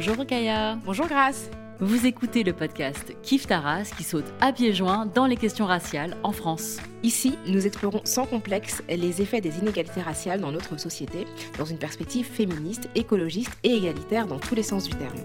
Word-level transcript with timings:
Bonjour 0.00 0.24
Kaya. 0.24 0.76
Bonjour 0.84 1.08
Grace. 1.08 1.50
Vous 1.80 2.06
écoutez 2.06 2.44
le 2.44 2.52
podcast 2.52 3.16
Kif 3.24 3.48
Taras 3.48 3.90
qui 3.96 4.04
saute 4.04 4.32
à 4.40 4.52
pieds 4.52 4.72
joints 4.72 5.06
dans 5.06 5.26
les 5.26 5.36
questions 5.36 5.66
raciales 5.66 6.16
en 6.22 6.30
France. 6.30 6.76
Ici, 7.02 7.36
nous 7.48 7.66
explorons 7.66 8.02
sans 8.04 8.24
complexe 8.24 8.80
les 8.88 9.20
effets 9.20 9.40
des 9.40 9.58
inégalités 9.58 10.00
raciales 10.00 10.40
dans 10.40 10.52
notre 10.52 10.78
société, 10.78 11.26
dans 11.58 11.64
une 11.64 11.78
perspective 11.78 12.24
féministe, 12.24 12.88
écologiste 12.94 13.58
et 13.64 13.74
égalitaire 13.74 14.28
dans 14.28 14.38
tous 14.38 14.54
les 14.54 14.62
sens 14.62 14.84
du 14.84 14.94
terme. 14.94 15.18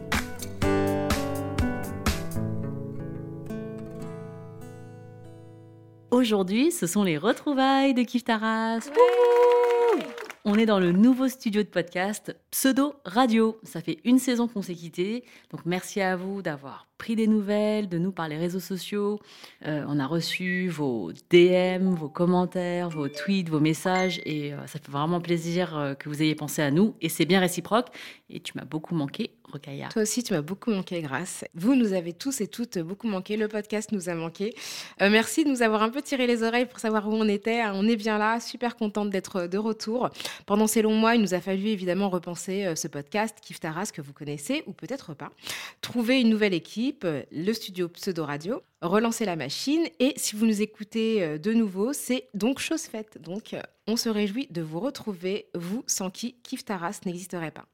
Aujourd'hui, 6.09 6.71
ce 6.71 6.87
sont 6.87 7.03
les 7.03 7.19
retrouvailles 7.19 7.93
de 7.93 8.01
Kif 8.01 8.23
Taras. 8.23 8.89
On 10.45 10.55
est 10.55 10.65
dans 10.65 10.79
le 10.79 10.91
nouveau 10.91 11.29
studio 11.29 11.63
de 11.63 11.69
podcast 11.69 12.35
Pseudo 12.51 12.95
Radio. 13.05 13.57
Ça 13.63 13.79
fait 13.79 13.99
une 14.03 14.19
saison 14.19 14.49
qu'on 14.49 14.61
s'est 14.61 14.75
quitté. 14.75 15.23
Donc 15.51 15.61
merci 15.65 16.01
à 16.01 16.17
vous 16.17 16.41
d'avoir 16.41 16.89
pris 17.03 17.15
des 17.17 17.27
nouvelles 17.27 17.89
de 17.89 17.97
nous 17.97 18.11
par 18.13 18.29
les 18.29 18.37
réseaux 18.37 18.61
sociaux. 18.61 19.19
Euh, 19.65 19.83
on 19.89 19.99
a 19.99 20.07
reçu 20.07 20.69
vos 20.69 21.11
DM, 21.29 21.93
vos 21.95 22.07
commentaires, 22.07 22.89
vos 22.89 23.09
tweets, 23.09 23.49
vos 23.49 23.59
messages. 23.59 24.21
Et 24.25 24.53
euh, 24.53 24.57
ça 24.67 24.79
fait 24.79 24.89
vraiment 24.89 25.19
plaisir 25.19 25.77
euh, 25.77 25.93
que 25.95 26.07
vous 26.07 26.21
ayez 26.21 26.35
pensé 26.35 26.61
à 26.61 26.71
nous. 26.71 26.95
Et 27.01 27.09
c'est 27.09 27.25
bien 27.25 27.41
réciproque. 27.41 27.87
Et 28.29 28.39
tu 28.39 28.53
m'as 28.55 28.63
beaucoup 28.63 28.95
manqué, 28.95 29.31
Rokaya. 29.51 29.89
Toi 29.89 30.03
aussi, 30.03 30.23
tu 30.23 30.33
m'as 30.33 30.41
beaucoup 30.41 30.71
manqué, 30.71 31.01
Grâce. 31.01 31.43
Vous 31.55 31.75
nous 31.75 31.93
avez 31.93 32.13
tous 32.13 32.41
et 32.41 32.47
toutes 32.47 32.79
beaucoup 32.79 33.07
manqué. 33.07 33.35
Le 33.35 33.47
podcast 33.47 33.91
nous 33.91 34.07
a 34.07 34.15
manqué. 34.15 34.55
merci 34.99 35.43
de 35.43 35.49
nous 35.49 35.61
avoir 35.61 35.83
un 35.83 35.89
peu 35.89 36.01
tiré 36.01 36.25
les 36.25 36.41
oreilles 36.41 36.65
pour 36.65 36.79
savoir 36.79 37.07
où 37.09 37.13
on 37.13 37.27
était. 37.27 37.63
On 37.73 37.87
est 37.87 37.97
bien 37.97 38.17
là. 38.17 38.39
Super 38.39 38.75
contente 38.75 39.09
d'être 39.09 39.47
de 39.47 39.57
retour. 39.57 40.09
Pendant 40.45 40.67
ces 40.67 40.81
longs 40.81 40.95
mois, 40.95 41.15
il 41.15 41.21
nous 41.21 41.33
a 41.33 41.41
fallu 41.41 41.67
évidemment 41.67 42.09
repenser 42.09 42.75
ce 42.75 42.87
podcast, 42.87 43.37
Kif 43.41 43.59
Taras, 43.59 43.91
que 43.93 44.01
vous 44.01 44.13
connaissez 44.13 44.63
ou 44.67 44.73
peut-être 44.73 45.13
pas. 45.13 45.31
Trouver 45.81 46.21
une 46.21 46.29
nouvelle 46.29 46.53
équipe, 46.53 47.05
le 47.31 47.53
studio 47.53 47.87
Pseudo 47.89 48.25
Radio, 48.25 48.61
relancer 48.81 49.25
la 49.25 49.35
machine. 49.35 49.83
Et 49.99 50.13
si 50.17 50.35
vous 50.35 50.45
nous 50.45 50.61
écoutez 50.61 51.37
de 51.37 51.53
nouveau, 51.53 51.93
c'est 51.93 52.29
donc 52.33 52.59
chose 52.59 52.83
faite. 52.83 53.19
Donc, 53.21 53.55
on 53.87 53.95
se 53.95 54.09
réjouit 54.09 54.47
de 54.49 54.61
vous 54.61 54.79
retrouver, 54.79 55.47
vous 55.55 55.83
sans 55.87 56.09
qui 56.09 56.35
Kif 56.43 56.65
Taras 56.65 56.99
n'existerait 57.05 57.51
pas. 57.51 57.65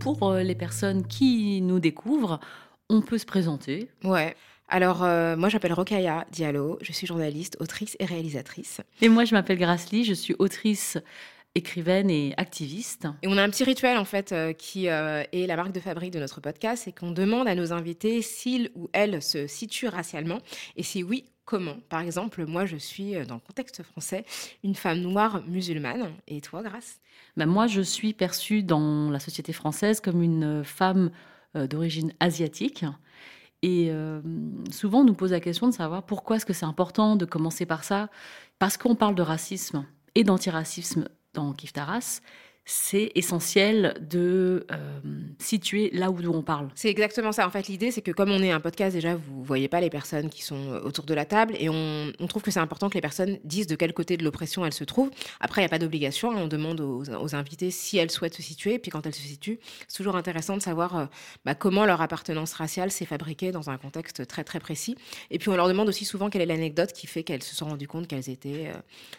Pour 0.00 0.32
les 0.32 0.54
personnes 0.54 1.06
qui 1.06 1.60
nous 1.60 1.78
découvrent, 1.78 2.40
on 2.88 3.02
peut 3.02 3.18
se 3.18 3.26
présenter. 3.26 3.90
Ouais. 4.02 4.34
Alors, 4.72 5.02
euh, 5.02 5.36
moi, 5.36 5.48
j'appelle 5.48 5.72
Rokaya 5.72 6.24
Diallo, 6.30 6.78
je 6.80 6.92
suis 6.92 7.04
journaliste, 7.04 7.56
autrice 7.58 7.96
et 7.98 8.04
réalisatrice. 8.04 8.80
Et 9.02 9.08
moi, 9.08 9.24
je 9.24 9.34
m'appelle 9.34 9.58
Grace 9.58 9.88
je 9.90 10.14
suis 10.14 10.36
autrice, 10.38 10.96
écrivaine 11.56 12.08
et 12.08 12.34
activiste. 12.36 13.08
Et 13.22 13.26
on 13.26 13.36
a 13.36 13.42
un 13.42 13.50
petit 13.50 13.64
rituel, 13.64 13.98
en 13.98 14.04
fait, 14.04 14.30
euh, 14.30 14.52
qui 14.52 14.88
euh, 14.88 15.24
est 15.32 15.48
la 15.48 15.56
marque 15.56 15.72
de 15.72 15.80
fabrique 15.80 16.12
de 16.12 16.20
notre 16.20 16.40
podcast, 16.40 16.84
c'est 16.84 16.92
qu'on 16.92 17.10
demande 17.10 17.48
à 17.48 17.56
nos 17.56 17.72
invités 17.72 18.22
s'ils 18.22 18.70
ou 18.76 18.88
elles 18.92 19.20
se 19.20 19.48
situent 19.48 19.88
racialement, 19.88 20.38
et 20.76 20.84
si 20.84 21.02
oui, 21.02 21.24
comment. 21.44 21.78
Par 21.88 22.00
exemple, 22.00 22.46
moi, 22.46 22.64
je 22.64 22.76
suis, 22.76 23.14
dans 23.26 23.34
le 23.34 23.40
contexte 23.40 23.82
français, 23.82 24.24
une 24.62 24.76
femme 24.76 25.00
noire 25.00 25.42
musulmane. 25.48 26.12
Et 26.28 26.40
toi, 26.40 26.62
Grace? 26.62 27.00
Ben, 27.36 27.46
Moi, 27.46 27.66
je 27.66 27.80
suis 27.80 28.12
perçue 28.12 28.62
dans 28.62 29.10
la 29.10 29.18
société 29.18 29.52
française 29.52 30.00
comme 30.00 30.22
une 30.22 30.62
femme 30.62 31.10
d'origine 31.56 32.12
asiatique. 32.20 32.84
Et 33.62 33.90
euh, 33.90 34.20
souvent, 34.70 35.00
on 35.00 35.04
nous 35.04 35.14
pose 35.14 35.32
la 35.32 35.40
question 35.40 35.68
de 35.68 35.74
savoir 35.74 36.04
pourquoi 36.04 36.36
est-ce 36.36 36.46
que 36.46 36.52
c'est 36.52 36.66
important 36.66 37.16
de 37.16 37.24
commencer 37.24 37.66
par 37.66 37.84
ça. 37.84 38.08
Parce 38.58 38.76
qu'on 38.76 38.94
parle 38.94 39.14
de 39.14 39.22
racisme 39.22 39.86
et 40.14 40.24
d'antiracisme 40.24 41.08
dans 41.34 41.52
Kiftaras, 41.52 42.20
c'est 42.64 43.10
essentiel 43.14 43.96
de 44.00 44.66
euh, 44.70 45.00
situer 45.38 45.90
là 45.92 46.10
où 46.10 46.18
on 46.32 46.42
parle. 46.42 46.68
C'est 46.74 46.88
exactement 46.88 47.32
ça. 47.32 47.46
En 47.46 47.50
fait, 47.50 47.66
l'idée, 47.68 47.90
c'est 47.90 48.02
que 48.02 48.12
comme 48.12 48.30
on 48.30 48.42
est 48.42 48.50
un 48.50 48.60
podcast, 48.60 48.94
déjà, 48.94 49.16
vous 49.16 49.42
voyez 49.42 49.68
pas 49.68 49.80
les 49.80 49.90
personnes 49.90 50.30
qui 50.30 50.42
sont 50.42 50.72
euh, 50.72 50.80
autour 50.80 51.04
de 51.04 51.14
la 51.14 51.24
table 51.24 51.54
et 51.58 51.68
on, 51.68 52.12
trouve 52.28 52.42
que 52.42 52.52
c'est 52.52 52.60
important 52.60 52.88
que 52.88 52.94
les 52.94 53.00
personnes 53.00 53.38
disent 53.42 53.66
de 53.66 53.74
quel 53.74 53.92
côté 53.92 54.16
de 54.16 54.22
l'oppression 54.22 54.64
elles 54.64 54.72
se 54.72 54.84
trouvent. 54.84 55.10
Après, 55.40 55.62
il 55.62 55.64
n'y 55.64 55.66
a 55.66 55.70
pas 55.70 55.80
d'obligation. 55.80 56.28
On 56.28 56.46
demande 56.46 56.80
aux, 56.80 57.34
invités 57.34 57.72
si 57.72 57.98
elles 57.98 58.10
souhaitent 58.10 58.36
se 58.36 58.42
situer. 58.42 58.78
Puis 58.78 58.90
quand 58.90 59.04
elles 59.04 59.14
se 59.14 59.22
situent, 59.22 59.58
c'est 59.88 59.96
toujours 59.96 60.14
intéressant 60.14 60.56
de 60.56 60.62
savoir 60.62 60.96
euh, 60.96 61.06
bah, 61.44 61.56
comment 61.56 61.86
leur 61.86 62.00
appartenance 62.02 62.52
raciale 62.52 62.92
s'est 62.92 63.04
fabriquée 63.04 63.50
dans 63.50 63.70
un 63.70 63.78
contexte 63.78 64.26
très, 64.28 64.44
très 64.44 64.60
précis. 64.60 64.96
Et 65.30 65.38
puis, 65.38 65.48
on 65.48 65.56
leur 65.56 65.66
demande 65.66 65.88
aussi 65.88 66.04
souvent 66.04 66.30
quelle 66.30 66.42
est 66.42 66.46
l'anecdote 66.46 66.92
qui 66.92 67.08
fait 67.08 67.24
qu'elles 67.24 67.42
se 67.42 67.56
sont 67.56 67.66
rendues 67.66 67.88
compte 67.88 68.06
qu'elles 68.06 68.30
étaient, 68.30 68.70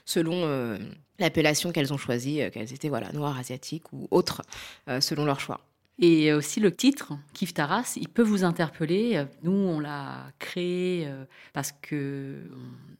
selon 0.06 0.78
l'appellation 1.22 1.72
qu'elles 1.72 1.94
ont 1.94 1.98
choisie, 1.98 2.42
euh, 2.42 2.50
qu'elles 2.50 2.74
étaient 2.74 2.90
voilà, 2.90 3.12
noires, 3.14 3.38
asiatiques 3.38 3.92
ou 3.94 4.08
autres, 4.12 4.42
euh, 4.90 5.00
selon 5.00 5.26
leur 5.26 5.40
choix. 5.40 5.62
Et 6.04 6.34
aussi 6.34 6.60
le 6.60 6.76
titre, 6.76 7.14
Kif 7.34 7.54
Taras, 7.54 7.94
il 7.96 8.10
peut 8.10 8.24
vous 8.24 8.44
interpeller. 8.44 9.24
Nous, 9.44 9.52
on 9.52 9.80
l'a 9.80 10.32
créé 10.40 11.06
euh, 11.06 11.26
parce 11.54 11.74
que 11.80 12.38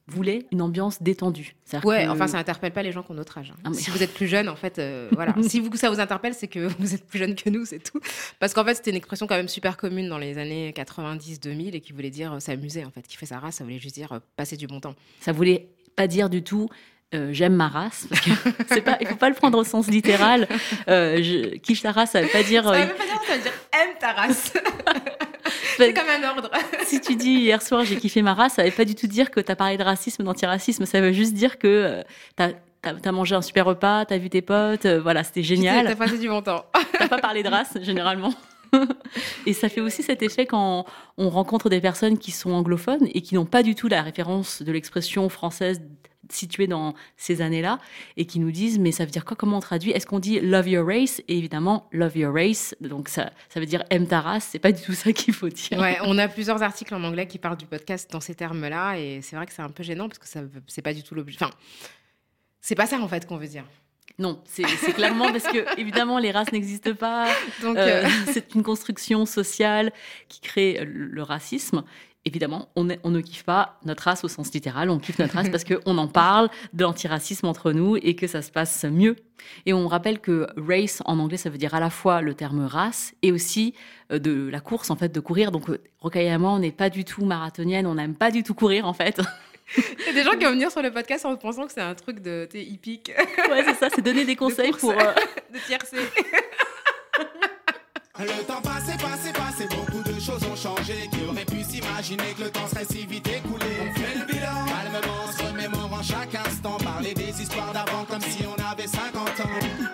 on 0.08 0.12
voulait 0.12 0.46
une 0.52 0.62
ambiance 0.62 1.02
détendue. 1.02 1.56
Ouais, 1.82 2.06
enfin, 2.06 2.28
ça 2.28 2.36
n'interpelle 2.36 2.72
pas 2.72 2.82
les 2.84 2.92
gens 2.92 3.02
qui 3.02 3.10
ont 3.10 3.14
notre 3.14 3.38
âge. 3.38 3.52
Hein. 3.56 3.60
Ah, 3.64 3.70
si 3.72 3.90
vous 3.90 4.04
êtes 4.04 4.14
plus 4.14 4.28
jeune, 4.28 4.48
en 4.48 4.54
fait, 4.54 4.80
voilà. 5.12 5.34
si 5.42 5.58
vous, 5.58 5.74
ça 5.74 5.90
vous 5.90 5.98
interpelle, 5.98 6.34
c'est 6.34 6.46
que 6.46 6.68
vous 6.78 6.94
êtes 6.94 7.04
plus 7.04 7.18
jeune 7.18 7.34
que 7.34 7.50
nous, 7.50 7.64
c'est 7.64 7.80
tout. 7.80 7.98
Parce 8.38 8.54
qu'en 8.54 8.64
fait, 8.64 8.74
c'était 8.74 8.90
une 8.90 8.96
expression 8.96 9.26
quand 9.26 9.36
même 9.36 9.48
super 9.48 9.76
commune 9.76 10.08
dans 10.08 10.18
les 10.18 10.38
années 10.38 10.70
90-2000 10.70 11.74
et 11.74 11.80
qui 11.80 11.92
voulait 11.92 12.10
dire 12.10 12.40
s'amuser, 12.40 12.84
en 12.84 12.90
fait. 12.90 13.02
Kiffer 13.02 13.26
sa 13.26 13.40
race, 13.40 13.56
ça 13.56 13.64
voulait 13.64 13.80
juste 13.80 13.96
dire 13.96 14.20
passer 14.36 14.56
du 14.56 14.68
bon 14.68 14.78
temps. 14.78 14.94
Ça 15.20 15.32
voulait 15.32 15.70
pas 15.96 16.06
dire 16.06 16.30
du 16.30 16.44
tout 16.44 16.68
euh, 17.14 17.28
j'aime 17.32 17.54
ma 17.54 17.68
race. 17.68 18.06
Parce 18.08 18.20
que 18.22 18.30
c'est 18.68 18.80
pas, 18.80 18.96
il 19.00 19.06
faut 19.06 19.16
pas 19.16 19.28
le 19.28 19.34
prendre 19.34 19.58
au 19.58 19.64
sens 19.64 19.88
littéral. 19.88 20.48
Euh, 20.88 21.22
je, 21.22 21.56
kiffe 21.56 21.82
ta 21.82 21.92
race, 21.92 22.12
ça 22.12 22.22
veut 22.22 22.28
pas 22.28 22.42
dire. 22.42 22.64
Ça 22.64 22.86
veut 22.86 22.94
pas 22.94 23.04
dire, 23.04 23.20
ça 23.26 23.36
veut 23.36 23.42
dire 23.42 23.52
aime 23.72 23.98
ta 23.98 24.12
race. 24.12 24.52
c'est 25.76 25.92
comme 25.92 26.08
un 26.08 26.28
ordre. 26.28 26.50
si 26.84 27.00
tu 27.00 27.16
dis 27.16 27.34
hier 27.34 27.60
soir 27.60 27.84
j'ai 27.84 27.96
kiffé 27.96 28.22
ma 28.22 28.34
race, 28.34 28.54
ça 28.54 28.64
veut 28.64 28.70
pas 28.70 28.84
du 28.84 28.94
tout 28.94 29.06
dire 29.06 29.30
que 29.30 29.40
tu 29.40 29.52
as 29.52 29.56
parlé 29.56 29.76
de 29.76 29.82
racisme, 29.82 30.24
d'antiracisme. 30.24 30.86
Ça 30.86 31.00
veut 31.00 31.12
juste 31.12 31.34
dire 31.34 31.58
que 31.58 32.02
euh, 32.40 32.52
tu 32.82 33.08
as 33.08 33.12
mangé 33.12 33.34
un 33.34 33.42
super 33.42 33.66
repas, 33.66 34.06
tu 34.06 34.14
as 34.14 34.18
vu 34.18 34.30
tes 34.30 34.42
potes, 34.42 34.86
voilà, 34.86 35.22
c'était 35.22 35.42
génial. 35.42 35.86
T'as 35.86 35.96
passé 35.96 36.18
du 36.18 36.28
bon 36.28 36.40
temps. 36.40 36.64
t'as 36.98 37.08
pas 37.08 37.18
parlé 37.18 37.42
de 37.42 37.48
race, 37.48 37.76
généralement. 37.82 38.32
et 39.44 39.52
ça 39.52 39.68
fait 39.68 39.82
aussi 39.82 40.02
cet 40.02 40.22
effet 40.22 40.46
quand 40.46 40.86
on 41.18 41.28
rencontre 41.28 41.68
des 41.68 41.82
personnes 41.82 42.16
qui 42.16 42.30
sont 42.30 42.52
anglophones 42.52 43.06
et 43.12 43.20
qui 43.20 43.34
n'ont 43.34 43.44
pas 43.44 43.62
du 43.62 43.74
tout 43.74 43.86
la 43.86 44.00
référence 44.00 44.62
de 44.62 44.72
l'expression 44.72 45.28
française 45.28 45.82
situés 46.30 46.66
dans 46.66 46.94
ces 47.16 47.42
années-là 47.42 47.78
et 48.16 48.26
qui 48.26 48.38
nous 48.38 48.50
disent 48.50 48.78
mais 48.78 48.92
ça 48.92 49.04
veut 49.04 49.10
dire 49.10 49.24
quoi 49.24 49.36
Comment 49.36 49.58
on 49.58 49.60
traduit? 49.60 49.90
Est-ce 49.90 50.06
qu'on 50.06 50.18
dit 50.18 50.40
love 50.40 50.68
your 50.68 50.86
race? 50.86 51.20
Et 51.28 51.38
évidemment, 51.38 51.88
love 51.92 52.16
your 52.16 52.34
race, 52.34 52.74
donc 52.80 53.08
ça, 53.08 53.32
ça 53.48 53.60
veut 53.60 53.66
dire 53.66 53.84
aime 53.90 54.06
ta 54.06 54.20
race. 54.20 54.48
C'est 54.50 54.58
pas 54.58 54.72
du 54.72 54.82
tout 54.82 54.94
ça 54.94 55.12
qu'il 55.12 55.34
faut 55.34 55.48
dire. 55.48 55.78
Ouais, 55.78 55.98
on 56.02 56.18
a 56.18 56.28
plusieurs 56.28 56.62
articles 56.62 56.94
en 56.94 57.02
anglais 57.04 57.26
qui 57.26 57.38
parlent 57.38 57.56
du 57.56 57.66
podcast 57.66 58.10
dans 58.10 58.20
ces 58.20 58.34
termes-là 58.34 58.96
et 58.96 59.20
c'est 59.22 59.36
vrai 59.36 59.46
que 59.46 59.52
c'est 59.52 59.62
un 59.62 59.70
peu 59.70 59.82
gênant 59.82 60.08
parce 60.08 60.18
que 60.18 60.28
ça 60.28 60.42
c'est 60.66 60.82
pas 60.82 60.94
du 60.94 61.02
tout 61.02 61.14
l'objet. 61.14 61.36
Enfin, 61.40 61.52
c'est 62.60 62.74
pas 62.74 62.86
ça 62.86 62.98
en 62.98 63.08
fait 63.08 63.26
qu'on 63.26 63.36
veut 63.36 63.48
dire. 63.48 63.64
Non, 64.18 64.42
c'est 64.44 64.64
clairement 64.92 65.32
parce 65.32 65.44
que 65.44 65.64
évidemment 65.80 66.18
les 66.18 66.30
races 66.30 66.52
n'existent 66.52 66.94
pas. 66.94 67.28
Donc 67.62 67.76
euh, 67.76 68.06
c'est 68.32 68.54
une 68.54 68.62
construction 68.62 69.26
sociale 69.26 69.92
qui 70.28 70.40
crée 70.40 70.84
le 70.84 71.22
racisme 71.22 71.82
évidemment, 72.24 72.68
on, 72.76 72.84
ne 72.84 73.20
kiffe 73.20 73.44
pas 73.44 73.78
notre 73.84 74.04
race 74.04 74.24
au 74.24 74.28
sens 74.28 74.52
littéral, 74.52 74.90
on 74.90 74.98
kiffe 74.98 75.18
notre 75.18 75.34
race 75.34 75.48
parce 75.48 75.64
qu'on 75.64 75.98
en 75.98 76.08
parle 76.08 76.48
de 76.72 76.82
l'antiracisme 76.82 77.46
entre 77.46 77.72
nous 77.72 77.96
et 77.96 78.14
que 78.14 78.26
ça 78.26 78.42
se 78.42 78.50
passe 78.50 78.84
mieux. 78.84 79.16
Et 79.66 79.72
on 79.72 79.88
rappelle 79.88 80.20
que 80.20 80.46
race 80.56 81.02
en 81.04 81.18
anglais, 81.18 81.36
ça 81.36 81.50
veut 81.50 81.58
dire 81.58 81.74
à 81.74 81.80
la 81.80 81.90
fois 81.90 82.20
le 82.20 82.34
terme 82.34 82.64
race 82.64 83.14
et 83.22 83.32
aussi 83.32 83.74
euh, 84.12 84.18
de 84.18 84.48
la 84.48 84.60
course, 84.60 84.90
en 84.90 84.96
fait, 84.96 85.12
de 85.12 85.20
courir. 85.20 85.50
Donc, 85.50 85.68
euh, 85.68 85.80
Rocaille 85.98 86.32
on 86.36 86.58
n'est 86.58 86.70
pas 86.70 86.90
du 86.90 87.04
tout 87.04 87.24
marathonienne, 87.24 87.86
on 87.86 87.96
n'aime 87.96 88.14
pas 88.14 88.30
du 88.30 88.42
tout 88.44 88.54
courir, 88.54 88.86
en 88.86 88.92
fait. 88.92 89.20
Il 89.76 90.06
y 90.06 90.10
a 90.10 90.12
des 90.12 90.22
gens 90.22 90.32
qui 90.32 90.44
vont 90.44 90.50
venir 90.50 90.70
sur 90.70 90.82
le 90.82 90.92
podcast 90.92 91.24
en 91.24 91.34
pensant 91.36 91.66
que 91.66 91.72
c'est 91.72 91.80
un 91.80 91.94
truc 91.94 92.20
de 92.20 92.48
hippique. 92.54 93.12
Ouais, 93.50 93.64
c'est 93.64 93.74
ça, 93.74 93.88
c'est 93.94 94.02
donner 94.02 94.24
des 94.24 94.36
conseils 94.36 94.72
pour. 94.72 94.92
Euh, 94.92 94.94
de 95.52 95.58
tiercer. 95.66 95.96
Le 98.18 98.44
temps 98.46 98.60
passé, 98.62 98.92
passé, 98.98 99.32
passé, 99.32 99.66
beaucoup 99.74 100.02
de 100.04 100.11
choses 100.22 100.42
ont 100.44 100.56
changé. 100.56 101.08
Qui 101.10 101.24
aurait 101.28 101.44
pu 101.44 101.62
s'imaginer 101.64 102.32
que 102.36 102.44
le 102.44 102.50
temps 102.50 102.66
serait 102.68 102.84
si 102.84 103.06
vite 103.06 103.28
écoulé 103.28 103.66
On 103.80 103.98
fait 103.98 104.18
le 104.18 104.26
bilan, 104.26 104.64
calmement, 104.66 105.32
se 105.32 105.42
remémorant 105.42 106.02
chaque 106.02 106.34
instant. 106.34 106.76
Parler 106.78 107.14
des 107.14 107.42
histoires 107.42 107.72
d'avant 107.72 108.04
comme 108.04 108.20
si 108.20 108.44
on 108.46 108.70
avait 108.70 108.86
50 108.86 109.16
ans. 109.40 109.92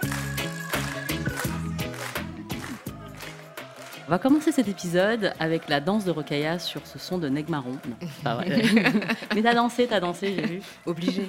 On 4.07 4.11
va 4.11 4.19
commencer 4.19 4.53
cet 4.53 4.69
épisode 4.69 5.35
avec 5.39 5.69
la 5.69 5.81
danse 5.81 6.05
de 6.05 6.11
Rokhaya 6.11 6.59
sur 6.59 6.87
ce 6.87 6.99
son 6.99 7.19
de 7.19 7.29
Negmaron. 7.29 7.73
Non, 7.73 8.09
pas 8.25 8.37
vrai. 8.37 8.63
Mais 9.35 9.43
t'as 9.43 9.55
dansé, 9.55 9.87
t'as 9.87 10.01
dansé, 10.01 10.35
j'ai 10.35 10.47
vu. 10.47 10.63
Obligé. 10.87 11.27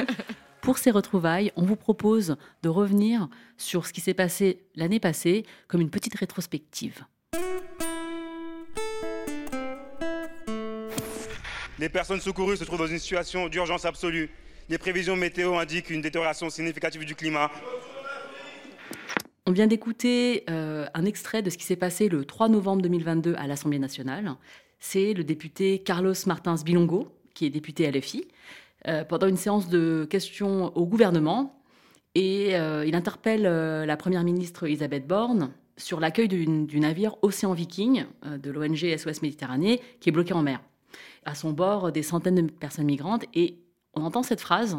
Pour 0.60 0.78
ces 0.78 0.90
retrouvailles, 0.90 1.52
on 1.54 1.62
vous 1.62 1.76
propose 1.76 2.36
de 2.64 2.68
revenir 2.68 3.28
sur 3.56 3.86
ce 3.86 3.92
qui 3.92 4.00
s'est 4.00 4.14
passé 4.14 4.66
l'année 4.74 4.98
passée 4.98 5.46
comme 5.68 5.80
une 5.80 5.90
petite 5.90 6.16
rétrospective. 6.16 7.04
Les 11.78 11.90
personnes 11.90 12.20
secourues 12.20 12.56
se 12.56 12.64
trouvent 12.64 12.78
dans 12.78 12.86
une 12.86 12.98
situation 12.98 13.48
d'urgence 13.48 13.84
absolue. 13.84 14.30
Les 14.70 14.78
prévisions 14.78 15.14
météo 15.14 15.56
indiquent 15.56 15.90
une 15.90 16.00
détérioration 16.00 16.48
significative 16.48 17.04
du 17.04 17.14
climat. 17.14 17.50
On 19.44 19.52
vient 19.52 19.66
d'écouter 19.66 20.44
euh, 20.48 20.86
un 20.94 21.04
extrait 21.04 21.42
de 21.42 21.50
ce 21.50 21.58
qui 21.58 21.64
s'est 21.64 21.76
passé 21.76 22.08
le 22.08 22.24
3 22.24 22.48
novembre 22.48 22.82
2022 22.82 23.34
à 23.36 23.46
l'Assemblée 23.46 23.78
nationale. 23.78 24.34
C'est 24.80 25.12
le 25.12 25.22
député 25.22 25.78
Carlos 25.80 26.14
Martins 26.26 26.56
Bilongo, 26.64 27.08
qui 27.34 27.44
est 27.44 27.50
député 27.50 27.90
LFI, 27.90 28.26
euh, 28.88 29.04
pendant 29.04 29.26
une 29.26 29.36
séance 29.36 29.68
de 29.68 30.06
questions 30.08 30.74
au 30.76 30.86
gouvernement. 30.86 31.60
Et 32.14 32.56
euh, 32.56 32.86
il 32.86 32.96
interpelle 32.96 33.42
la 33.42 33.96
première 33.98 34.24
ministre 34.24 34.64
Elisabeth 34.64 35.06
Borne 35.06 35.52
sur 35.76 36.00
l'accueil 36.00 36.28
du 36.28 36.80
navire 36.80 37.16
Océan 37.20 37.52
Viking 37.52 38.06
de 38.24 38.50
l'ONG 38.50 38.96
SOS 38.96 39.20
Méditerranée, 39.20 39.82
qui 40.00 40.08
est 40.08 40.12
bloqué 40.12 40.32
en 40.32 40.42
mer. 40.42 40.60
À 41.24 41.34
son 41.34 41.52
bord, 41.52 41.92
des 41.92 42.02
centaines 42.02 42.46
de 42.46 42.50
personnes 42.50 42.86
migrantes. 42.86 43.24
Et 43.34 43.58
on 43.94 44.02
entend 44.02 44.22
cette 44.22 44.40
phrase 44.40 44.76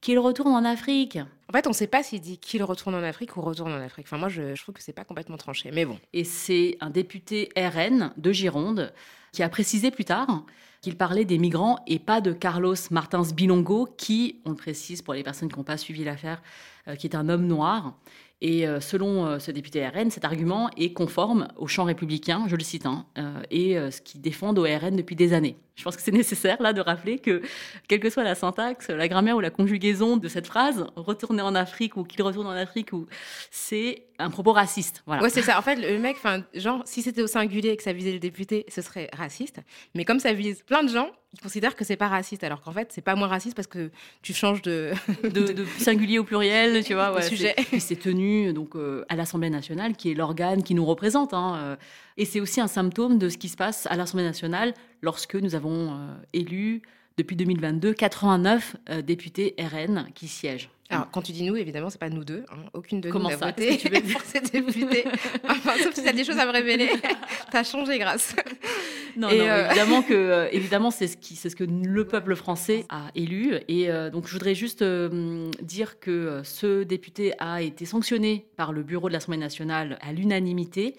qu'il 0.00 0.18
retourne 0.18 0.52
en 0.52 0.64
Afrique. 0.64 1.18
En 1.48 1.52
fait, 1.52 1.66
on 1.66 1.70
ne 1.70 1.74
sait 1.74 1.86
pas 1.86 2.02
s'il 2.02 2.20
dit 2.20 2.38
qu'il 2.38 2.62
retourne 2.62 2.94
en 2.94 3.02
Afrique 3.02 3.36
ou 3.36 3.42
retourne 3.42 3.72
en 3.72 3.80
Afrique. 3.80 4.06
Enfin, 4.06 4.18
moi, 4.18 4.28
je, 4.28 4.60
trouve 4.60 4.74
que 4.74 4.82
c'est 4.82 4.92
pas 4.92 5.04
complètement 5.04 5.36
tranché, 5.36 5.70
mais 5.72 5.84
bon. 5.84 5.98
Et 6.12 6.24
c'est 6.24 6.76
un 6.80 6.90
député 6.90 7.50
RN 7.56 8.12
de 8.16 8.32
Gironde 8.32 8.92
qui 9.32 9.42
a 9.42 9.48
précisé 9.48 9.90
plus 9.90 10.04
tard 10.04 10.44
qu'il 10.80 10.96
parlait 10.96 11.26
des 11.26 11.38
migrants 11.38 11.78
et 11.86 11.98
pas 11.98 12.22
de 12.22 12.32
Carlos 12.32 12.74
Martins 12.90 13.22
Bilongo, 13.34 13.86
qui, 13.98 14.40
on 14.46 14.50
le 14.50 14.56
précise 14.56 15.02
pour 15.02 15.12
les 15.12 15.22
personnes 15.22 15.50
qui 15.50 15.58
n'ont 15.58 15.64
pas 15.64 15.76
suivi 15.76 16.04
l'affaire, 16.04 16.40
euh, 16.88 16.96
qui 16.96 17.06
est 17.06 17.14
un 17.14 17.28
homme 17.28 17.46
noir 17.46 17.94
et 18.42 18.66
euh, 18.66 18.80
selon 18.80 19.26
euh, 19.26 19.38
ce 19.38 19.50
député 19.50 19.86
RN, 19.86 20.10
cet 20.10 20.24
argument 20.24 20.70
est 20.76 20.92
conforme 20.92 21.48
au 21.56 21.66
champ 21.66 21.84
républicain, 21.84 22.44
je 22.48 22.56
le 22.56 22.62
cite, 22.62 22.86
hein, 22.86 23.04
euh, 23.18 23.42
et 23.50 23.76
ce 23.90 24.00
qu'ils 24.00 24.20
défendent 24.20 24.58
au 24.58 24.62
RN 24.62 24.96
depuis 24.96 25.16
des 25.16 25.32
années. 25.32 25.56
Je 25.80 25.84
pense 25.84 25.96
que 25.96 26.02
c'est 26.02 26.12
nécessaire 26.12 26.60
là 26.60 26.72
de 26.72 26.80
rappeler 26.80 27.18
que, 27.18 27.42
quelle 27.88 28.00
que 28.00 28.10
soit 28.10 28.22
la 28.22 28.34
syntaxe, 28.34 28.88
la 28.88 29.08
grammaire 29.08 29.36
ou 29.36 29.40
la 29.40 29.50
conjugaison 29.50 30.16
de 30.18 30.28
cette 30.28 30.46
phrase, 30.46 30.86
retourner 30.94 31.42
en 31.42 31.54
Afrique 31.54 31.96
ou 31.96 32.04
qu'il 32.04 32.22
retourne 32.22 32.46
en 32.46 32.50
Afrique, 32.50 32.92
ou 32.92 33.06
c'est 33.50 34.04
un 34.18 34.30
propos 34.30 34.52
raciste. 34.52 35.02
Voilà. 35.06 35.22
Ouais, 35.22 35.30
c'est 35.30 35.42
ça. 35.42 35.58
En 35.58 35.62
fait, 35.62 35.76
le 35.76 35.98
mec, 35.98 36.16
enfin, 36.18 36.44
genre, 36.54 36.82
si 36.84 37.02
c'était 37.02 37.22
au 37.22 37.26
singulier 37.26 37.70
et 37.70 37.76
que 37.76 37.82
ça 37.82 37.94
visait 37.94 38.12
le 38.12 38.18
député, 38.18 38.66
ce 38.68 38.82
serait 38.82 39.08
raciste. 39.16 39.60
Mais 39.94 40.04
comme 40.04 40.20
ça 40.20 40.32
vise 40.34 40.62
plein 40.62 40.84
de 40.84 40.90
gens, 40.90 41.10
ils 41.32 41.40
considèrent 41.40 41.76
que 41.76 41.84
c'est 41.84 41.96
pas 41.96 42.08
raciste, 42.08 42.42
alors 42.42 42.60
qu'en 42.60 42.72
fait, 42.72 42.88
c'est 42.92 43.02
pas 43.02 43.14
moins 43.14 43.28
raciste 43.28 43.54
parce 43.54 43.68
que 43.68 43.90
tu 44.20 44.34
changes 44.34 44.62
de, 44.62 44.92
de, 45.22 45.64
singulier 45.78 46.18
au 46.18 46.24
pluriel, 46.24 46.84
tu 46.84 46.94
vois. 46.94 47.12
Ouais, 47.12 47.22
sujet. 47.22 47.54
C'est 47.78 47.98
tenu 47.98 48.52
donc 48.52 48.74
euh, 48.74 49.04
à 49.08 49.16
l'Assemblée 49.16 49.50
nationale, 49.50 49.94
qui 49.94 50.10
est 50.10 50.14
l'organe 50.14 50.62
qui 50.62 50.74
nous 50.74 50.84
représente. 50.84 51.32
Hein, 51.32 51.58
euh. 51.62 51.76
Et 52.20 52.26
c'est 52.26 52.40
aussi 52.40 52.60
un 52.60 52.68
symptôme 52.68 53.18
de 53.18 53.30
ce 53.30 53.38
qui 53.38 53.48
se 53.48 53.56
passe 53.56 53.86
à 53.90 53.96
l'Assemblée 53.96 54.24
nationale 54.24 54.74
lorsque 55.00 55.36
nous 55.36 55.54
avons 55.54 55.92
euh, 55.92 56.14
élu 56.34 56.82
depuis 57.16 57.34
2022 57.34 57.94
89 57.94 58.76
députés 59.02 59.54
RN 59.58 60.06
qui 60.14 60.28
siègent. 60.28 60.70
Alors, 60.90 61.08
quand 61.12 61.22
tu 61.22 61.30
dis 61.30 61.44
nous, 61.44 61.56
évidemment, 61.56 61.88
c'est 61.88 62.00
pas 62.00 62.08
nous 62.08 62.24
deux. 62.24 62.44
Hein. 62.50 62.64
Aucune 62.74 63.00
de 63.00 63.10
Comment 63.10 63.30
nous 63.30 63.38
n'a 63.38 63.46
voté 63.46 63.76
tu 63.76 63.88
veux 63.88 64.00
pour 64.12 64.22
ces 64.22 64.40
députés. 64.40 65.04
enfin, 65.48 65.74
sauf 65.82 65.94
si 65.94 66.02
tu 66.02 66.08
as 66.08 66.12
des 66.12 66.24
choses 66.24 66.38
à 66.38 66.46
me 66.46 66.50
révéler. 66.50 66.90
T'as 67.52 67.62
changé, 67.62 67.98
grâce. 67.98 68.34
Non, 69.16 69.28
non 69.28 69.34
euh, 69.34 69.66
évidemment 69.66 70.02
que, 70.02 70.14
euh, 70.14 70.48
évidemment, 70.50 70.90
c'est 70.90 71.06
ce, 71.06 71.16
qui, 71.16 71.36
c'est 71.36 71.48
ce 71.48 71.54
que 71.54 71.64
le 71.64 72.06
peuple 72.06 72.34
français 72.34 72.86
a 72.88 73.10
élu. 73.14 73.54
Et 73.68 73.88
euh, 73.88 74.10
donc, 74.10 74.26
je 74.26 74.32
voudrais 74.32 74.56
juste 74.56 74.82
dire 74.82 76.00
que 76.00 76.40
ce 76.42 76.82
député 76.82 77.34
a 77.38 77.62
été 77.62 77.84
sanctionné 77.86 78.46
par 78.56 78.72
le 78.72 78.82
bureau 78.82 79.08
de 79.08 79.12
l'Assemblée 79.12 79.38
nationale 79.38 79.96
à 80.00 80.12
l'unanimité 80.12 80.96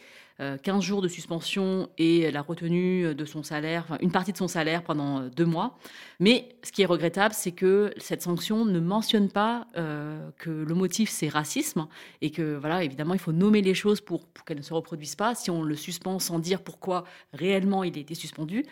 15 0.63 0.77
euh, 0.77 0.81
jours 0.81 1.01
de 1.01 1.07
suspension 1.07 1.89
et 1.97 2.31
la 2.31 2.41
retenue 2.41 3.13
de 3.13 3.25
son 3.25 3.43
salaire, 3.43 3.83
enfin, 3.85 3.97
une 4.01 4.11
partie 4.11 4.31
de 4.31 4.37
son 4.37 4.47
salaire 4.47 4.83
pendant 4.83 5.19
euh, 5.19 5.29
deux 5.29 5.45
mois. 5.45 5.77
Mais 6.19 6.49
ce 6.63 6.71
qui 6.71 6.81
est 6.81 6.85
regrettable, 6.85 7.33
c'est 7.35 7.51
que 7.51 7.93
cette 7.97 8.23
sanction 8.23 8.65
ne 8.65 8.79
mentionne 8.79 9.29
pas 9.29 9.67
euh, 9.77 10.29
que 10.37 10.49
le 10.49 10.73
motif 10.73 11.09
c'est 11.09 11.29
racisme 11.29 11.87
et 12.21 12.31
que 12.31 12.55
voilà, 12.55 12.83
évidemment, 12.83 13.13
il 13.13 13.19
faut 13.19 13.31
nommer 13.31 13.61
les 13.61 13.75
choses 13.75 14.01
pour, 14.01 14.25
pour 14.25 14.45
qu'elles 14.45 14.57
ne 14.57 14.63
se 14.63 14.73
reproduisent 14.73 15.15
pas. 15.15 15.35
Si 15.35 15.51
on 15.51 15.61
le 15.61 15.75
suspend 15.75 16.17
sans 16.19 16.39
dire 16.39 16.61
pourquoi 16.61 17.03
réellement 17.33 17.83
il 17.83 17.95
a 17.97 18.01
été 18.01 18.15
suspendu, 18.15 18.65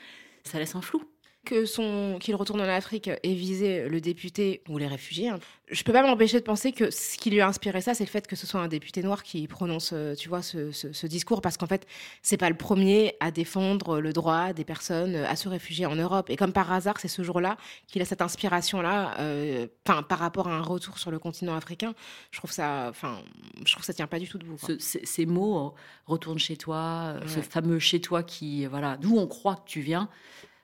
ça 0.44 0.58
laisse 0.58 0.76
un 0.76 0.82
flou 0.82 1.04
que 1.50 1.66
son 1.66 2.18
qu'il 2.20 2.36
retourne 2.36 2.62
en 2.62 2.70
Afrique 2.70 3.10
et 3.24 3.34
viser 3.34 3.90
le 3.90 4.00
député 4.00 4.62
ou 4.70 4.78
les 4.78 4.86
réfugiés. 4.86 5.30
Hein. 5.30 5.40
Je 5.72 5.84
peux 5.84 5.92
pas 5.92 6.04
m'empêcher 6.04 6.40
de 6.40 6.44
penser 6.44 6.72
que 6.72 6.92
ce 6.92 7.18
qui 7.18 7.32
lui 7.32 7.42
a 7.42 7.48
inspiré 7.48 7.82
ça, 7.82 7.96
c'est 7.96 8.04
le 8.04 8.10
fait 8.10 8.28
que 8.28 8.36
ce 8.36 8.46
soit 8.46 8.60
un 8.60 8.68
député 8.68 9.02
noir 9.02 9.24
qui 9.24 9.48
prononce, 9.48 9.92
euh, 9.94 10.14
tu 10.14 10.30
vois, 10.30 10.42
ce, 10.44 11.08
discours, 11.08 11.42
parce 11.42 11.58
qu'en 11.58 11.66
fait, 11.66 11.88
c'est 12.22 12.38
pas 12.38 12.50
le 12.50 12.56
premier 12.56 13.16
à 13.20 13.32
défendre 13.32 14.00
le 14.00 14.14
droit 14.14 14.54
des 14.54 14.64
personnes 14.64 15.16
à 15.16 15.36
se 15.36 15.50
réfugier 15.50 15.88
en 15.88 15.96
Europe. 15.96 16.30
Et 16.30 16.36
comme 16.36 16.54
par 16.54 16.72
hasard, 16.72 17.00
c'est 17.00 17.08
ce 17.08 17.24
jour-là 17.24 17.58
qu'il 17.88 18.02
a 18.02 18.06
cette 18.06 18.22
inspiration-là, 18.22 19.20
euh, 19.20 19.68
par 19.84 20.20
rapport 20.20 20.48
à 20.48 20.56
un 20.56 20.62
retour 20.62 21.00
sur 21.00 21.10
le 21.10 21.18
continent 21.18 21.56
africain. 21.56 21.96
Je 22.32 22.38
trouve 22.38 22.52
ça, 22.52 22.88
enfin, 22.90 23.20
je 23.66 23.72
trouve 23.72 23.84
ça 23.84 23.94
tient 23.94 24.08
pas 24.08 24.20
du 24.20 24.28
tout 24.28 24.38
debout. 24.38 24.58
ces 24.78 25.26
mots, 25.26 25.58
euh, 25.58 25.70
retourne 26.06 26.38
chez 26.38 26.58
toi, 26.58 27.16
ce 27.26 27.42
fameux 27.42 27.80
chez 27.80 28.02
toi 28.02 28.22
qui, 28.22 28.68
voilà, 28.68 28.98
d'où 28.98 29.18
on 29.18 29.28
croit 29.28 29.56
que 29.56 29.68
tu 29.68 29.82
viens. 29.82 30.10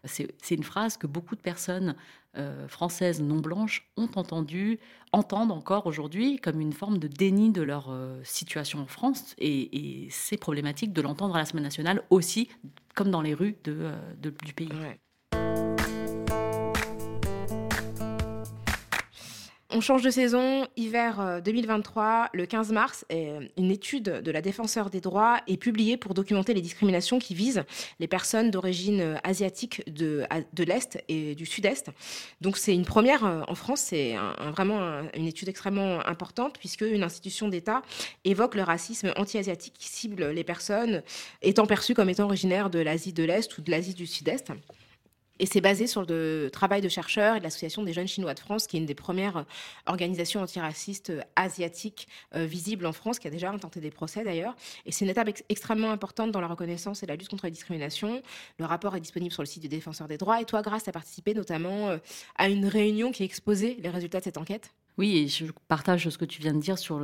C'est 0.06 0.56
une 0.56 0.64
phrase 0.64 0.98
que 0.98 1.08
beaucoup 1.08 1.36
de 1.36 1.42
personnes 1.42 1.96
euh, 2.38 2.68
françaises 2.68 3.22
non 3.22 3.40
blanches 3.40 3.90
ont 3.96 4.10
entendu, 4.16 4.80
entendent 5.14 5.52
encore 5.52 5.86
aujourd'hui 5.88 6.38
comme 6.38 6.60
une 6.60 6.74
forme 6.74 6.98
de 6.98 7.08
déni 7.08 7.52
de 7.52 7.62
leur 7.62 7.90
euh, 7.90 8.20
situation 8.24 8.80
en 8.80 8.88
France. 8.88 9.36
Et, 9.38 10.08
c'est 10.10 10.38
problématique 10.38 10.92
de 10.92 11.02
l'entendre 11.02 11.36
à 11.36 11.40
la 11.40 11.46
Semaine 11.46 11.64
nationale 11.64 12.04
aussi, 12.10 12.50
comme 12.94 13.10
dans 13.10 13.22
les 13.22 13.34
rues 13.34 13.56
euh, 13.68 13.98
du 14.22 14.54
pays. 14.54 14.70
On 19.72 19.82
change 19.82 20.04
de 20.04 20.12
saison, 20.12 20.68
hiver 20.78 21.42
2023, 21.44 22.04
euh, 22.04 22.38
le 22.38 22.46
15 22.46 22.72
mars, 22.72 23.04
une 23.10 23.72
étude 23.72 24.04
de 24.04 24.32
la 24.32 24.42
défenseur 24.42 24.92
des 24.92 25.02
droits 25.02 25.40
est 25.48 25.58
publiée 25.58 25.98
pour 25.98 26.14
documenter 26.14 26.54
les 26.54 26.62
discriminations 26.62 27.18
qui 27.18 27.34
visent 27.34 27.64
les 28.00 28.08
personnes 28.08 28.52
d'origine 28.52 29.02
euh, 29.02 29.16
asiatique 29.24 29.82
de, 29.92 30.24
de 30.54 30.64
l'Est 30.64 31.04
et 31.08 31.34
du 31.34 31.48
Sud-Est. 31.48 31.90
Donc 32.42 32.58
c'est 32.58 32.76
une 32.76 32.86
première 32.86 33.26
euh, 33.26 33.42
en 33.48 33.56
France, 33.56 33.82
c'est 33.82 34.16
vraiment 34.54 35.02
une 35.16 35.26
étude 35.26 35.50
extrêmement 35.50 36.06
importante 36.06 36.60
puisque 36.60 36.82
une 36.82 37.02
institution 37.02 37.48
d'État 37.48 37.82
évoque 38.24 38.54
le 38.54 38.62
racisme 38.62 39.14
anti-asiatique 39.18 39.74
qui 39.80 39.90
cible 39.90 40.30
les 40.30 40.44
personnes 40.44 41.02
étant 41.42 41.66
perçues 41.66 41.96
comme 41.96 42.10
étant 42.10 42.26
originaires 42.26 42.70
de 42.70 42.80
l'Asie 42.80 43.14
de 43.14 43.24
l'Est 43.24 43.58
ou 43.58 43.62
de 43.62 43.72
l'Asie 43.72 43.96
du 43.96 44.06
Sud-Est. 44.06 44.52
Et 45.40 45.46
c'est 45.46 45.62
basé 45.62 45.86
sur 45.86 46.06
le 46.06 46.50
travail 46.52 46.82
de 46.82 46.88
chercheurs 46.88 47.36
et 47.36 47.40
de 47.40 47.44
l'Association 47.44 47.84
des 47.84 47.92
jeunes 47.92 48.08
chinois 48.08 48.34
de 48.34 48.40
France, 48.40 48.68
qui 48.68 48.78
est 48.78 48.80
une 48.80 48.86
des 48.86 48.96
premières 48.96 49.38
euh, 49.38 49.44
organisations 49.86 50.42
antiracistes 50.42 51.10
euh, 51.10 51.22
asiatiques 51.36 52.08
euh, 52.36 52.46
visibles 52.46 52.86
en 52.86 52.94
France, 52.94 53.20
qui 53.20 53.28
a 53.28 53.32
déjà 53.32 53.52
intenté 53.52 53.82
des 53.82 53.92
procès 53.92 54.24
d'ailleurs. 54.24 54.56
Et 54.86 54.92
c'est 54.92 55.04
une 55.04 55.12
étape 55.12 55.30
extrêmement 55.50 55.92
importante 55.92 56.32
dans 56.32 56.40
la 56.40 56.48
reconnaissance 56.48 57.04
et 57.04 57.06
la 57.06 57.16
lutte 57.16 57.30
contre 57.30 57.46
la 57.46 57.50
discrimination. 57.50 58.22
Le 58.60 58.66
rapport 58.66 58.96
est 58.96 59.02
disponible 59.02 59.34
sur 59.34 59.42
le 59.42 59.48
site 59.48 59.62
du 59.62 59.68
Défenseur 59.68 60.08
des 60.08 60.18
droits. 60.18 60.42
Et 60.42 60.46
toi, 60.46 60.62
Grâce, 60.62 60.88
as 60.88 60.92
participé 60.92 61.34
notamment 61.34 61.96
à 62.38 62.50
une 62.50 62.66
réunion 62.66 63.12
qui 63.12 63.24
exposait 63.24 63.78
les 63.80 63.90
résultats 63.90 64.20
de 64.20 64.24
cette 64.24 64.38
enquête? 64.38 64.72
Oui, 64.98 65.28
je 65.28 65.46
partage 65.68 66.10
ce 66.10 66.18
que 66.18 66.26
tu 66.26 66.42
viens 66.42 66.54
de 66.54 66.60
dire 66.60 66.80
sur 66.80 67.00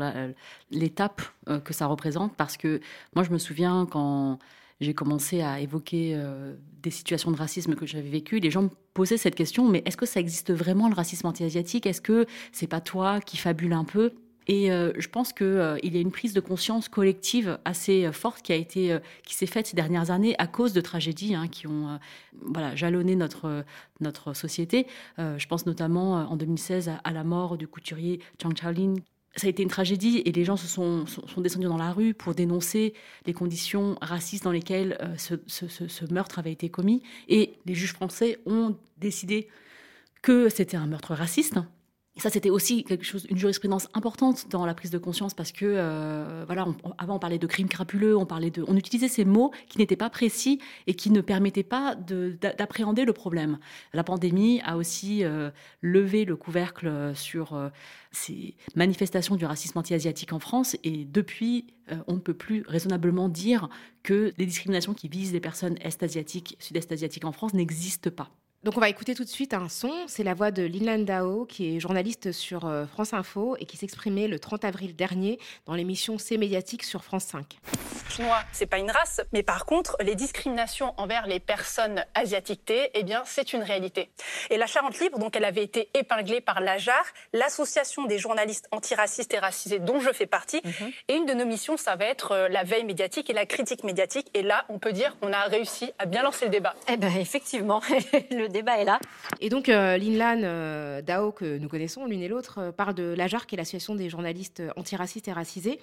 l'étape 0.72 1.22
que 1.64 1.74
ça 1.74 1.86
représente, 1.86 2.36
parce 2.36 2.58
que 2.58 2.80
moi, 3.14 3.24
je 3.24 3.30
me 3.30 3.38
souviens 3.38 3.86
quand 3.86 4.40
j'ai 4.82 4.94
commencé 4.94 5.42
à 5.42 5.60
évoquer 5.60 6.14
euh, 6.16 6.56
des 6.82 6.90
situations 6.90 7.32
de 7.32 7.38
racisme 7.38 7.76
que 7.76 7.86
j'avais 7.86 8.10
vécues, 8.10 8.40
les 8.40 8.52
gens 8.52 8.64
me 8.64 8.70
posaient 8.94 9.18
cette 9.18 9.36
question 9.36 9.70
mais 9.70 9.84
est-ce 9.86 9.96
que 9.96 10.08
ça 10.08 10.20
existe 10.20 10.52
vraiment 10.52 10.90
le 10.90 10.96
racisme 10.96 11.28
anti-asiatique? 11.28 11.86
Est-ce 11.86 12.02
que 12.02 12.26
c'est 12.52 12.68
pas 12.68 12.82
toi 12.82 13.22
qui 13.22 13.38
fabule 13.38 13.74
un 13.74 13.86
peu? 13.86 14.12
Et 14.48 14.72
euh, 14.72 14.92
je 14.98 15.08
pense 15.08 15.34
qu'il 15.34 15.46
euh, 15.46 15.78
y 15.84 15.96
a 15.96 16.02
une 16.02 16.12
prise 16.12 16.34
de 16.34 16.40
conscience 16.40 16.90
collective 16.90 17.60
assez 17.64 18.12
forte 18.12 18.42
qui 18.42 18.54
a 18.54 18.60
qui 18.60 19.36
s'est 19.36 19.46
faite 19.46 19.68
ces 19.68 19.76
dernières 19.76 20.10
années 20.10 20.36
à 20.40 20.48
cause 20.48 20.74
de 20.74 20.82
tragédies 20.82 21.36
hein, 21.36 21.48
qui 21.48 21.68
ont, 21.68 22.00
voilà, 22.42 22.76
jalonné 22.76 23.16
notre 23.16 23.64
notre 24.00 24.34
société. 24.34 24.88
je 25.20 25.48
pense 25.48 25.68
notamment 25.68 26.14
en 26.14 26.36
2016 26.36 26.92
à, 27.04 27.12
la 27.12 27.24
mort 27.24 27.56
du 27.56 27.68
couturier 27.68 28.20
Chang 28.42 28.56
Chaolin 28.60 28.96
ça 29.36 29.48
a 29.48 29.50
été 29.50 29.64
une 29.64 29.70
tragédie 29.70 30.22
et 30.26 30.32
les 30.32 30.44
gens 30.44 30.58
se 30.58 30.68
sont, 30.68 31.06
descendus 31.38 31.68
dans 31.68 31.78
la 31.78 31.94
rue 31.94 32.14
pour 32.14 32.36
dénoncer 32.36 32.94
les 33.26 33.34
conditions 33.34 33.96
racistes 34.02 34.44
dans 34.44 34.52
lesquelles 34.52 34.98
euh, 35.02 35.16
ce, 35.18 35.36
ce, 35.48 36.14
meurtre 36.14 36.40
avait 36.40 36.52
été 36.52 36.70
commis. 36.70 37.02
Et 37.30 37.54
les 37.66 37.74
juges 37.74 37.94
français 37.94 38.40
ont 38.46 38.76
décidé 38.98 39.48
que 40.22 40.50
c'était 40.50 40.78
un 40.78 40.86
meurtre 40.86 41.16
raciste. 41.16 41.56
Ça, 42.22 42.30
c'était 42.30 42.51
aussi 42.51 42.84
quelque 42.84 43.04
chose, 43.04 43.25
une 43.30 43.38
jurisprudence 43.38 43.88
importante 43.96 44.48
dans 44.50 44.63
la 44.68 44.75
prise 44.75 44.92
de 44.92 45.00
conscience 45.00 45.34
parce 45.34 45.51
que, 45.51 45.66
euh, 45.66 46.44
voilà, 46.46 46.68
avant 47.00 47.16
on 47.16 47.20
parlait 47.20 47.40
de 47.40 47.48
crimes 47.48 47.68
crapuleux, 47.68 48.16
on 48.16 48.28
parlait 48.28 48.51
de, 48.51 48.63
on 48.68 48.75
utilisait 48.75 49.08
ces 49.08 49.25
mots 49.25 49.51
qui 49.68 49.80
n'étaient 49.80 49.96
pas 49.96 50.12
précis 50.12 50.60
et 50.86 50.94
qui 50.94 51.10
ne 51.10 51.22
permettaient 51.22 51.63
pas 51.63 51.96
d'appréhender 51.96 53.06
le 53.06 53.13
problème. 53.13 53.58
La 53.94 54.04
pandémie 54.04 54.62
a 54.63 54.78
aussi 54.78 55.24
euh, 55.24 55.50
levé 55.82 56.24
le 56.24 56.36
couvercle 56.36 57.12
sur 57.16 57.54
euh, 57.54 57.70
ces 58.12 58.56
manifestations 58.75 59.36
du 59.36 59.46
racisme 59.46 59.80
anti-asiatique 59.80 60.32
en 60.32 60.40
France 60.40 60.78
et 60.84 61.06
depuis, 61.06 61.74
on 62.08 62.13
ne 62.13 62.20
peut 62.20 62.36
plus 62.36 62.63
raisonnablement 62.68 63.30
dire 63.30 63.68
que 64.04 64.32
les 64.38 64.46
discriminations 64.46 64.94
qui 64.94 65.08
visent 65.08 65.34
les 65.34 65.40
personnes 65.40 65.78
est-asiatiques, 65.82 66.56
sud-est 66.60 66.92
asiatiques 66.92 67.25
en 67.25 67.32
France 67.32 67.54
n'existent 67.54 68.12
pas. 68.12 68.32
Donc 68.63 68.77
on 68.77 68.80
va 68.80 68.89
écouter 68.89 69.15
tout 69.15 69.24
de 69.24 69.30
suite 69.30 69.56
un 69.56 69.70
son, 69.70 69.91
c'est 70.08 70.24
la 70.24 70.36
voix 70.36 70.51
de 70.51 70.62
Linlan 70.62 71.00
Dao 71.00 71.46
qui 71.46 71.75
est 71.75 71.80
journaliste 71.80 72.32
sur 72.32 72.68
euh, 72.68 72.86
France 72.86 73.12
Info 73.13 73.56
et 73.60 73.65
qui 73.65 73.75
s'exprimait 73.75 74.27
le 74.27 74.38
30 74.38 74.65
avril 74.65 74.96
dernier 74.96 75.39
dans 75.65 75.74
l'émission 75.74 76.20
C'est 76.20 76.38
médiatique 76.38 76.84
sur 76.84 77.03
France 77.03 77.24
5. 77.24 77.58
Chinois, 78.12 78.41
c'est 78.51 78.65
pas 78.65 78.77
une 78.77 78.91
race, 78.91 79.22
mais 79.32 79.41
par 79.41 79.65
contre, 79.65 79.96
les 80.01 80.15
discriminations 80.15 80.94
envers 80.98 81.27
les 81.27 81.39
personnes 81.39 82.06
asiatiques, 82.13 82.72
eh 82.94 83.03
bien, 83.03 83.24
c'est 83.25 83.53
une 83.53 83.63
réalité. 83.63 84.12
Et 84.50 84.58
la 84.58 84.68
Charente 84.68 85.00
Libre, 85.00 85.18
donc, 85.18 85.36
elle 85.36 85.46
avait 85.46 85.63
été 85.63 85.89
épinglée 85.94 86.41
par 86.41 86.60
l'AJAR, 86.60 87.03
l'association 87.34 88.06
des 88.06 88.18
journalistes 88.18 88.68
antiracistes 88.72 89.34
et 89.34 89.39
racisés 89.39 89.80
dont 89.80 90.00
je 90.01 90.12
fais 90.12 90.25
partie. 90.25 90.62
Mhm. 90.63 90.91
Et 91.08 91.15
une 91.15 91.25
de 91.25 91.34
nos 91.34 91.46
missions, 91.46 91.77
ça 91.77 91.96
va 91.96 92.06
être 92.06 92.34
euh, 92.34 92.50
la 92.50 92.63
veille 92.63 92.84
médiatique 92.84 93.30
et 93.30 93.34
la 93.34 93.46
critique 93.46 93.84
médiatique. 93.84 94.27
Et 94.34 94.44
là, 94.44 94.65
on 94.68 94.77
peut 94.77 94.91
dire 94.91 95.18
qu'on 95.20 95.32
a 95.32 95.44
réussi 95.44 95.91
à 95.98 96.06
bien 96.06 96.22
lancer 96.24 96.46
le 96.46 96.51
débat. 96.51 96.75
Eh 96.89 96.98
ben, 96.98 97.15
effectivement, 97.15 97.82
le 98.32 98.50
débat 98.51 98.79
est 98.79 98.86
là. 98.86 99.00
Et 99.39 99.50
donc, 99.50 99.70
euh, 99.70 99.98
Linlan 99.98 100.41
euh, 100.43 101.01
Dao, 101.01 101.31
que 101.31 101.58
nous 101.58 101.67
connaissons 101.67 102.05
l'une 102.05 102.22
et 102.22 102.27
l'autre, 102.27 102.60
euh, 102.60 102.72
parle 102.72 102.93
de 102.93 103.13
l'AJAR, 103.17 103.48
qui 103.48 103.55
est 103.55 103.58
l'association 103.58 103.96
des 103.96 104.10
journalistes 104.10 104.62
antiracistes 104.75 105.27
et 105.27 105.34
racisés, 105.34 105.79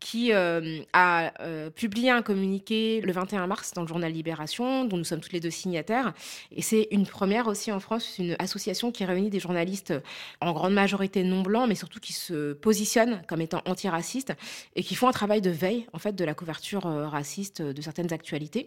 qui 0.00 0.32
a 0.32 1.32
publié 1.76 2.10
un 2.10 2.22
communiqué 2.22 3.00
le 3.02 3.12
21 3.12 3.46
mars 3.46 3.72
dans 3.72 3.82
le 3.82 3.86
journal 3.86 4.10
Libération, 4.10 4.84
dont 4.84 4.96
nous 4.96 5.04
sommes 5.04 5.20
toutes 5.20 5.32
les 5.32 5.40
deux 5.40 5.50
signataires. 5.50 6.12
Et 6.50 6.60
c'est 6.60 6.88
une 6.90 7.06
première 7.06 7.46
aussi 7.46 7.70
en 7.70 7.78
France, 7.78 8.18
une 8.18 8.34
association 8.40 8.90
qui 8.90 9.04
réunit 9.04 9.30
des 9.30 9.38
journalistes 9.38 9.94
en 10.40 10.52
grande 10.52 10.74
majorité 10.74 11.22
non 11.22 11.42
blancs, 11.42 11.68
mais 11.68 11.76
surtout 11.76 12.00
qui 12.00 12.12
se 12.12 12.52
positionnent 12.52 13.22
comme 13.28 13.40
étant 13.40 13.62
antiracistes 13.64 14.32
et 14.74 14.82
qui 14.82 14.96
font 14.96 15.06
un 15.06 15.12
travail 15.12 15.40
de 15.40 15.50
veille, 15.50 15.86
en 15.92 15.98
fait, 15.98 16.16
de 16.16 16.24
la 16.24 16.34
couverture 16.34 16.82
raciste 16.82 17.62
de 17.62 17.82
certaines 17.82 18.12
actualités. 18.12 18.66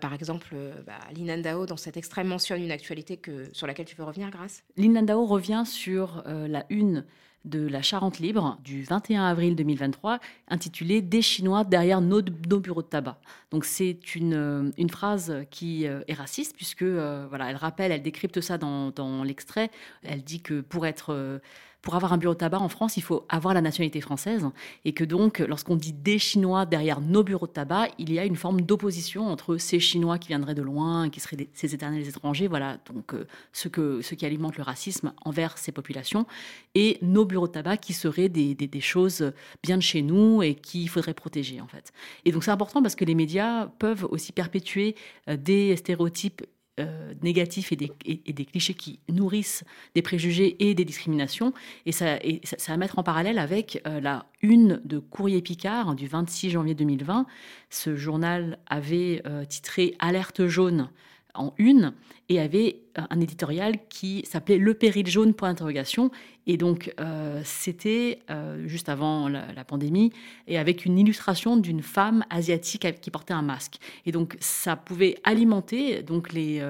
par 0.00 0.14
exemple, 0.14 0.56
bah, 0.84 0.94
Linan 1.14 1.38
Dao, 1.38 1.66
dans 1.66 1.76
cet 1.76 1.96
extrait, 1.96 2.24
mentionne 2.24 2.62
une 2.62 2.72
actualité 2.76 3.16
que, 3.16 3.48
sur 3.52 3.66
laquelle 3.66 3.86
tu 3.86 3.96
veux 3.96 4.04
revenir, 4.04 4.30
Grâce 4.30 4.62
L'Inlandao 4.76 5.26
revient 5.26 5.64
sur 5.66 6.22
euh, 6.26 6.46
la 6.46 6.64
une 6.70 7.04
de 7.44 7.66
la 7.66 7.80
Charente 7.80 8.18
Libre 8.18 8.58
du 8.64 8.82
21 8.82 9.24
avril 9.24 9.54
2023, 9.54 10.18
intitulée 10.48 11.00
Des 11.00 11.22
Chinois 11.22 11.62
derrière 11.64 12.00
nos, 12.00 12.22
bureaux 12.22 12.82
de 12.82 12.88
tabac. 12.88 13.18
Donc 13.52 13.64
c'est 13.64 14.16
une, 14.16 14.34
euh, 14.34 14.88
phrase 14.90 15.32
qui 15.50 15.86
euh, 15.86 16.00
est 16.08 16.14
raciste, 16.14 16.56
puisque 16.56 16.82
voilà, 16.82 17.50
elle 17.50 17.56
rappelle, 17.56 17.92
elle 17.92 18.02
décrypte 18.02 18.40
ça 18.40 18.58
dans 18.58 19.22
l'extrait. 19.24 19.70
Elle 20.02 20.22
dit 20.22 20.40
que 20.40 20.60
pour 20.60 20.86
être 20.86 21.40
pour 21.86 21.94
avoir 21.94 22.12
un 22.12 22.18
bureau 22.18 22.34
de 22.34 22.38
tabac 22.38 22.58
en 22.58 22.68
France, 22.68 22.96
il 22.96 23.02
faut 23.04 23.24
avoir 23.28 23.54
la 23.54 23.60
nationalité 23.60 24.00
française 24.00 24.44
et 24.84 24.92
que 24.92 25.04
donc, 25.04 25.38
lorsqu'on 25.38 25.76
dit 25.76 25.92
des 25.92 26.18
Chinois 26.18 26.66
derrière 26.66 27.00
nos 27.00 27.22
bureaux 27.22 27.46
de 27.46 27.52
tabac, 27.52 27.90
il 28.00 28.12
y 28.12 28.18
a 28.18 28.24
une 28.24 28.34
forme 28.34 28.60
d'opposition 28.62 29.28
entre 29.28 29.56
ces 29.56 29.78
Chinois 29.78 30.18
qui 30.18 30.26
viendraient 30.26 30.56
de 30.56 30.62
loin, 30.62 31.10
qui 31.10 31.20
seraient 31.20 31.48
ces 31.54 31.76
éternels 31.76 32.08
étrangers, 32.08 32.48
voilà, 32.48 32.78
donc 32.92 33.14
euh, 33.14 33.24
ce, 33.52 33.68
que, 33.68 34.02
ce 34.02 34.16
qui 34.16 34.26
alimente 34.26 34.56
le 34.56 34.64
racisme 34.64 35.12
envers 35.24 35.58
ces 35.58 35.70
populations, 35.70 36.26
et 36.74 36.98
nos 37.02 37.24
bureaux 37.24 37.46
de 37.46 37.52
tabac 37.52 37.76
qui 37.76 37.92
seraient 37.92 38.28
des, 38.28 38.56
des, 38.56 38.66
des 38.66 38.80
choses 38.80 39.32
bien 39.62 39.76
de 39.76 39.82
chez 39.82 40.02
nous 40.02 40.42
et 40.42 40.56
qu'il 40.56 40.88
faudrait 40.88 41.14
protéger 41.14 41.60
en 41.60 41.68
fait. 41.68 41.92
Et 42.24 42.32
donc 42.32 42.42
c'est 42.42 42.50
important 42.50 42.82
parce 42.82 42.96
que 42.96 43.04
les 43.04 43.14
médias 43.14 43.68
peuvent 43.78 44.08
aussi 44.10 44.32
perpétuer 44.32 44.96
euh, 45.28 45.36
des 45.36 45.76
stéréotypes 45.76 46.42
euh, 46.78 47.14
négatifs 47.22 47.72
et 47.72 47.76
des, 47.76 48.44
clichés 48.44 48.74
qui 48.74 48.98
nourrissent 49.08 49.64
des 49.94 50.02
préjugés 50.02 50.56
et 50.60 50.74
des 50.74 50.84
discriminations. 50.84 51.54
Et 51.86 51.92
ça, 51.92 52.16
et 52.22 52.42
mettre 52.76 52.98
en 52.98 53.02
parallèle 53.02 53.38
avec 53.38 53.80
euh, 53.86 53.98
la 53.98 54.26
une 54.42 54.82
de 54.84 54.98
Courrier 54.98 55.40
Picard 55.40 55.94
du 55.94 56.06
26 56.06 56.50
janvier 56.50 56.74
2020. 56.74 57.24
Ce 57.70 57.96
journal 57.96 58.58
avait 58.66 59.22
euh, 59.24 59.46
titré 59.46 59.94
Alerte 60.00 60.48
jaune 60.48 60.90
en 61.38 61.54
une 61.58 61.92
et 62.28 62.40
avait 62.40 62.80
euh, 62.98 63.02
un 63.10 63.20
éditorial 63.20 63.76
qui 63.88 64.24
s'appelait 64.26 64.58
Le 64.58 64.74
péril 64.74 65.06
jaune 65.06 65.34
point 65.34 65.48
d'interrogation. 65.48 66.10
Et 66.46 66.56
donc, 66.56 66.92
euh, 67.00 67.40
c'était 67.44 68.20
euh, 68.30 68.66
juste 68.66 68.88
avant 68.88 69.28
la, 69.28 69.64
pandémie, 69.64 70.12
et 70.46 70.58
avec 70.58 70.84
une 70.84 70.98
illustration 70.98 71.56
d'une 71.56 71.82
femme 71.82 72.24
asiatique 72.30 73.00
qui 73.00 73.10
portait 73.10 73.34
un 73.34 73.42
masque. 73.42 73.78
Et 74.04 74.12
donc, 74.12 74.36
ça 74.40 74.76
pouvait 74.76 75.16
alimenter 75.24 76.02
donc 76.02 76.32
les, 76.32 76.62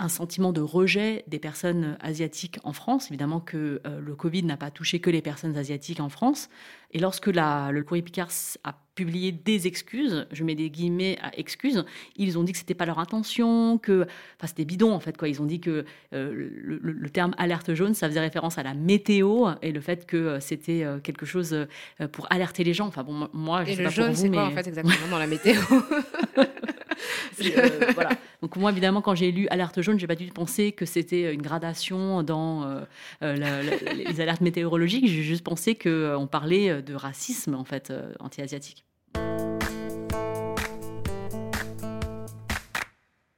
un 0.00 0.08
sentiment 0.08 0.52
de 0.52 0.60
rejet 0.60 1.24
des 1.28 1.38
personnes 1.38 1.96
asiatiques 2.00 2.58
en 2.64 2.72
France. 2.72 3.10
Évidemment 3.10 3.38
que 3.38 3.80
le 3.84 4.14
Covid 4.16 4.42
n'a 4.42 4.56
pas 4.56 4.72
touché 4.72 4.98
que 4.98 5.10
les 5.10 5.22
personnes 5.22 5.56
asiatiques 5.56 6.00
en 6.00 6.08
France. 6.08 6.48
Et 6.92 6.98
lorsque 6.98 7.26
la, 7.26 7.70
le 7.72 7.82
courrier 7.82 8.02
Picard 8.02 8.30
a 8.64 8.74
publié 8.96 9.30
des 9.30 9.66
excuses, 9.68 10.26
je 10.32 10.42
mets 10.42 10.56
des 10.56 10.70
guillemets 10.70 11.18
à 11.22 11.38
excuses, 11.38 11.84
ils 12.16 12.38
ont 12.38 12.42
dit 12.42 12.52
que 12.52 12.58
c'était 12.58 12.74
pas 12.74 12.86
leur 12.86 12.98
intention, 12.98 13.78
que, 13.78 14.06
enfin 14.36 14.46
c'était 14.46 14.64
bidon 14.64 14.92
en 14.92 15.00
fait 15.00 15.16
quoi. 15.16 15.28
Ils 15.28 15.40
ont 15.40 15.44
dit 15.44 15.60
que 15.60 15.84
euh, 16.14 16.48
le, 16.64 17.10
terme 17.10 17.34
alerte 17.38 17.74
jaune, 17.74 17.94
ça 17.94 18.08
faisait 18.08 18.20
référence 18.20 18.58
à 18.58 18.62
la 18.62 18.74
météo 18.74 19.48
et 19.62 19.70
le 19.70 19.80
fait 19.80 20.06
que 20.06 20.16
euh, 20.16 20.40
c'était 20.40 20.82
euh, 20.82 20.98
quelque 20.98 21.26
chose 21.26 21.66
pour 22.10 22.26
alerter 22.32 22.64
les 22.64 22.74
gens. 22.74 22.86
Enfin 22.86 23.04
bon, 23.04 23.28
moi 23.32 23.64
je 23.64 23.70
et 23.70 23.76
sais 23.76 23.82
le 23.82 23.88
pas 23.88 23.94
jaune, 23.94 24.14
c'est 24.14 24.30
quoi 24.30 24.46
en 24.46 24.50
fait 24.50 24.66
exactement 24.66 25.08
dans 25.10 25.18
la 25.18 25.26
météo 25.26 25.60
voilà. 27.94 28.10
Donc 28.40 28.56
moi 28.56 28.70
évidemment 28.70 29.02
quand 29.02 29.14
j'ai 29.14 29.30
lu 29.30 29.46
alerte 29.48 29.82
jaune, 29.82 29.98
j'ai 30.00 30.06
pas 30.06 30.14
dû 30.14 30.26
penser 30.28 30.72
que 30.72 30.86
c'était 30.86 31.34
une 31.34 31.42
gradation 31.42 32.22
dans 32.22 32.80
les 33.20 34.20
alertes 34.22 34.40
météorologiques. 34.40 35.06
J'ai 35.06 35.22
juste 35.22 35.44
pensé 35.44 35.74
que 35.74 36.16
on 36.16 36.26
de 36.82 36.94
racisme 36.94 37.54
en 37.54 37.64
fait 37.64 37.92
anti-asiatique. 38.20 38.86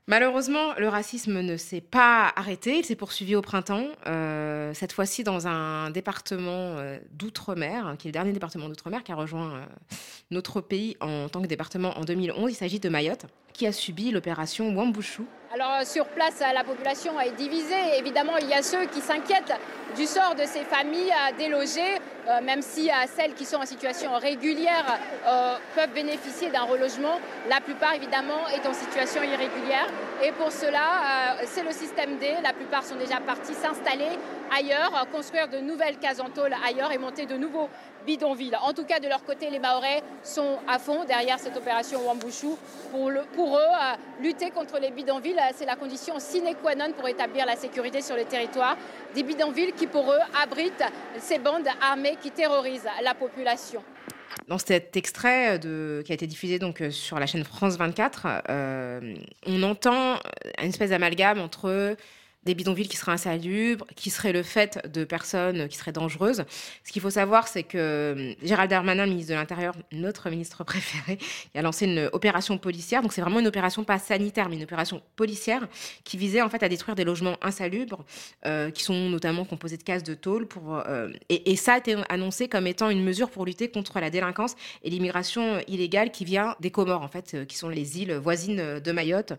Malheureusement, 0.09 0.73
le 0.79 0.89
racisme 0.89 1.43
ne 1.43 1.59
s'est 1.59 1.83
pas 1.83 2.33
arrêté, 2.35 2.79
il 2.79 2.85
s'est 2.85 2.97
poursuivi 2.97 3.37
au 3.37 3.43
printemps, 3.43 3.85
euh, 4.07 4.73
cette 4.73 4.93
fois-ci 4.93 5.23
dans 5.23 5.47
un 5.47 5.91
département 5.91 6.79
euh, 6.79 6.99
d'outre-mer, 7.13 7.95
qui 7.99 8.09
est 8.09 8.11
le 8.11 8.15
dernier 8.15 8.33
département 8.33 8.71
d'outre-mer 8.71 9.05
qui 9.05 9.13
a 9.13 9.15
rejoint 9.15 9.53
euh, 9.53 9.65
notre 10.31 10.63
pays 10.63 10.97
en 11.03 11.29
tant 11.29 11.43
que 11.43 11.47
département 11.47 11.91
en 11.99 12.07
2011. 12.07 12.51
Il 12.51 12.55
s'agit 12.55 12.81
de 12.81 12.89
Mayotte, 12.89 13.27
qui 13.53 13.67
a 13.67 13.73
subi 13.73 14.11
l'opération 14.11 14.75
Wambushu, 14.75 15.25
alors 15.55 15.79
euh, 15.81 15.85
sur 15.85 16.05
place, 16.07 16.41
la 16.41 16.63
population 16.63 17.19
est 17.21 17.31
divisée. 17.31 17.99
Évidemment, 17.99 18.37
il 18.37 18.49
y 18.49 18.55
a 18.55 18.63
ceux 18.63 18.85
qui 18.85 19.01
s'inquiètent 19.01 19.55
du 19.97 20.05
sort 20.05 20.35
de 20.35 20.45
ces 20.45 20.61
familles 20.65 21.13
délogées, 21.39 21.97
euh, 22.29 22.43
même 22.43 22.61
si 22.61 22.91
euh, 22.91 22.95
celles 23.17 23.33
qui 23.33 23.47
sont 23.47 23.57
en 23.57 23.65
situation 23.65 24.13
régulière 24.19 24.99
peuvent 25.75 25.93
bénéficier 25.95 26.51
d'un 26.51 26.65
relogement. 26.65 27.19
La 27.49 27.61
plupart, 27.61 27.95
évidemment, 27.95 28.47
est 28.49 28.67
en 28.67 28.75
situation 28.75 29.23
irrégulière. 29.23 29.87
Et 30.23 30.33
pour 30.33 30.53
cela, 30.53 31.37
c'est 31.45 31.63
le 31.63 31.73
système 31.73 32.19
D. 32.19 32.35
La 32.43 32.53
plupart 32.53 32.85
sont 32.85 32.97
déjà 32.97 33.21
partis 33.21 33.55
s'installer 33.55 34.19
ailleurs, 34.57 35.07
construire 35.13 35.49
de 35.49 35.59
nouvelles 35.59 35.99
cases 35.99 36.21
en 36.21 36.31
tôle 36.31 36.55
ailleurs 36.67 36.93
et 36.93 36.99
monter 36.99 37.27
de 37.27 37.37
nouveaux 37.37 37.69
En 38.63 38.73
tout 38.73 38.85
cas, 38.85 39.01
de 39.01 39.09
leur 39.09 39.23
côté, 39.23 39.51
les 39.51 39.59
Maorais 39.59 40.03
sont 40.23 40.59
à 40.67 40.79
fond 40.79 41.05
derrière 41.05 41.39
cette 41.39 41.57
opération 41.57 42.07
Wambushu. 42.07 42.47
Pour, 42.91 43.59
eux, 43.59 44.23
lutter 44.23 44.51
contre 44.51 44.79
les 44.79 44.91
bidonvilles, 44.91 45.39
c'est 45.55 45.67
la 45.67 45.77
condition 45.77 46.19
sine 46.19 46.55
qua 46.63 46.75
non 46.75 46.93
pour 46.97 47.07
établir 47.07 47.45
la 47.45 47.55
sécurité 47.55 48.01
sur 48.01 48.17
le 48.17 48.25
territoire. 48.25 48.79
Des 49.15 49.23
bidonvilles 49.23 49.73
qui, 49.73 49.87
pour 49.87 50.11
eux, 50.11 50.21
abritent 50.43 50.85
ces 51.19 51.39
bandes 51.39 51.69
armées 51.83 52.17
qui 52.21 52.31
terrorisent 52.31 52.89
la 53.03 53.13
population. 53.13 53.83
Dans 54.47 54.59
cet 54.59 54.97
extrait 54.97 55.59
de, 55.59 56.03
qui 56.07 56.13
a 56.13 56.15
été 56.15 56.27
diffusé 56.27 56.59
donc 56.59 56.81
euh, 56.81 56.91
sur 56.91 57.19
la 57.19 57.27
chaîne 57.27 57.45
France 57.45 57.77
24, 57.77 58.27
euh, 58.49 59.15
on 59.47 59.63
entend 59.63 60.15
une 60.59 60.69
espèce 60.69 60.91
d'amalgame 60.91 61.41
entre 61.41 61.97
des 62.45 62.55
bidonvilles 62.55 62.89
qui 62.89 62.97
seraient 62.97 63.13
insalubres, 63.13 63.87
qui 63.97 64.11
seraient 64.11 64.33
le 64.33 64.43
fait 64.43 64.81
de 64.91 65.05
personnes 65.05 65.69
qui 65.69 65.77
seraient 65.77 65.93
dangereuses. 65.93 66.45
Ce 66.85 66.93
qu'il 66.93 67.03
faut 67.03 67.11
savoir, 67.11 67.49
c'est 67.49 67.63
que 67.63 68.15
hum, 68.17 68.47
Gérald 68.47 68.71
Darmanin, 68.71 69.07
ministre 69.07 69.33
de 69.33 69.37
l'Intérieur, 69.37 69.75
notre 69.93 70.31
ministre 70.31 70.65
préféré, 70.65 71.19
a 71.55 71.63
lancé 71.63 71.87
une 71.87 72.09
opération 72.13 72.57
policière. 72.59 73.03
Donc 73.03 73.13
c'est 73.13 73.21
vraiment 73.21 73.41
une 73.41 73.47
opération 73.47 73.85
pas 73.85 73.99
sanitaire, 73.99 74.49
mais 74.49 74.57
une 74.57 74.63
opération 74.63 75.03
policière 75.17 75.67
qui 76.05 76.17
visait 76.17 76.43
en 76.43 76.49
fait 76.49 76.63
à 76.63 76.69
détruire 76.69 76.95
des 76.95 77.05
logements 77.05 77.37
insalubres, 77.43 78.05
euh, 78.47 78.71
qui 78.71 78.83
sont 78.83 79.09
notamment 79.09 79.45
composés 79.45 79.77
de 79.77 79.83
cases 79.83 80.05
de 80.05 80.15
tôle. 80.15 80.49
Euh, 80.87 81.13
et, 81.29 81.51
et, 81.51 81.57
ça 81.57 81.75
a 81.75 81.79
été 81.79 81.97
annoncé 82.09 82.49
comme 82.49 82.67
étant 82.67 82.89
une 82.89 83.03
mesure 83.03 83.31
pour 83.31 83.45
lutter 83.45 83.69
contre 83.69 83.99
la 84.01 84.11
délinquance 84.11 84.55
et 84.83 84.91
l'immigration 84.91 85.61
illégale 85.67 86.11
qui 86.11 86.25
vient 86.25 86.55
des 86.61 86.71
Comores, 86.71 87.03
en 87.03 87.09
fait, 87.09 87.35
euh, 87.35 87.45
qui 87.45 87.57
sont 87.57 87.69
les 87.69 88.01
îles 88.01 88.15
voisines 88.15 88.79
de 88.79 88.93
Mayotte. 88.93 89.33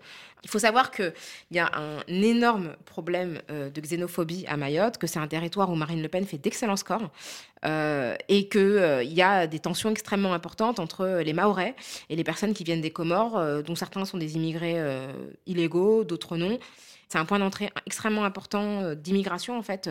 Il 0.44 0.50
faut 0.50 0.60
savoir 0.60 0.92
qu'il 0.92 1.14
y 1.52 1.60
a 1.60 1.70
un 1.74 2.00
énorme 2.08 2.76
problème 2.90 3.40
problème 3.40 3.72
de 3.74 3.82
xénophobie 3.82 4.46
à 4.48 4.58
Mayotte, 4.58 4.98
que 4.98 5.08
c'est 5.08 5.20
un 5.20 5.28
territoire 5.28 5.70
où 5.70 5.76
Marine 5.76 6.02
Le 6.02 6.10
Pen 6.10 6.26
fait 6.26 6.38
d'excellents 6.38 6.76
scores 6.76 7.10
et 7.64 8.50
qu'il 8.50 9.02
il 9.04 9.14
y 9.14 9.22
a 9.22 9.48
des 9.48 9.60
tensions 9.60 9.90
extrêmement 9.90 10.34
importantes 10.34 10.80
entre 10.80 11.22
les 11.24 11.34
Mahorais 11.34 11.76
et 12.10 12.16
les 12.16 12.24
personnes 12.24 12.54
qui 12.54 12.64
viennent 12.64 12.82
des 12.82 12.92
Comores, 12.92 13.64
dont 13.64 13.76
certains 13.76 14.04
sont 14.04 14.18
des 14.18 14.36
immigrés 14.36 14.78
illégaux, 15.46 16.04
d'autres 16.04 16.36
non. 16.36 16.60
C'est 17.10 17.18
un 17.18 17.26
point 17.26 17.40
d'entrée 17.40 17.72
extrêmement 17.88 18.24
important 18.24 18.84
euh, 18.84 18.96
d'immigration, 18.96 19.58
en 19.58 19.64
fait. 19.64 19.90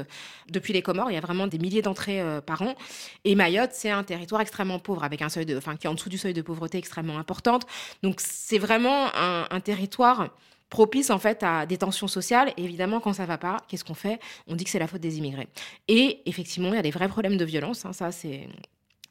Depuis 0.48 0.72
les 0.72 0.82
Comores, 0.82 1.10
il 1.10 1.14
y 1.14 1.16
a 1.16 1.20
vraiment 1.20 1.48
des 1.48 1.58
milliers 1.58 1.82
d'entrées 1.82 2.20
euh, 2.20 2.40
par 2.40 2.62
an. 2.62 2.76
Et 3.24 3.34
Mayotte, 3.34 3.72
c'est 3.72 3.90
un 3.90 4.04
territoire 4.04 4.40
extrêmement 4.40 4.78
pauvre, 4.78 5.02
avec 5.02 5.20
un 5.20 5.28
seuil 5.28 5.44
de, 5.44 5.56
enfin, 5.56 5.76
qui 5.76 5.88
est 5.88 5.90
en 5.90 5.94
dessous 5.94 6.08
du 6.08 6.16
seuil 6.16 6.32
de 6.32 6.42
pauvreté 6.42 6.78
extrêmement 6.78 7.18
importante. 7.18 7.66
Donc, 8.04 8.20
c'est 8.20 8.58
vraiment 8.58 9.08
un, 9.16 9.60
territoire 9.60 10.28
propice 10.70 11.10
en 11.10 11.18
fait 11.18 11.42
à 11.42 11.66
des 11.66 11.78
tensions 11.78 12.08
sociales. 12.08 12.52
Et 12.56 12.64
évidemment, 12.64 13.00
quand 13.00 13.12
ça 13.12 13.26
va 13.26 13.38
pas, 13.38 13.58
qu'est-ce 13.68 13.84
qu'on 13.84 13.94
fait? 13.94 14.20
On 14.46 14.54
dit 14.54 14.64
que 14.64 14.70
c'est 14.70 14.78
la 14.78 14.86
faute 14.86 15.00
des 15.00 15.18
immigrés. 15.18 15.48
Et 15.88 16.20
effectivement, 16.26 16.68
il 16.68 16.76
y 16.76 16.78
a 16.78 16.82
des 16.82 16.90
vrais 16.90 17.08
problèmes 17.08 17.36
de 17.36 17.44
violence. 17.44 17.84
Hein, 17.84 17.92
ça, 17.92 18.12
c'est 18.12 18.48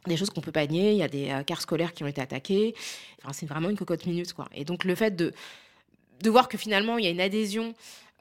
des 0.05 0.17
choses 0.17 0.29
qu'on 0.29 0.41
peut 0.41 0.51
pas 0.51 0.67
nier. 0.67 0.91
Il 0.91 0.97
y 0.97 1.03
a 1.03 1.07
des 1.07 1.29
euh, 1.29 1.43
cars 1.43 1.61
scolaires 1.61 1.93
qui 1.93 2.03
ont 2.03 2.07
été 2.07 2.21
attaqués. 2.21 2.75
C'est 3.31 3.45
vraiment 3.45 3.69
une 3.69 3.77
cocotte 3.77 4.05
minute, 4.05 4.33
quoi. 4.33 4.47
Et 4.55 4.63
donc, 4.63 4.85
le 4.85 4.95
fait 4.95 5.15
de 5.15 5.33
de 6.21 6.29
voir 6.29 6.47
que 6.47 6.57
finalement, 6.57 6.97
il 6.97 7.05
y 7.05 7.07
a 7.07 7.11
une 7.11 7.21
adhésion 7.21 7.73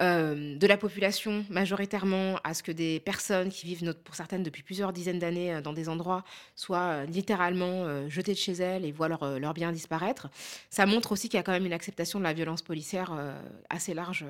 euh, 0.03 0.57
de 0.57 0.67
la 0.67 0.77
population 0.77 1.47
majoritairement 1.49 2.39
à 2.45 2.53
ce 2.53 2.63
que 2.63 2.71
des 2.71 3.01
personnes 3.01 3.49
qui 3.49 3.65
vivent, 3.65 3.95
pour 4.05 4.15
certaines 4.15 4.43
depuis 4.43 4.63
plusieurs 4.63 4.93
dizaines 4.93 5.19
d'années 5.19 5.55
euh, 5.55 5.61
dans 5.63 5.73
des 5.73 5.89
endroits, 5.89 6.23
soient 6.55 6.79
euh, 6.79 7.07
littéralement 7.07 8.09
jetées 8.09 8.35
de 8.35 8.39
chez 8.39 8.53
elles 8.53 8.85
et 8.85 8.93
voient 8.93 9.09
leurs 9.09 9.39
leur 9.39 9.55
biens 9.55 9.73
disparaître. 9.73 10.29
Ça 10.69 10.85
montre 10.85 11.13
aussi 11.13 11.29
qu'il 11.29 11.39
y 11.39 11.41
a 11.41 11.43
quand 11.43 11.53
même 11.53 11.67
une 11.67 11.73
acceptation 11.73 12.19
de 12.19 12.25
la 12.25 12.33
violence 12.33 12.63
policière 12.63 13.13
assez 13.71 13.95
large 13.95 14.25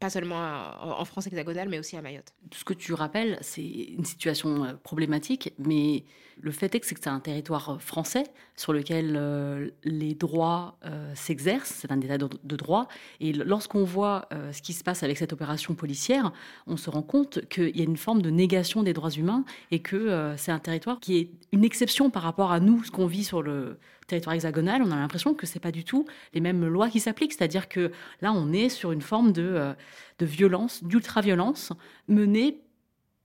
pas 0.00 0.10
seulement 0.10 0.70
en 0.80 1.04
France 1.04 1.26
hexagonale, 1.26 1.68
mais 1.68 1.78
aussi 1.78 1.96
à 1.96 2.02
Mayotte. 2.02 2.34
Tout 2.50 2.58
ce 2.58 2.64
que 2.64 2.74
tu 2.74 2.92
rappelles, 2.92 3.38
c'est 3.40 3.62
une 3.62 4.04
situation 4.04 4.64
euh, 4.64 4.72
problématique, 4.74 5.54
mais 5.58 6.04
le 6.40 6.50
fait 6.50 6.74
est 6.74 6.80
que 6.80 6.86
c'est 6.86 7.06
un 7.06 7.20
territoire 7.20 7.70
euh, 7.70 7.78
français 7.78 8.24
sur 8.56 8.72
lequel 8.72 9.14
euh, 9.16 9.70
les 9.84 10.14
droits 10.14 10.78
s'exercent, 11.14 11.74
c'est 11.80 11.90
un 11.90 12.00
état 12.00 12.18
de, 12.18 12.56
droit, 12.56 12.88
et 13.20 13.32
lorsqu'on 13.32 13.84
voit 13.84 14.28
ce 14.52 14.62
qui 14.62 14.72
se 14.72 14.84
passe 14.84 15.02
avec 15.02 15.18
cette 15.18 15.32
opération 15.32 15.74
policière, 15.74 16.32
on 16.66 16.76
se 16.76 16.88
rend 16.88 17.02
compte 17.02 17.46
qu'il 17.48 17.76
y 17.76 17.80
a 17.80 17.84
une 17.84 17.96
forme 17.96 18.22
de 18.22 18.30
négation 18.30 18.82
des 18.82 18.92
droits 18.92 19.10
humains 19.10 19.44
et 19.70 19.80
que 19.80 20.34
c'est 20.36 20.52
un 20.52 20.58
territoire 20.58 21.00
qui 21.00 21.18
est 21.18 21.30
une 21.52 21.64
exception 21.64 22.10
par 22.10 22.22
rapport 22.22 22.52
à 22.52 22.60
nous, 22.60 22.84
ce 22.84 22.90
qu'on 22.90 23.06
vit 23.06 23.24
sur 23.24 23.42
le 23.42 23.78
territoire 24.06 24.34
hexagonal, 24.34 24.82
on 24.82 24.90
a 24.90 24.96
l'impression 24.96 25.34
que 25.34 25.46
c'est 25.46 25.60
pas 25.60 25.72
du 25.72 25.84
tout 25.84 26.06
les 26.32 26.40
mêmes 26.40 26.66
lois 26.66 26.88
qui 26.88 27.00
s'appliquent. 27.00 27.32
C'est-à-dire 27.32 27.68
que 27.68 27.92
là, 28.20 28.32
on 28.32 28.52
est 28.52 28.68
sur 28.68 28.92
une 28.92 29.02
forme 29.02 29.32
de, 29.32 29.42
euh, 29.42 29.74
violence, 30.20 30.82
d'ultra-violence 30.84 31.72
menée 32.08 32.60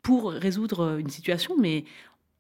pour 0.01 0.31
résoudre 0.31 0.97
une 0.97 1.09
situation, 1.09 1.55
mais 1.57 1.85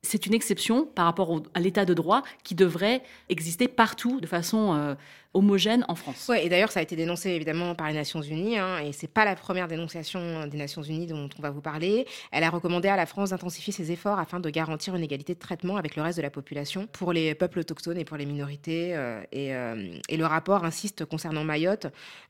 c'est 0.01 0.25
une 0.25 0.33
exception 0.33 0.85
par 0.85 1.05
rapport 1.05 1.41
à 1.53 1.59
l'état 1.59 1.85
de 1.85 1.93
droit 1.93 2.23
qui 2.43 2.55
devrait 2.55 3.03
exister 3.27 3.67
partout 3.67 4.21
de 4.21 4.27
façon 4.27 4.73
euh, 4.73 4.95
homogène 5.33 5.85
en 5.87 5.95
France. 5.95 6.27
Ouais, 6.27 6.45
et 6.45 6.49
d'ailleurs, 6.49 6.71
ça 6.71 6.79
a 6.79 6.83
été 6.83 6.95
dénoncé 6.95 7.29
évidemment 7.29 7.75
par 7.75 7.87
les 7.87 7.93
Nations 7.93 8.21
Unies, 8.21 8.57
hein, 8.57 8.79
et 8.79 8.91
c'est 8.91 9.07
pas 9.07 9.25
la 9.25 9.35
première 9.35 9.67
dénonciation 9.67 10.47
des 10.47 10.57
Nations 10.57 10.81
Unies 10.81 11.07
dont 11.07 11.29
on 11.37 11.41
va 11.41 11.51
vous 11.51 11.61
parler. 11.61 12.05
Elle 12.31 12.43
a 12.43 12.49
recommandé 12.49 12.87
à 12.87 12.95
la 12.95 13.05
France 13.05 13.29
d'intensifier 13.29 13.71
ses 13.71 13.91
efforts 13.91 14.19
afin 14.19 14.39
de 14.39 14.49
garantir 14.49 14.95
une 14.95 15.03
égalité 15.03 15.35
de 15.35 15.39
traitement 15.39 15.77
avec 15.77 15.95
le 15.95 16.01
reste 16.01 16.17
de 16.17 16.23
la 16.23 16.31
population 16.31 16.87
pour 16.87 17.13
les 17.13 17.35
peuples 17.35 17.59
autochtones 17.59 17.97
et 17.97 18.05
pour 18.05 18.17
les 18.17 18.25
minorités. 18.25 18.95
Euh, 18.95 19.21
et, 19.31 19.53
euh, 19.53 19.97
et, 20.09 20.17
le 20.17 20.25
rapport 20.25 20.65
insiste 20.65 21.05
concernant 21.05 21.43
Mayotte 21.43 21.87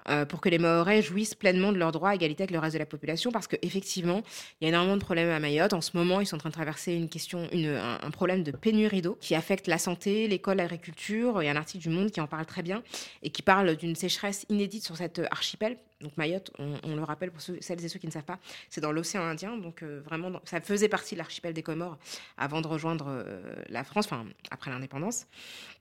euh, 0.09 0.25
pour 0.25 0.41
que 0.41 0.49
les 0.49 0.59
Mahorais 0.59 1.01
jouissent 1.01 1.35
pleinement 1.35 1.71
de 1.71 1.77
leurs 1.77 1.91
droits 1.91 2.09
à 2.09 2.15
égalité 2.15 2.43
avec 2.43 2.51
le 2.51 2.59
reste 2.59 2.73
de 2.73 2.79
la 2.79 2.85
population, 2.85 3.31
parce 3.31 3.47
qu'effectivement, 3.47 4.21
il 4.59 4.65
y 4.65 4.67
a 4.67 4.69
énormément 4.69 4.97
de 4.97 5.01
problèmes 5.01 5.29
à 5.29 5.39
Mayotte. 5.39 5.73
En 5.73 5.81
ce 5.81 5.95
moment, 5.95 6.19
ils 6.19 6.27
sont 6.27 6.35
en 6.35 6.39
train 6.39 6.49
de 6.49 6.53
traverser 6.53 6.93
une 6.93 7.09
question, 7.09 7.47
une, 7.51 7.67
un, 7.67 7.97
un 8.01 8.11
problème 8.11 8.43
de 8.43 8.51
pénurie 8.51 9.01
d'eau 9.01 9.17
qui 9.19 9.35
affecte 9.35 9.67
la 9.67 9.77
santé, 9.77 10.27
l'école, 10.27 10.57
l'agriculture. 10.57 11.41
Il 11.41 11.45
y 11.45 11.49
a 11.49 11.51
un 11.51 11.55
article 11.55 11.83
du 11.83 11.89
Monde 11.89 12.11
qui 12.11 12.21
en 12.21 12.27
parle 12.27 12.45
très 12.45 12.61
bien 12.61 12.83
et 13.23 13.29
qui 13.29 13.41
parle 13.41 13.75
d'une 13.75 13.95
sécheresse 13.95 14.45
inédite 14.49 14.83
sur 14.83 14.97
cet 14.97 15.21
archipel. 15.31 15.77
Donc 16.01 16.15
Mayotte, 16.15 16.51
on, 16.59 16.95
le 16.95 17.03
rappelle 17.03 17.29
pour 17.29 17.41
celles 17.41 17.83
et 17.83 17.89
ceux 17.89 17.99
qui 17.99 18.07
ne 18.07 18.11
savent 18.11 18.23
pas, 18.23 18.39
c'est 18.69 18.79
dans 18.79 18.93
l'océan 18.93 19.23
Indien, 19.23 19.57
donc 19.57 19.83
euh, 19.83 20.01
vraiment, 20.05 20.39
ça 20.45 20.61
faisait 20.61 20.87
partie 20.87 21.15
de 21.15 21.19
l'archipel 21.19 21.53
des 21.53 21.63
Comores 21.63 21.97
avant 22.37 22.61
de 22.61 22.67
rejoindre 22.67 23.07
euh, 23.09 23.53
la 23.67 23.83
France, 23.83 24.05
enfin 24.05 24.25
après 24.49 24.71
l'indépendance. 24.71 25.27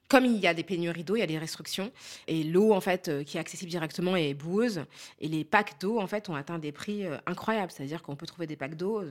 Comme 0.09 0.25
il 0.25 0.37
y 0.37 0.47
a 0.47 0.55
des 0.55 0.63
pénuries 0.63 1.05
d'eau, 1.05 1.17
il 1.17 1.21
y 1.21 1.23
a 1.23 1.27
des 1.27 1.39
restrictions, 1.39 1.93
et 2.27 2.43
l'eau 2.43 2.73
en 2.73 2.81
fait 2.81 3.09
euh, 3.09 3.25
qui 3.25 3.37
est 3.37 3.41
accessible 3.41 3.71
directement 3.71 4.17
est 4.17 4.35
boueuse, 4.35 4.85
et 5.21 5.29
les 5.29 5.45
packs 5.45 5.79
d'eau 5.81 6.01
en 6.01 6.07
fait 6.07 6.29
ont 6.29 6.35
atteint 6.35 6.59
des 6.59 6.73
prix 6.73 7.05
incroyables, 7.27 7.71
c'est-à-dire 7.71 8.03
qu'on 8.03 8.17
peut 8.17 8.27
trouver 8.27 8.47
des 8.47 8.57
packs 8.57 8.75
d'eau 8.75 9.03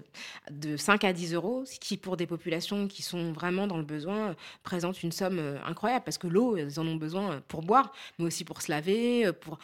de 0.49 0.77
5 0.77 1.03
à 1.03 1.13
10 1.13 1.33
euros, 1.33 1.65
ce 1.65 1.79
qui 1.79 1.97
pour 1.97 2.17
des 2.17 2.27
populations 2.27 2.87
qui 2.87 3.03
sont 3.03 3.31
vraiment 3.31 3.67
dans 3.67 3.77
le 3.77 3.83
besoin 3.83 4.35
présente 4.63 5.03
une 5.03 5.11
somme 5.11 5.39
incroyable, 5.65 6.03
parce 6.03 6.17
que 6.17 6.27
l'eau, 6.27 6.57
ils 6.57 6.79
en 6.79 6.87
ont 6.87 6.95
besoin 6.95 7.41
pour 7.47 7.61
boire, 7.61 7.93
mais 8.17 8.25
aussi 8.25 8.43
pour 8.43 8.61
se 8.61 8.71
laver, 8.71 9.31
pour 9.41 9.59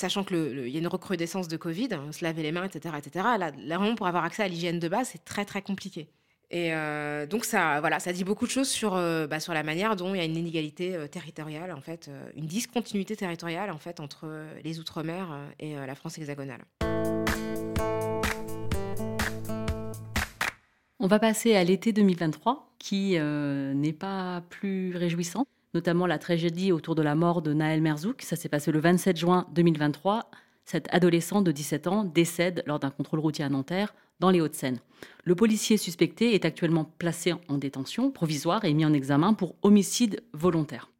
sachant 0.00 0.24
qu'il 0.24 0.68
y 0.68 0.76
a 0.76 0.78
une 0.78 0.86
recrudescence 0.86 1.48
de 1.48 1.56
Covid, 1.56 1.88
hein, 1.92 2.10
se 2.12 2.24
laver 2.24 2.42
les 2.42 2.52
mains, 2.52 2.64
etc. 2.64 2.94
etc. 2.98 3.26
Là, 3.38 3.50
vraiment, 3.52 3.94
pour 3.94 4.06
avoir 4.06 4.24
accès 4.24 4.42
à 4.42 4.48
l'hygiène 4.48 4.78
de 4.80 4.88
base, 4.88 5.10
c'est 5.12 5.24
très, 5.24 5.44
très 5.44 5.62
compliqué. 5.62 6.08
Et 6.52 6.74
euh, 6.74 7.26
donc 7.26 7.44
ça, 7.44 7.78
voilà, 7.78 8.00
ça 8.00 8.12
dit 8.12 8.24
beaucoup 8.24 8.44
de 8.44 8.50
choses 8.50 8.68
sur, 8.68 8.96
euh, 8.96 9.28
bah, 9.28 9.38
sur 9.38 9.54
la 9.54 9.62
manière 9.62 9.94
dont 9.94 10.14
il 10.14 10.18
y 10.18 10.20
a 10.20 10.24
une 10.24 10.36
inégalité 10.36 10.96
euh, 10.96 11.06
territoriale, 11.06 11.72
en 11.72 11.80
fait, 11.80 12.10
une 12.34 12.46
discontinuité 12.46 13.14
territoriale 13.14 13.70
en 13.70 13.78
fait 13.78 14.00
entre 14.00 14.26
les 14.64 14.80
Outre-mer 14.80 15.28
et 15.60 15.74
la 15.74 15.94
France 15.94 16.18
hexagonale. 16.18 16.60
On 20.98 21.06
va 21.06 21.18
passer 21.18 21.54
à 21.54 21.64
l'été 21.64 21.92
2023, 21.92 22.74
qui 22.78 23.16
n'est 23.18 23.92
pas 23.92 24.42
plus 24.50 24.96
réjouissant 24.96 25.46
notamment 25.72 26.06
la 26.06 26.18
tragédie 26.18 26.72
autour 26.72 26.96
de 26.96 27.02
la 27.02 27.14
mort 27.14 27.42
de 27.42 27.52
Naël 27.52 27.80
Merzouk. 27.80 28.22
Ça 28.22 28.34
s'est 28.34 28.48
passé 28.48 28.72
le 28.72 28.80
27 28.80 29.16
juin 29.16 29.46
2023. 29.54 30.28
Cet 30.64 30.92
adolescent 30.92 31.42
de 31.42 31.52
17 31.52 31.86
ans 31.86 32.04
décède 32.04 32.64
lors 32.66 32.80
d'un 32.80 32.90
contrôle 32.90 33.20
routier 33.20 33.44
à 33.44 33.48
Nanterre, 33.48 33.94
dans 34.20 34.30
les 34.30 34.40
Hauts-de-Seine. 34.40 34.80
Le 35.24 35.34
policier 35.34 35.76
suspecté 35.76 36.34
est 36.34 36.44
actuellement 36.44 36.84
placé 36.98 37.34
en 37.48 37.58
détention 37.58 38.10
provisoire 38.10 38.64
et 38.64 38.72
mis 38.72 38.84
en 38.84 38.92
examen 38.92 39.34
pour 39.34 39.56
homicide 39.62 40.22
volontaire. 40.32 40.90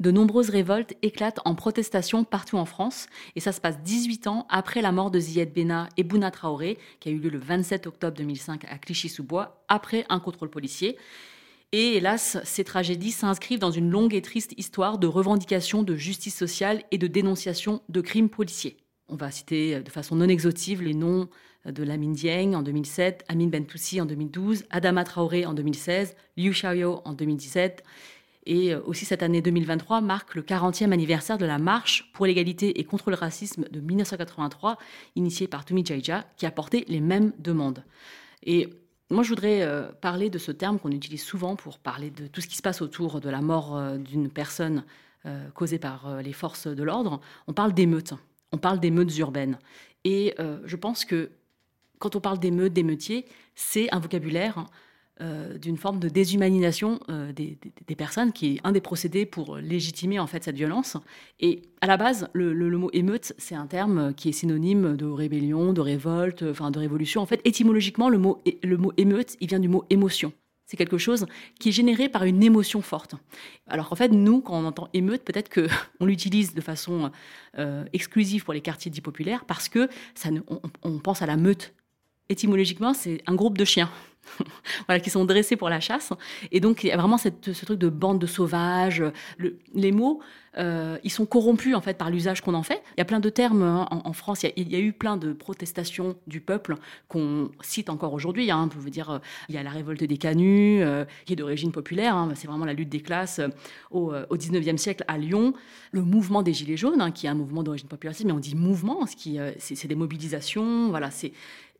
De 0.00 0.10
nombreuses 0.10 0.48
révoltes 0.48 0.94
éclatent 1.02 1.40
en 1.44 1.54
protestation 1.54 2.24
partout 2.24 2.56
en 2.56 2.64
France, 2.64 3.06
et 3.36 3.40
ça 3.40 3.52
se 3.52 3.60
passe 3.60 3.82
18 3.82 4.28
ans 4.28 4.46
après 4.48 4.80
la 4.80 4.92
mort 4.92 5.10
de 5.10 5.20
Zied 5.20 5.52
Bena 5.52 5.90
et 5.98 6.04
Bouna 6.04 6.30
Traoré, 6.30 6.78
qui 7.00 7.10
a 7.10 7.12
eu 7.12 7.18
lieu 7.18 7.28
le 7.28 7.38
27 7.38 7.86
octobre 7.86 8.16
2005 8.16 8.64
à 8.64 8.78
Clichy-sous-Bois, 8.78 9.62
après 9.68 10.06
un 10.08 10.18
contrôle 10.18 10.48
policier. 10.48 10.96
Et 11.72 11.96
hélas, 11.96 12.38
ces 12.44 12.64
tragédies 12.64 13.10
s'inscrivent 13.10 13.58
dans 13.58 13.70
une 13.70 13.90
longue 13.90 14.14
et 14.14 14.22
triste 14.22 14.54
histoire 14.56 14.96
de 14.96 15.06
revendication 15.06 15.82
de 15.82 15.94
justice 15.94 16.34
sociale 16.34 16.82
et 16.90 16.96
de 16.96 17.06
dénonciation 17.06 17.82
de 17.90 18.00
crimes 18.00 18.30
policiers. 18.30 18.78
On 19.10 19.16
va 19.16 19.30
citer 19.30 19.80
de 19.80 19.90
façon 19.90 20.16
non 20.16 20.28
exhaustive 20.28 20.82
les 20.82 20.94
noms 20.94 21.28
de 21.66 21.82
Lamine 21.82 22.12
Dieng 22.12 22.54
en 22.54 22.62
2007, 22.62 23.24
Amin 23.28 23.48
Bentoussi 23.48 24.00
en 24.00 24.06
2012, 24.06 24.64
Adama 24.70 25.04
Traoré 25.04 25.44
en 25.44 25.52
2016, 25.52 26.16
Liu 26.36 26.52
Xiaoyou 26.52 27.00
en 27.04 27.12
2017. 27.12 27.82
Et 28.46 28.74
aussi 28.74 29.04
cette 29.04 29.22
année 29.22 29.42
2023 29.42 30.00
marque 30.00 30.34
le 30.34 30.42
40e 30.42 30.92
anniversaire 30.92 31.36
de 31.36 31.44
la 31.44 31.58
marche 31.58 32.10
pour 32.14 32.24
l'égalité 32.24 32.80
et 32.80 32.84
contre 32.84 33.10
le 33.10 33.16
racisme 33.16 33.64
de 33.70 33.80
1983, 33.80 34.78
initiée 35.16 35.46
par 35.46 35.64
Tumi 35.66 35.84
Jaija, 35.84 36.24
qui 36.36 36.46
a 36.46 36.50
porté 36.50 36.84
les 36.88 37.00
mêmes 37.00 37.32
demandes. 37.38 37.84
Et 38.42 38.70
moi, 39.10 39.24
je 39.24 39.30
voudrais 39.30 39.62
euh, 39.62 39.90
parler 40.00 40.30
de 40.30 40.38
ce 40.38 40.52
terme 40.52 40.78
qu'on 40.78 40.92
utilise 40.92 41.22
souvent 41.22 41.56
pour 41.56 41.78
parler 41.78 42.10
de 42.10 42.28
tout 42.28 42.40
ce 42.40 42.46
qui 42.46 42.56
se 42.56 42.62
passe 42.62 42.80
autour 42.80 43.20
de 43.20 43.28
la 43.28 43.40
mort 43.40 43.76
euh, 43.76 43.98
d'une 43.98 44.30
personne 44.30 44.84
euh, 45.26 45.50
causée 45.50 45.80
par 45.80 46.22
les 46.22 46.32
forces 46.32 46.68
de 46.68 46.82
l'ordre. 46.82 47.20
On 47.48 47.52
parle 47.52 47.74
d'émeutes. 47.74 48.14
On 48.52 48.58
parle 48.58 48.80
d'émeutes 48.80 49.16
urbaines. 49.18 49.58
Et 50.04 50.34
je 50.64 50.76
pense 50.76 51.04
que 51.04 51.30
quand 51.98 52.16
on 52.16 52.20
parle 52.20 52.38
d'émeutes, 52.38 52.72
d'émeutiers, 52.72 53.26
c'est 53.54 53.92
un 53.94 54.00
vocabulaire 54.00 54.66
euh, 55.20 55.58
d'une 55.58 55.76
forme 55.76 56.00
de 56.00 56.08
déshumanisation 56.08 56.98
euh, 57.10 57.30
des, 57.32 57.58
personnes, 57.94 58.32
qui 58.32 58.54
est 58.54 58.60
un 58.64 58.72
des 58.72 58.80
procédés 58.80 59.26
pour 59.26 59.58
légitimer 59.58 60.18
en 60.18 60.26
fait 60.26 60.42
cette 60.42 60.56
violence. 60.56 60.96
Et 61.40 61.60
à 61.82 61.86
la 61.86 61.98
base, 61.98 62.28
le, 62.32 62.54
mot 62.78 62.88
émeute, 62.94 63.34
c'est 63.36 63.54
un 63.54 63.66
terme 63.66 64.14
qui 64.14 64.30
est 64.30 64.32
synonyme 64.32 64.96
de 64.96 65.04
rébellion, 65.04 65.74
de 65.74 65.82
révolte, 65.82 66.42
enfin 66.42 66.70
de 66.70 66.78
révolution. 66.78 67.20
En 67.20 67.26
fait, 67.26 67.42
étymologiquement, 67.44 68.08
le 68.08 68.16
mot, 68.16 68.42
le 68.62 68.76
mot 68.78 68.92
émeute, 68.96 69.36
il 69.40 69.48
vient 69.48 69.60
du 69.60 69.68
mot 69.68 69.84
émotion. 69.90 70.32
C'est 70.70 70.76
quelque 70.76 70.98
chose 70.98 71.26
qui 71.58 71.70
est 71.70 71.72
généré 71.72 72.08
par 72.08 72.22
une 72.22 72.44
émotion 72.44 72.80
forte. 72.80 73.16
Alors 73.66 73.88
qu'en 73.88 73.96
fait, 73.96 74.10
nous, 74.10 74.40
quand 74.40 74.56
on 74.56 74.64
entend 74.64 74.88
émeute, 74.94 75.24
peut-être 75.24 75.52
qu'on 75.52 76.06
l'utilise 76.06 76.54
de 76.54 76.60
façon 76.60 77.10
euh, 77.58 77.84
exclusive 77.92 78.44
pour 78.44 78.54
les 78.54 78.60
quartiers 78.60 78.88
dits 78.88 79.00
populaires 79.00 79.46
parce 79.46 79.68
que 79.68 79.88
ça, 80.14 80.28
on 80.84 80.98
pense 81.00 81.22
à 81.22 81.26
la 81.26 81.36
meute. 81.36 81.74
Étymologiquement, 82.28 82.94
c'est 82.94 83.20
un 83.26 83.34
groupe 83.34 83.58
de 83.58 83.64
chiens. 83.64 83.90
voilà, 84.86 85.00
qui 85.00 85.10
sont 85.10 85.24
dressés 85.24 85.56
pour 85.56 85.68
la 85.68 85.80
chasse. 85.80 86.12
Et 86.52 86.60
donc, 86.60 86.84
il 86.84 86.86
y 86.86 86.92
a 86.92 86.96
vraiment 86.96 87.18
ce 87.18 87.64
truc 87.64 87.80
de 87.80 87.88
bande 87.88 88.20
de 88.20 88.26
sauvages. 88.28 89.02
les 89.74 89.90
mots 89.90 90.20
euh, 90.58 90.98
ils 91.04 91.10
sont 91.10 91.26
corrompus 91.26 91.76
en 91.76 91.80
fait 91.80 91.96
par 91.96 92.10
l'usage 92.10 92.40
qu'on 92.40 92.54
en 92.54 92.62
fait. 92.62 92.82
Il 92.96 92.98
y 92.98 93.02
a 93.02 93.04
plein 93.04 93.20
de 93.20 93.28
termes 93.28 93.62
hein, 93.62 93.86
en, 93.90 94.12
France. 94.12 94.42
Il 94.56 94.68
y, 94.70 94.76
a, 94.76 94.80
eu 94.80 94.92
plein 94.92 95.16
de 95.16 95.32
protestations 95.32 96.16
du 96.26 96.40
peuple 96.40 96.76
qu'on 97.08 97.50
cite 97.62 97.88
encore 97.88 98.12
aujourd'hui. 98.12 98.50
Hein. 98.50 98.68
Peut 98.68 98.90
dire, 98.90 99.10
euh, 99.10 99.18
il 99.48 99.54
y 99.54 99.58
a 99.58 99.62
la 99.62 99.70
révolte 99.70 100.02
des 100.02 100.18
canuts, 100.18 100.82
euh, 100.82 101.04
qui 101.24 101.34
est 101.34 101.36
d'origine 101.36 101.72
populaire. 101.72 102.16
Hein. 102.16 102.30
C'est 102.34 102.48
vraiment 102.48 102.64
la 102.64 102.72
lutte 102.74 102.88
des 102.88 103.00
classes 103.00 103.40
au, 103.90 104.12
au 104.12 104.36
19e 104.36 104.76
siècle 104.76 105.04
à 105.06 105.18
Lyon. 105.18 105.54
Le 105.92 106.02
mouvement 106.02 106.42
des 106.42 106.52
Gilets 106.52 106.76
jaunes, 106.76 107.12
qui 107.12 107.26
est 107.26 107.30
un 107.30 107.34
mouvement 107.34 107.62
d'origine 107.62 107.88
populaire, 107.88 108.16
mais 108.24 108.32
on 108.32 108.38
dit 108.38 108.54
mouvement, 108.54 109.06
ce 109.06 109.16
qui, 109.16 109.38
c'est 109.58 109.88
des 109.88 109.94
mobilisations. 109.94 110.88
Voilà, 110.90 111.10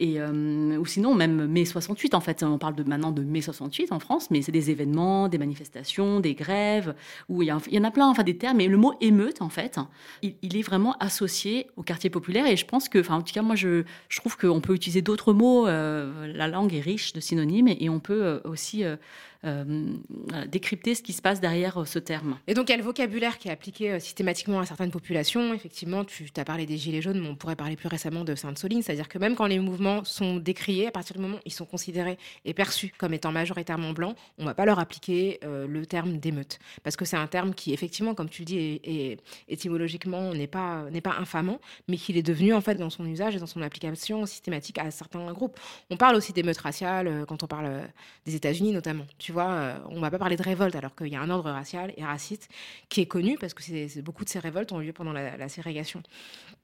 et, 0.01 0.19
euh, 0.19 0.79
ou 0.79 0.87
sinon, 0.87 1.15
même 1.15 1.47
mai 1.47 1.67
68, 1.67 2.15
en 2.15 2.21
fait, 2.21 2.43
on 2.43 2.57
parle 2.57 2.75
de, 2.75 2.83
maintenant 2.83 3.13
de 3.13 3.23
mai 3.23 3.43
68 3.43 3.93
en 3.93 4.01
France, 4.01 4.31
mais 4.31 4.41
c'est 4.41 4.51
des 4.51 4.71
événements, 4.71 5.29
des 5.29 5.37
manifestations, 5.37 6.21
des 6.21 6.35
grèves, 6.35 6.95
où 7.29 7.43
il 7.43 7.49
y, 7.49 7.53
il 7.69 7.75
y 7.75 7.79
en 7.79 7.85
a 7.85 7.91
plein, 7.91 8.09
enfin 8.09 8.23
des 8.23 8.39
termes, 8.39 8.60
mais 8.61 8.69
le 8.69 8.77
mot 8.77 8.93
émeute, 9.01 9.41
en 9.41 9.49
fait, 9.49 9.79
il, 10.21 10.55
est 10.55 10.61
vraiment 10.61 10.95
associé 11.01 11.69
au 11.79 11.83
quartier 11.83 12.11
populaire, 12.11 12.45
et 12.45 12.59
je 12.59 12.67
pense 12.67 12.91
que, 12.91 12.99
enfin, 12.99 13.17
en 13.17 13.23
tout 13.23 13.33
cas, 13.33 13.41
moi, 13.41 13.55
je, 13.57 13.85
trouve 14.15 14.37
qu'on 14.37 14.61
peut 14.61 14.75
utiliser 14.75 15.01
d'autres 15.01 15.33
mots, 15.33 15.67
euh, 15.67 16.27
la 16.27 16.47
langue 16.47 16.75
est 16.75 16.81
riche 16.81 17.15
de 17.15 17.21
synonymes, 17.21 17.69
et 17.69 17.89
on 17.89 18.01
peut 18.01 18.23
euh, 18.23 18.41
aussi 18.45 18.85
euh, 18.85 18.97
décrypter 19.43 20.95
ce 20.95 21.03
qui 21.03 21.13
se 21.13 21.23
passe 21.23 21.41
derrière 21.41 21.81
euh, 21.81 21.85
ce 21.85 21.99
terme. 21.99 22.39
Et 22.47 22.55
donc, 22.55 22.69
il 22.69 22.73
y 22.73 22.75
a 22.75 22.79
le 22.79 22.83
vocabulaire 22.83 23.39
qui 23.39 23.49
est 23.49 23.51
appliqué 23.51 23.93
euh, 23.93 23.99
systématiquement 23.99 24.61
à 24.61 24.67
certaines 24.67 24.91
populations. 24.91 25.55
Effectivement, 25.55 26.05
tu 26.05 26.29
as 26.37 26.45
parlé 26.45 26.67
des 26.67 26.77
Gilets 26.77 27.01
jaunes, 27.01 27.21
mais 27.21 27.29
on 27.29 27.37
pourrait 27.37 27.57
parler 27.57 27.77
plus 27.77 27.89
récemment 27.89 28.25
de 28.25 28.35
Sainte-Soline. 28.35 28.83
C'est-à-dire 28.83 29.09
que 29.09 29.19
même 29.19 29.35
quand 29.35 29.47
les 29.47 29.59
mouvements 29.59 30.05
sont 30.05 30.37
décriés, 30.37 30.89
à 30.89 30.91
partir 30.91 31.17
du 31.17 31.23
moment 31.23 31.37
où 31.37 31.43
ils 31.47 31.53
sont 31.53 31.65
considérés 31.65 32.19
et 32.45 32.55
perçus 32.55 32.93
comme 32.99 33.15
étant 33.15 33.33
majoritairement 33.33 33.93
blancs, 33.93 34.17
on 34.39 34.43
ne 34.43 34.49
va 34.49 34.55
pas 34.55 34.65
leur 34.65 34.79
appliquer 34.79 35.41
le 35.43 35.87
terme 35.87 36.19
d'émeute. 36.19 36.59
Parce 36.83 36.97
que 36.97 37.05
c'est 37.05 37.17
un 37.17 37.27
terme 37.27 37.55
qui, 37.55 37.73
effectivement, 37.73 38.15
comme 38.15 38.29
tu 38.29 38.43
le 38.43 38.47
dis, 38.47 38.81
est, 38.85 39.19
étymologiquement 39.49 40.35
n'est 40.35 40.47
pas, 40.47 40.85
n'est 40.91 41.01
pas 41.01 41.17
infamant, 41.19 41.61
mais 41.89 41.97
qu'il 41.97 42.17
est 42.17 42.23
devenu, 42.23 42.55
en 42.55 42.61
fait, 42.61 42.75
dans 42.75 42.91
son 42.91 43.07
usage 43.07 43.37
et 43.37 43.39
dans 43.39 43.47
son 43.47 43.63
application 43.63 44.27
systématique 44.27 44.79
à 44.79 44.91
certains 44.91 45.33
groupes. 45.33 45.59
On 45.91 45.97
parle 45.97 46.17
aussi 46.17 46.33
d'émeutes 46.33 46.59
raciales 46.59 47.25
quand 47.27 47.43
on 47.43 47.47
parle 47.47 47.89
des 48.27 48.35
États-Unis, 48.35 48.73
notamment. 48.73 49.07
Tu 49.19 49.30
euh, 49.39 49.79
on 49.89 49.97
ne 49.97 50.01
va 50.01 50.11
pas 50.11 50.19
parler 50.19 50.37
de 50.37 50.43
révolte 50.43 50.75
alors 50.75 50.95
qu'il 50.95 51.09
y 51.09 51.17
a 51.17 51.21
un 51.21 51.31
ordre 51.31 51.51
racial 51.51 51.93
et 51.97 52.05
raciste 52.05 52.49
qui 52.89 53.01
est 53.01 53.07
connu 53.07 53.37
parce 53.39 53.55
que 53.55 54.01
beaucoup 54.01 54.25
de 54.25 54.29
ces 54.29 54.39
révoltes 54.39 54.73
ont 54.73 54.81
eu 54.81 54.87
lieu 54.87 54.93
pendant 54.93 55.13
la, 55.13 55.49
ségrégation. 55.49 56.03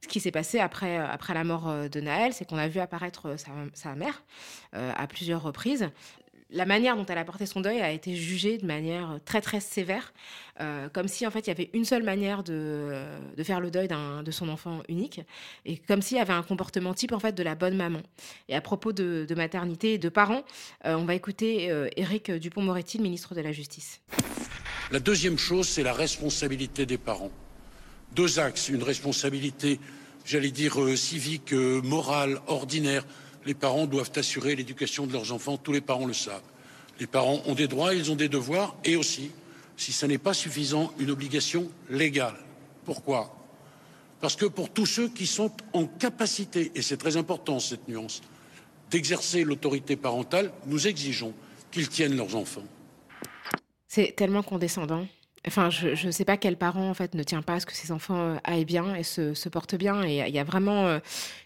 Ce 0.02 0.08
qui 0.08 0.20
s'est 0.20 0.30
passé 0.30 0.58
après, 0.58 0.98
euh, 0.98 1.34
la 1.34 1.44
mort 1.44 1.68
euh, 1.68 1.88
de 1.88 2.00
Naël, 2.00 2.32
c'est 2.32 2.48
qu'on 2.48 2.58
a 2.58 2.68
vu 2.68 2.80
apparaître 2.80 3.36
sa, 3.74 3.94
mère 3.94 4.22
à 4.72 5.06
plusieurs 5.06 5.42
reprises 5.42 5.88
la 6.50 6.64
manière 6.64 6.96
dont 6.96 7.06
elle 7.06 7.18
a 7.18 7.24
porté 7.24 7.44
son 7.44 7.60
deuil 7.60 7.80
a 7.80 7.90
été 7.90 8.14
jugée 8.14 8.58
de 8.58 8.66
manière 8.66 9.18
très 9.24 9.40
très 9.40 9.60
sévère, 9.60 10.12
euh, 10.60 10.88
comme 10.88 11.08
si 11.08 11.26
en 11.26 11.30
fait 11.30 11.40
il 11.40 11.48
y 11.48 11.50
avait 11.50 11.70
une 11.72 11.84
seule 11.84 12.04
manière 12.04 12.44
de, 12.44 13.04
faire 13.42 13.60
le 13.60 13.70
deuil 13.70 13.88
de 13.88 14.30
son 14.30 14.48
enfant 14.48 14.82
unique, 14.88 15.20
et 15.64 15.76
comme 15.76 16.02
s'il 16.02 16.18
y 16.18 16.20
avait 16.20 16.32
un 16.32 16.42
comportement 16.42 16.94
type 16.94 17.12
en 17.12 17.18
fait 17.18 17.32
de 17.32 17.42
la 17.42 17.54
bonne 17.54 17.76
maman. 17.76 18.00
Et 18.48 18.54
à 18.54 18.60
propos 18.60 18.92
de, 18.92 19.26
maternité 19.36 19.94
et 19.94 19.98
de 19.98 20.08
parents, 20.08 20.44
euh, 20.86 20.94
on 20.94 21.04
va 21.04 21.14
écouter 21.14 21.70
euh, 21.70 21.88
Éric 21.96 22.30
Dupont-Moretti, 22.30 23.00
ministre 23.00 23.34
de 23.34 23.40
la 23.40 23.52
Justice. 23.52 24.00
La 24.92 25.00
deuxième 25.00 25.38
chose, 25.38 25.68
c'est 25.68 25.82
la 25.82 25.92
responsabilité 25.92 26.86
des 26.86 26.96
parents. 26.96 27.32
Deux 28.14 28.38
axes, 28.38 28.68
une 28.68 28.84
responsabilité, 28.84 29.80
j'allais 30.24 30.52
dire, 30.52 30.76
civique, 30.96 31.52
morale, 31.52 32.38
ordinaire 32.46 33.04
les 33.46 33.54
parents 33.54 33.86
doivent 33.86 34.10
assurer 34.16 34.56
l'éducation 34.56 35.06
de 35.06 35.12
leurs 35.12 35.32
enfants, 35.32 35.56
tous 35.56 35.72
les 35.72 35.80
parents 35.80 36.06
le 36.06 36.12
savent. 36.12 36.42
Les 36.98 37.06
parents 37.06 37.40
ont 37.46 37.54
des 37.54 37.68
droits, 37.68 37.94
ils 37.94 38.10
ont 38.10 38.16
des 38.16 38.28
devoirs, 38.28 38.74
et 38.84 38.96
aussi, 38.96 39.30
si 39.76 39.92
ce 39.92 40.04
n'est 40.04 40.18
pas 40.18 40.34
suffisant, 40.34 40.92
une 40.98 41.10
obligation 41.10 41.70
légale. 41.88 42.36
Pourquoi? 42.84 43.32
Parce 44.20 44.34
que 44.34 44.46
pour 44.46 44.70
tous 44.70 44.86
ceux 44.86 45.08
qui 45.08 45.26
sont 45.26 45.52
en 45.72 45.86
capacité, 45.86 46.72
et 46.74 46.82
c'est 46.82 46.96
très 46.96 47.16
important 47.16 47.60
cette 47.60 47.86
nuance, 47.86 48.20
d'exercer 48.90 49.44
l'autorité 49.44 49.94
parentale, 49.94 50.52
nous 50.66 50.86
exigeons 50.86 51.32
qu'ils 51.70 51.88
tiennent 51.88 52.16
leurs 52.16 52.34
enfants. 52.34 52.64
C'est 53.86 54.14
tellement 54.16 54.42
condescendant. 54.42 55.06
Enfin, 55.46 55.70
je 55.70 56.06
ne 56.06 56.10
sais 56.10 56.24
pas 56.24 56.36
quel 56.36 56.56
parent 56.56 56.90
en 56.90 56.94
fait 56.94 57.14
ne 57.14 57.22
tient 57.22 57.42
pas 57.42 57.54
à 57.54 57.60
ce 57.60 57.66
que 57.66 57.72
ses 57.72 57.92
enfants 57.92 58.18
euh, 58.18 58.36
aillent 58.44 58.64
bien 58.64 58.94
et 58.96 59.04
se, 59.04 59.48
portent 59.48 59.76
bien. 59.76 60.02
Et 60.02 60.18
il 60.26 60.34
y 60.34 60.38
a 60.40 60.44
vraiment 60.44 60.86
euh, 60.86 60.98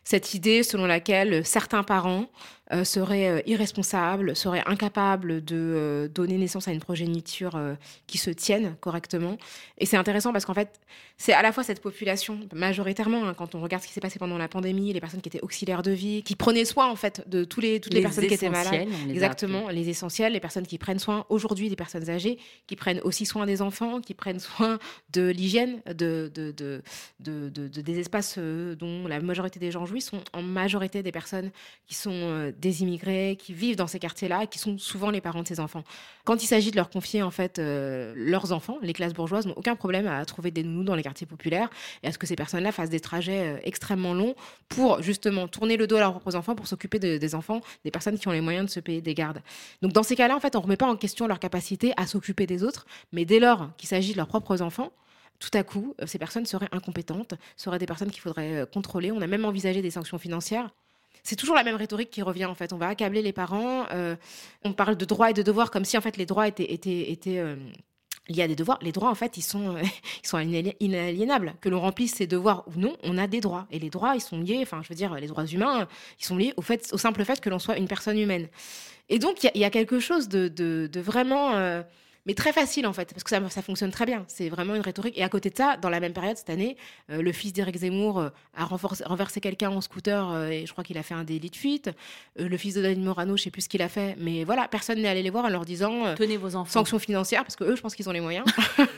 cette 0.05 0.33
idée 0.35 0.63
selon 0.63 0.87
laquelle 0.87 1.45
certains 1.45 1.83
parents 1.83 2.27
euh, 2.73 2.85
serait 2.85 3.29
euh, 3.29 3.41
irresponsable, 3.47 4.37
serait 4.37 4.63
incapable 4.65 5.45
de 5.45 5.57
euh, 5.57 6.09
donner 6.09 6.39
naissance 6.39 6.69
à 6.69 6.73
une 6.73 6.79
progéniture 6.79 7.61
qui 8.07 8.17
se 8.17 8.31
tienne 8.31 8.77
correctement. 8.81 9.39
Et 9.79 9.87
c'est 9.87 9.97
intéressant 9.97 10.33
parce 10.33 10.45
qu'en 10.45 10.55
fait, 10.55 10.79
c'est 11.17 11.33
à 11.33 11.43
la 11.43 11.51
fois 11.51 11.65
cette 11.65 11.81
population, 11.81 12.39
majoritairement, 12.55 13.27
hein, 13.27 13.35
quand 13.35 13.57
on 13.57 13.61
regarde 13.61 13.83
ce 13.83 13.89
qui 13.89 13.93
s'est 13.93 14.01
passé 14.01 14.21
pendant 14.21 14.39
la 14.39 14.47
pandémie, 14.47 14.93
les 14.93 15.01
personnes 15.01 15.21
qui 15.21 15.29
étaient 15.29 15.43
auxiliaires 15.43 15.83
de 15.83 15.91
vie, 15.91 16.23
qui 16.23 16.37
prenaient 16.37 16.65
soin 16.65 16.89
en 16.89 16.97
fait 16.97 17.29
de 17.29 17.43
tous 17.43 17.61
les, 17.61 17.81
toutes 17.81 17.93
les, 17.93 18.03
personnes 18.03 18.27
qui 18.27 18.35
étaient 18.35 18.49
malades. 18.49 18.87
Exactement, 19.09 19.69
les 19.69 19.89
essentiels, 19.89 20.33
les 20.33 20.41
personnes 20.41 20.67
qui 20.67 20.79
prennent 20.79 21.01
soin 21.01 21.27
aujourd'hui 21.29 21.71
des 21.71 21.77
personnes 21.77 22.09
âgées, 22.09 22.39
qui 22.69 22.77
prennent 22.77 23.01
aussi 23.03 23.27
soin 23.27 23.47
des 23.47 23.63
enfants, 23.63 24.01
qui 24.01 24.15
prennent 24.15 24.39
soin 24.41 24.79
de 25.13 25.29
l'hygiène, 25.29 25.83
de, 25.87 26.31
de, 26.33 26.53
de, 26.53 26.83
de, 27.19 27.69
des 27.69 27.99
espaces 27.99 28.39
dont 28.39 29.09
la 29.09 29.21
majorité 29.21 29.59
des 29.59 29.73
gens 29.73 29.87
jouissent, 29.87 30.11
sont 30.11 30.23
en 30.33 30.43
majorité 30.43 31.03
des 31.03 31.13
personnes 31.13 31.51
qui 31.87 31.95
sont 31.95 32.53
des 32.61 32.83
immigrés 32.83 33.37
qui 33.39 33.53
vivent 33.53 33.77
dans 33.77 33.87
ces 33.87 33.99
quartiers-là, 33.99 34.47
qui 34.47 34.59
sont 34.59 34.79
souvent 34.79 35.11
les 35.11 35.21
parents 35.21 35.43
de 35.43 35.49
ces 35.49 35.59
enfants. 35.59 35.83
Quand 36.25 36.43
il 36.43 36.47
s'agit 36.47 36.71
de 36.71 36.77
leur 36.77 36.91
confier 36.91 37.23
en 37.23 37.31
fait 37.31 37.59
euh, 37.59 38.13
leurs 38.17 38.53
enfants, 38.53 38.79
les 38.83 38.93
classes 38.93 39.15
bourgeoises 39.15 39.47
n'ont 39.47 39.55
aucun 39.57 39.75
problème 39.75 40.07
à 40.07 40.25
trouver 40.25 40.51
des 40.51 40.63
nounous 40.63 40.85
dans 40.85 40.95
les 40.95 41.03
quartiers 41.03 41.27
populaires 41.27 41.71
et 42.03 42.09
à 42.09 42.13
ce 42.13 42.19
que 42.19 42.27
ces 42.27 42.37
personnes-là 42.37 42.73
fassent 42.73 42.91
des 42.91 43.01
trajets 43.01 43.55
euh, 43.55 43.61
extrêmement 43.65 44.15
longs 44.15 44.35
pour 44.69 45.03
justement 45.03 45.49
tourner 45.49 45.77
le 45.77 45.87
dos 45.87 45.97
à 45.97 46.01
leurs 46.01 46.13
propres 46.13 46.37
enfants, 46.37 46.55
pour 46.55 46.67
s'occuper 46.67 46.99
des 46.99 47.35
enfants, 47.35 47.61
des 47.85 47.91
personnes 47.91 48.19
qui 48.19 48.29
ont 48.29 48.33
les 48.33 48.41
moyens 48.41 48.67
de 48.67 48.71
se 48.71 48.81
payer 48.81 49.01
des 49.01 49.15
gardes. 49.15 49.41
Donc 49.83 49.93
dans 49.93 50.03
ces 50.03 50.15
cas-là, 50.15 50.37
en 50.37 50.41
fait, 50.41 50.55
on 50.55 50.61
remet 50.61 50.77
pas 50.77 50.87
en 50.87 50.97
question 50.97 51.27
leur 51.27 51.39
capacité 51.39 51.93
à 51.97 52.07
s'occuper 52.07 52.47
des 52.47 52.63
autres, 52.63 52.87
mais 53.13 53.25
dès 53.25 53.41
lors 53.41 53.75
qu'il 53.77 53.89
s'agit 53.89 54.13
de 54.13 54.19
leurs 54.19 54.29
propres 54.29 54.63
enfants, 54.63 54.93
tout 55.39 55.51
à 55.55 55.63
coup, 55.63 55.95
euh, 56.01 56.07
ces 56.07 56.19
personnes 56.19 56.45
seraient 56.45 56.69
incompétentes, 56.73 57.35
seraient 57.57 57.79
des 57.79 57.87
personnes 57.87 58.11
qu'il 58.11 58.21
faudrait 58.21 58.67
contrôler. 58.73 59.11
On 59.11 59.23
a 59.23 59.27
même 59.27 59.47
envisagé 59.47 59.81
des 59.81 59.91
sanctions 59.91 60.19
financières 60.19 60.71
c'est 61.23 61.37
toujours 61.37 61.55
la 61.55 61.65
même 61.65 61.77
rhétorique 61.77 62.11
qui 62.11 62.23
revient 62.23 62.47
en 62.47 62.55
fait. 62.55 62.73
On 62.73 62.79
va 62.79 62.89
accabler 62.89 63.23
les 63.23 63.33
parents. 63.33 63.87
Euh, 63.93 64.17
on 64.65 64.73
parle 64.73 64.97
de 64.97 65.05
droits 65.05 65.31
et 65.31 65.35
de 65.35 65.43
devoirs 65.43 65.71
comme 65.71 65.85
si 65.85 65.97
en 65.97 66.01
fait 66.01 66.17
les 66.17 66.27
droits 66.27 66.49
étaient, 66.49 66.73
étaient, 66.73 67.11
étaient 67.11 67.39
euh, 67.39 67.57
liés 68.29 68.43
à 68.43 68.49
des 68.49 68.57
devoirs. 68.57 68.79
Les 68.83 68.93
droits 68.93 69.11
en 69.11 69.15
fait 69.15 69.37
ils 69.37 69.43
sont, 69.43 69.77
sont 70.23 70.39
inaliénables. 70.39 71.55
Que 71.61 71.69
l'on 71.69 71.81
remplisse 71.81 72.15
ces 72.15 72.27
devoirs 72.27 72.65
ou 72.69 72.79
non, 72.79 72.97
on 73.03 73.19
a 73.19 73.27
des 73.27 73.41
droits. 73.41 73.67
Et 73.71 73.79
les 73.79 73.91
droits 73.91 74.15
ils 74.15 74.21
sont 74.21 74.41
liés, 74.41 74.61
enfin 74.63 74.81
je 74.83 74.89
veux 74.89 74.95
dire 74.95 75.15
les 75.15 75.27
droits 75.27 75.47
humains, 75.47 75.87
ils 76.19 76.25
sont 76.25 76.37
liés 76.37 76.55
au, 76.57 76.63
fait, 76.63 76.91
au 76.93 76.99
simple 76.99 77.25
fait 77.25 77.41
que 77.41 77.51
l'on 77.51 77.59
soit 77.59 77.77
une 77.77 77.89
personne 77.89 78.19
humaine. 78.19 78.49
Et 79.09 79.19
donc 79.19 79.43
il 79.43 79.61
y, 79.61 79.65
a 79.65 79.71
quelque 79.71 79.99
chose 79.99 80.29
de, 80.29 80.49
de, 80.49 81.01
vraiment... 81.01 81.83
Mais 82.27 82.35
très 82.35 82.53
facile 82.53 82.87
en 82.87 82.93
fait, 82.93 83.13
parce 83.13 83.25
que 83.25 83.31
ça, 83.31 83.41
ça 83.49 83.63
fonctionne 83.63 83.91
très 83.91 84.07
bien. 84.07 84.25
C'est 84.29 84.49
vraiment 84.49 84.75
une 84.75 84.83
rhétorique. 84.83 85.17
Et 85.17 85.23
à 85.23 85.29
côté 85.29 85.51
de 85.51 85.57
ça, 85.57 85.77
dans 85.77 85.89
la 85.89 86.01
même 86.01 86.13
période, 86.13 86.37
cette 86.37 86.51
année, 86.51 86.77
euh, 87.11 87.23
le 87.23 87.33
fils 87.33 87.53
d'Éric 87.53 87.79
Zemmour 87.79 88.19
euh, 88.19 88.29
a 88.55 88.65
renversé 88.65 89.41
quelqu'un 89.41 89.71
en 89.71 89.81
scooter 89.81 90.31
euh, 90.31 90.49
et 90.49 90.67
je 90.67 90.73
crois 90.73 90.85
qu'il 90.85 90.99
a 90.99 91.03
fait 91.03 91.15
un 91.15 91.25
délit 91.25 91.51
de 91.51 91.57
fuite. 91.57 91.91
le 92.37 92.57
fils 92.57 92.75
de 92.75 92.83
Daniel 92.83 93.01
Morano, 93.01 93.37
je 93.37 93.45
sais 93.45 93.51
plus 93.51 93.63
ce 93.63 93.69
qu'il 93.69 93.83
a 93.83 93.89
fait, 93.89 94.17
mais 94.19 94.45
voilà, 94.45 94.69
personne 94.69 95.01
n'est 95.01 95.09
allé 95.09 95.23
les 95.23 95.31
voir 95.31 95.45
en 95.45 95.49
leur 95.49 95.65
disant 95.65 96.15
Tenez 96.15 96.37
vos 96.37 96.57
enfants. 96.57 96.71
Sanctions 96.71 96.99
financières, 96.99 97.43
parce 97.43 97.57
que 97.57 97.65
eux, 97.65 97.77
je 97.77 97.81
pense 97.81 97.95
qu'ils 97.95 98.09
ont 98.09 98.13
les 98.13 98.21
moyens. 98.21 98.45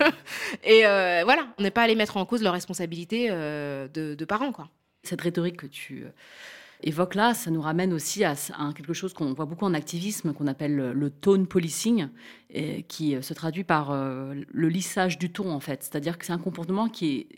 et 0.65 0.83
voilà, 0.83 1.47
on 1.59 1.63
n'est 1.63 1.71
pas 1.71 1.83
allé 1.83 1.95
mettre 1.95 2.17
en 2.17 2.27
cause 2.27 2.43
leur 2.43 2.53
responsabilité 2.53 3.29
de, 3.29 3.89
de 4.15 4.25
parents. 4.25 4.53
quoi. 4.53 4.69
Cette 5.05 5.21
rhétorique 5.21 5.57
que 5.57 5.67
tu 5.67 6.05
évoque 6.83 7.15
là, 7.15 7.35
ça 7.35 7.51
nous 7.51 7.61
ramène 7.61 7.93
aussi 7.93 8.25
à, 8.25 8.35
quelque 8.75 8.93
chose 8.93 9.13
qu'on 9.13 9.33
voit 9.33 9.47
beaucoup 9.47 9.65
en 9.65 9.75
activisme, 9.75 10.33
qu'on 10.33 10.47
appelle 10.47 10.75
le, 10.75 11.11
tone 11.11 11.47
policing, 11.47 12.09
qui 12.89 13.17
euh, 13.17 13.23
se 13.23 13.35
traduit 13.35 13.65
par 13.65 13.91
euh, 13.91 14.35
le 14.51 14.69
lissage 14.69 15.19
du 15.19 15.33
ton, 15.33 15.51
en 15.51 15.61
fait. 15.61 15.83
C'est-à-dire 15.83 16.19
que 16.19 16.27
c'est 16.27 16.33
un 16.33 16.39
comportement 16.39 16.89
qui 16.89 17.17
est 17.17 17.29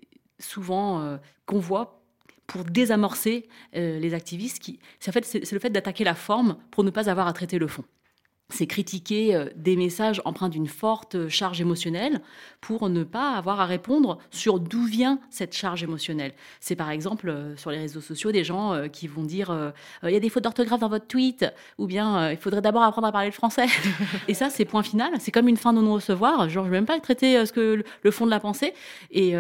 souvent 0.43 1.01
euh, 1.01 1.17
qu'on 1.47 1.59
voit 1.59 2.03
pour 2.47 2.65
désamorcer 2.65 3.49
les 3.73 4.13
activistes. 4.13 4.59
Qui, 4.59 4.79
c'est, 5.01 5.11
en 5.11 5.13
fait, 5.13 5.25
c'est 5.25 5.51
le 5.51 5.59
fait 5.59 5.71
d'attaquer 5.71 6.05
la 6.05 6.15
forme 6.15 6.59
pour 6.71 6.85
ne 6.85 6.91
pas 6.91 7.09
avoir 7.09 7.27
à 7.27 7.33
traiter 7.33 7.59
le 7.59 7.67
fond 7.67 7.85
c'est 8.51 8.67
critiquer 8.67 9.35
euh, 9.35 9.47
des 9.57 9.75
messages 9.75 10.21
empreints 10.25 10.51
d'une 10.51 10.67
forte 10.67 11.29
charge 11.29 11.61
émotionnelle 11.61 12.21
pour 12.61 12.89
ne 12.91 13.03
pas 13.03 13.33
avoir 13.33 13.61
à 13.61 13.67
répondre 13.67 14.19
sur 14.31 14.61
d'où 14.61 14.85
vient 14.85 15.19
cette 15.31 15.57
charge 15.57 15.83
émotionnelle. 15.83 16.33
C'est 16.61 16.77
par 16.77 16.91
exemple 16.91 17.31
euh, 17.31 17.57
sur 17.57 17.71
les 17.71 17.79
réseaux 17.79 18.03
sociaux 18.03 18.33
des 18.33 18.45
gens 18.45 18.75
euh, 18.75 18.89
qui 18.89 19.07
vont 19.07 19.23
dire 19.23 19.73
il 20.03 20.11
y 20.11 20.17
a 20.17 20.21
des 20.21 20.29
fautes 20.29 20.45
d'orthographe 20.45 20.81
dans 20.81 20.89
votre 20.89 21.07
tweet 21.07 21.47
ou 21.79 21.87
bien 21.87 22.31
il 22.31 22.37
faudrait 22.37 22.61
d'abord 22.61 22.83
apprendre 22.83 23.07
à 23.07 23.13
parler 23.13 23.29
le 23.29 23.33
français. 23.33 23.67
et 24.29 24.35
ça 24.35 24.51
c'est 24.51 24.65
point 24.65 24.83
final, 24.83 25.13
c'est 25.19 25.31
comme 25.31 25.49
une 25.49 25.57
fin 25.57 25.73
de 25.73 25.81
non-recevoir, 25.81 26.49
genre 26.49 26.65
je 26.65 26.71
vais 26.71 26.77
même 26.77 26.87
pas 26.87 26.99
traiter 27.01 27.45
ce 27.47 27.53
que 27.53 27.85
le 28.03 28.11
fond 28.11 28.27
de 28.27 28.31
la 28.31 28.41
pensée 28.41 28.75
et, 29.11 29.35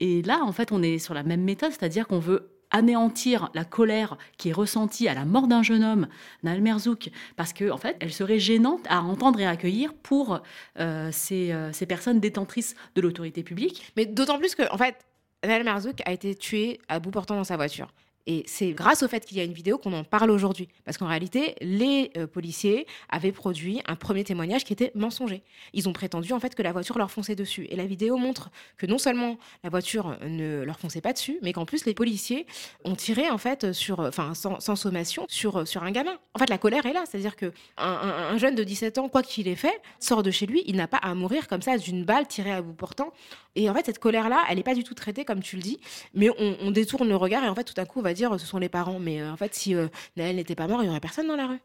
et 0.00 0.22
là 0.22 0.40
en 0.42 0.52
fait 0.52 0.72
on 0.72 0.82
est 0.82 0.98
sur 0.98 1.14
la 1.14 1.22
même 1.22 1.42
méthode, 1.42 1.70
c'est-à-dire 1.70 2.06
qu'on 2.06 2.18
veut 2.18 2.55
anéantir 2.70 3.50
la 3.54 3.64
colère 3.64 4.16
qui 4.38 4.50
est 4.50 4.52
ressentie 4.52 5.08
à 5.08 5.14
la 5.14 5.24
mort 5.24 5.46
d'un 5.46 5.62
jeune 5.62 5.84
homme, 5.84 6.08
Naël 6.42 6.60
Merzouk, 6.60 7.10
parce 7.36 7.52
qu'en 7.52 7.70
en 7.70 7.78
fait, 7.78 7.96
elle 8.00 8.12
serait 8.12 8.38
gênante 8.38 8.84
à 8.88 9.02
entendre 9.02 9.40
et 9.40 9.46
à 9.46 9.50
accueillir 9.50 9.94
pour 9.94 10.40
euh, 10.78 11.10
ces, 11.12 11.52
euh, 11.52 11.72
ces, 11.72 11.86
personnes 11.86 12.20
détentrices 12.20 12.74
de 12.94 13.00
l'autorité 13.00 13.42
publique. 13.42 13.92
Mais 13.96 14.06
d'autant 14.06 14.38
plus 14.38 14.54
que, 14.54 14.70
en 14.72 14.78
fait, 14.78 14.96
Naël 15.44 15.64
Merzouk 15.64 16.00
a 16.04 16.12
été 16.12 16.34
tué 16.34 16.80
à 16.88 16.98
bout 16.98 17.10
portant 17.10 17.36
dans 17.36 17.44
sa 17.44 17.56
voiture. 17.56 17.92
Et 18.26 18.42
c'est 18.46 18.72
grâce 18.72 19.04
au 19.04 19.08
fait 19.08 19.24
qu'il 19.24 19.36
y 19.36 19.40
a 19.40 19.44
une 19.44 19.52
vidéo 19.52 19.78
qu'on 19.78 19.92
en 19.92 20.02
parle 20.02 20.30
aujourd'hui. 20.30 20.68
Parce 20.84 20.98
qu'en 20.98 21.06
réalité, 21.06 21.54
les 21.60 22.10
euh, 22.16 22.26
policiers 22.26 22.86
avaient 23.08 23.30
produit 23.30 23.80
un 23.86 23.94
premier 23.94 24.24
témoignage 24.24 24.64
qui 24.64 24.72
était 24.72 24.90
mensonger. 24.96 25.42
Ils 25.74 25.88
ont 25.88 25.92
prétendu 25.92 26.32
en 26.32 26.40
fait 26.40 26.56
que 26.56 26.62
la 26.62 26.72
voiture 26.72 26.98
leur 26.98 27.10
fonçait 27.10 27.36
dessus. 27.36 27.66
Et 27.70 27.76
la 27.76 27.86
vidéo 27.86 28.16
montre 28.16 28.50
que 28.78 28.86
non 28.86 28.98
seulement 28.98 29.38
la 29.62 29.70
voiture 29.70 30.18
ne 30.26 30.62
leur 30.64 30.80
fonçait 30.80 31.00
pas 31.00 31.12
dessus, 31.12 31.38
mais 31.42 31.52
qu'en 31.52 31.66
plus 31.66 31.84
les 31.84 31.94
policiers 31.94 32.46
ont 32.84 32.96
tiré 32.96 33.30
en 33.30 33.38
fait 33.38 33.72
sur, 33.72 34.00
enfin 34.00 34.34
sans, 34.34 34.76
sommation, 34.76 35.26
sur, 35.28 35.56
un 35.82 35.90
gamin. 35.92 36.18
En 36.34 36.40
fait, 36.40 36.50
la 36.50 36.58
colère 36.58 36.84
est 36.86 36.92
là. 36.92 37.04
C'est-à-dire 37.08 37.36
que 37.36 37.52
un, 37.76 38.36
jeune 38.38 38.56
de 38.56 38.64
17 38.64 38.98
ans, 38.98 39.08
quoi 39.08 39.22
qu'il 39.22 39.46
ait 39.46 39.54
fait, 39.54 39.80
sort 40.00 40.24
de 40.24 40.32
chez 40.32 40.46
lui, 40.46 40.64
il 40.66 40.74
n'a 40.74 40.88
pas 40.88 40.98
à 40.98 41.14
mourir 41.14 41.46
comme 41.46 41.62
ça 41.62 41.78
d'une 41.78 42.04
balle 42.04 42.26
tirée 42.26 42.52
à 42.52 42.60
bout 42.60 42.72
portant. 42.72 43.12
Et 43.54 43.70
en 43.70 43.74
fait, 43.74 43.86
cette 43.86 44.00
colère-là, 44.00 44.44
elle 44.50 44.56
n'est 44.56 44.62
pas 44.62 44.74
du 44.74 44.84
tout 44.84 44.94
traitée 44.94 45.24
comme 45.24 45.40
tu 45.40 45.56
le 45.56 45.62
dis, 45.62 45.78
mais 46.12 46.28
on, 46.38 46.56
on 46.60 46.70
détourne 46.72 47.08
le 47.08 47.16
regard 47.16 47.44
et 47.44 47.48
en 47.48 47.54
fait, 47.54 47.64
tout 47.64 47.80
à 47.80 47.86
coup, 47.86 48.00
on 48.00 48.02
va 48.02 48.12
dire 48.16 48.38
ce 48.40 48.46
sont 48.46 48.58
les 48.58 48.68
parents. 48.68 48.98
Mais 48.98 49.20
euh, 49.20 49.32
en 49.32 49.36
fait, 49.36 49.54
si 49.54 49.74
euh, 49.74 49.88
Naël 50.16 50.36
n'était 50.36 50.54
pas 50.54 50.66
mort, 50.66 50.82
il 50.82 50.84
n'y 50.84 50.90
aurait 50.90 51.00
personne 51.00 51.28
dans 51.28 51.36
la 51.36 51.46
rue. 51.46 51.60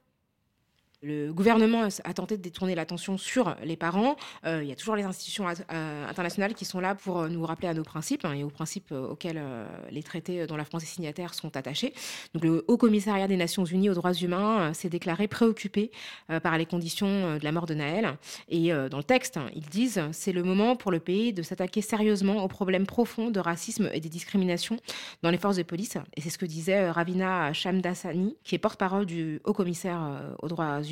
Le 1.04 1.34
gouvernement 1.34 1.88
a 2.04 2.14
tenté 2.14 2.38
de 2.38 2.44
détourner 2.44 2.76
l'attention 2.76 3.18
sur 3.18 3.56
les 3.64 3.76
parents. 3.76 4.18
Euh, 4.46 4.62
il 4.62 4.70
y 4.70 4.72
a 4.72 4.76
toujours 4.76 4.96
les 4.96 5.02
institutions 5.02 5.48
euh, 5.48 6.08
internationales 6.08 6.54
qui 6.54 6.64
sont 6.64 6.80
là 6.80 6.94
pour 6.94 7.22
euh, 7.22 7.28
nous 7.28 7.44
rappeler 7.44 7.70
à 7.70 7.74
nos 7.74 7.82
principes 7.82 8.24
hein, 8.24 8.34
et 8.34 8.44
aux 8.44 8.52
principes 8.52 8.92
auxquels 8.92 9.42
les 9.90 10.04
traités 10.04 10.46
dont 10.46 10.56
la 10.56 10.64
France 10.64 10.84
est 10.84 10.88
signataire 10.88 11.34
sont 11.34 11.58
attachés. 11.58 11.96
Donc, 12.36 12.44
le 12.44 12.64
Haut 12.68 12.78
Commissariat 12.78 13.28
des 13.28 13.36
Nations 13.36 13.66
Unies 13.66 13.90
aux 13.90 13.96
droits 13.96 14.14
humains 14.14 14.74
s'est 14.74 14.90
déclaré 14.90 15.28
préoccupé 15.28 15.92
par 16.44 16.58
les 16.58 16.66
conditions 16.66 17.38
de 17.38 17.44
la 17.44 17.52
mort 17.52 17.66
de 17.66 17.74
Naël. 17.74 18.18
Et 18.50 18.72
dans 18.90 18.98
le 18.98 19.04
texte, 19.04 19.40
ils 19.56 19.68
disent 19.68 20.02
c'est 20.12 20.32
le 20.32 20.44
moment 20.44 20.76
pour 20.76 20.92
le 20.92 21.00
pays 21.00 21.34
de 21.34 21.42
s'attaquer 21.42 21.82
sérieusement 21.82 22.44
aux 22.44 22.48
problèmes 22.48 22.86
profonds 22.86 23.32
de 23.32 23.40
racisme 23.40 23.90
et 23.94 24.00
des 24.00 24.10
discriminations 24.10 24.78
dans 25.24 25.32
les 25.32 25.38
forces 25.38 25.58
de 25.58 25.64
police. 25.64 25.98
Et 26.16 26.22
c'est 26.22 26.30
ce 26.30 26.38
que 26.38 26.46
disait 26.46 26.90
Ravina 26.92 27.54
Shamdasani, 27.54 28.36
qui 28.44 28.56
est 28.56 28.60
porte-parole 28.60 29.06
du 29.06 29.40
Haut 29.46 29.54
Commissaire 29.54 30.36
aux 30.42 30.48
droits 30.48 30.82
humains 30.84 30.91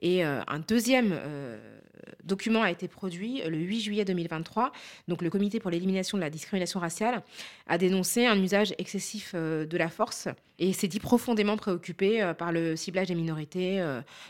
et 0.00 0.24
euh, 0.24 0.42
un 0.46 0.58
deuxième 0.60 1.12
euh, 1.12 1.79
document 2.24 2.62
a 2.62 2.70
été 2.70 2.88
produit 2.88 3.42
le 3.46 3.56
8 3.58 3.80
juillet 3.80 4.04
2023. 4.04 4.72
Donc, 5.08 5.22
le 5.22 5.30
Comité 5.30 5.60
pour 5.60 5.70
l'élimination 5.70 6.18
de 6.18 6.22
la 6.22 6.30
discrimination 6.30 6.80
raciale 6.80 7.22
a 7.66 7.78
dénoncé 7.78 8.26
un 8.26 8.40
usage 8.40 8.74
excessif 8.78 9.32
euh, 9.34 9.66
de 9.66 9.76
la 9.76 9.88
force 9.88 10.28
et 10.58 10.72
s'est 10.72 10.88
dit 10.88 11.00
profondément 11.00 11.56
préoccupé 11.56 12.32
par 12.36 12.52
le 12.52 12.76
ciblage 12.76 13.08
des 13.08 13.14
minorités 13.14 13.82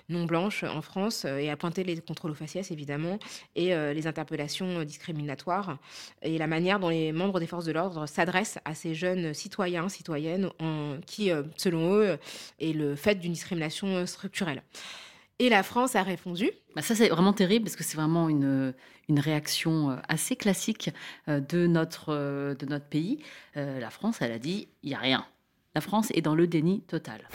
non 0.08 0.26
blanches 0.26 0.62
en 0.62 0.80
France 0.80 1.24
et 1.24 1.50
a 1.50 1.56
pointé 1.56 1.82
les 1.82 2.00
contrôles 2.00 2.30
aux 2.30 2.34
faciès, 2.34 2.70
évidemment, 2.70 3.18
et 3.56 3.74
les 3.74 4.06
interpellations 4.06 4.84
discriminatoires 4.84 5.78
et 6.22 6.38
la 6.38 6.46
manière 6.46 6.78
dont 6.78 6.88
les 6.88 7.10
membres 7.10 7.40
des 7.40 7.48
forces 7.48 7.64
de 7.64 7.72
l'ordre 7.72 8.06
s'adressent 8.06 8.60
à 8.64 8.76
ces 8.76 8.94
jeunes 8.94 9.34
citoyens, 9.34 9.88
citoyennes, 9.88 10.50
qui, 11.04 11.32
selon 11.56 11.96
eux, 11.96 12.16
est 12.60 12.74
le 12.74 12.94
fait 12.94 13.16
d'une 13.16 13.32
discrimination 13.32 14.06
structurelle. 14.06 14.62
Et 15.42 15.48
la 15.48 15.62
France 15.62 15.96
a 15.96 16.02
répondu. 16.02 16.50
Bah 16.76 16.82
ça, 16.82 16.94
c'est 16.94 17.08
vraiment 17.08 17.32
terrible 17.32 17.64
parce 17.64 17.74
que 17.74 17.82
c'est 17.82 17.96
vraiment 17.96 18.28
une, 18.28 18.74
une 19.08 19.18
réaction 19.18 19.90
euh, 19.90 19.96
assez 20.06 20.36
classique 20.36 20.90
euh, 21.28 21.40
de 21.40 21.66
notre, 21.66 22.12
euh, 22.12 22.54
de 22.54 22.66
notre 22.66 22.84
pays. 22.84 23.22
La 23.54 23.88
France, 23.88 24.20
elle 24.20 24.32
a 24.32 24.38
dit 24.38 24.68
il 24.82 24.90
n'y 24.90 24.94
a 24.94 24.98
rien. 24.98 25.24
La 25.74 25.80
France 25.80 26.10
est 26.12 26.20
dans 26.20 26.34
le 26.34 26.46
déni 26.46 26.82
total. 26.82 27.26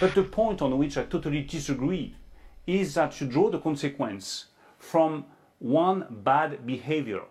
But 0.00 0.12
the 0.14 0.28
point 0.28 0.56
on 0.60 0.72
which 0.72 0.96
I 0.96 1.04
totally 1.08 1.42
disagree 1.42 2.16
is 2.66 2.94
that 2.94 3.20
you 3.20 3.28
draw 3.28 3.48
the 3.48 3.62
consequence 3.62 4.52
from 4.80 5.22
one 5.60 6.04
bad 6.10 6.66
behavior, 6.66 7.22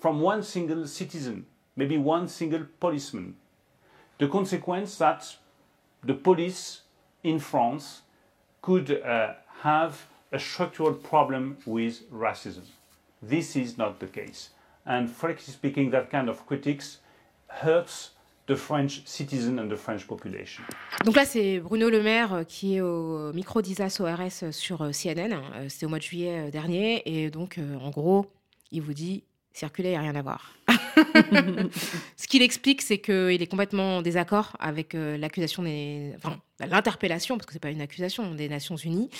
from 0.00 0.22
one 0.24 0.42
single 0.42 0.86
citizen, 0.86 1.44
maybe 1.76 1.98
one 1.98 2.26
single 2.26 2.64
policeman. 2.80 3.34
The 4.18 4.28
consequence 4.28 4.96
that 4.96 5.36
the 6.02 6.14
police 6.14 6.84
in 7.22 7.38
France 7.38 8.00
could 8.62 8.90
uh, 8.90 9.34
have 9.62 10.06
a 10.32 10.38
structural 10.38 10.94
problem 10.94 11.56
with 11.66 12.02
racism. 12.12 12.64
This 13.22 13.56
is 13.56 13.76
not 13.76 13.98
the 13.98 14.06
case. 14.06 14.50
And 14.86 15.08
frankly 15.08 15.52
speaking, 15.52 15.90
that 15.90 16.10
kind 16.10 16.28
of 16.28 16.46
critics 16.46 16.98
hurts 17.48 18.10
the 18.46 18.56
French 18.56 19.02
citizen 19.06 19.58
and 19.58 19.68
the 19.68 19.76
French 19.76 20.06
population. 20.06 20.64
Donc 21.04 21.16
là, 21.16 21.24
c'est 21.24 21.60
Bruno 21.60 21.90
Le 21.90 22.02
Maire 22.02 22.32
euh, 22.32 22.44
qui 22.44 22.76
est 22.76 22.80
au 22.80 23.32
micro 23.34 23.60
d'ISAS 23.60 24.00
ORS 24.00 24.52
sur 24.52 24.82
euh, 24.82 24.90
CNN. 24.90 25.34
Euh, 25.34 25.68
c'était 25.68 25.86
au 25.86 25.90
mois 25.90 25.98
de 25.98 26.04
juillet 26.04 26.46
euh, 26.46 26.50
dernier. 26.50 27.02
Et 27.04 27.30
donc, 27.30 27.58
euh, 27.58 27.76
en 27.76 27.90
gros, 27.90 28.26
il 28.72 28.80
vous 28.80 28.94
dit 28.94 29.22
circuler, 29.58 29.90
il 29.90 29.92
n'y 29.92 29.98
a 29.98 30.00
rien 30.00 30.14
à 30.14 30.22
voir. 30.22 30.54
Ce 32.16 32.26
qu'il 32.26 32.42
explique, 32.42 32.82
c'est 32.82 32.98
qu'il 32.98 33.42
est 33.42 33.46
complètement 33.46 33.98
en 33.98 34.02
désaccord 34.02 34.56
avec 34.60 34.94
euh, 34.94 35.16
l'accusation 35.16 35.62
des. 35.62 36.12
Enfin, 36.16 36.38
l'interpellation, 36.60 37.36
parce 37.36 37.46
que 37.46 37.52
c'est 37.52 37.62
pas 37.62 37.70
une 37.70 37.80
accusation 37.80 38.34
des 38.34 38.48
Nations 38.48 38.76
Unies. 38.76 39.10